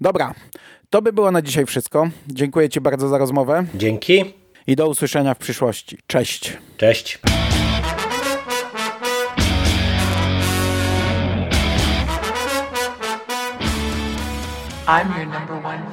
Dobra, 0.00 0.34
to 0.90 1.02
by 1.02 1.12
było 1.12 1.30
na 1.30 1.42
dzisiaj 1.42 1.66
wszystko. 1.66 2.08
Dziękuję 2.28 2.68
Ci 2.68 2.80
bardzo 2.80 3.08
za 3.08 3.18
rozmowę. 3.18 3.64
Dzięki. 3.74 4.24
I 4.66 4.76
do 4.76 4.88
usłyszenia 4.88 5.34
w 5.34 5.38
przyszłości. 5.38 5.98
Cześć. 6.06 6.58
Cześć. 6.76 7.18
I'm 14.88 15.12
your 15.16 15.26
number 15.26 15.58
one 15.58 15.85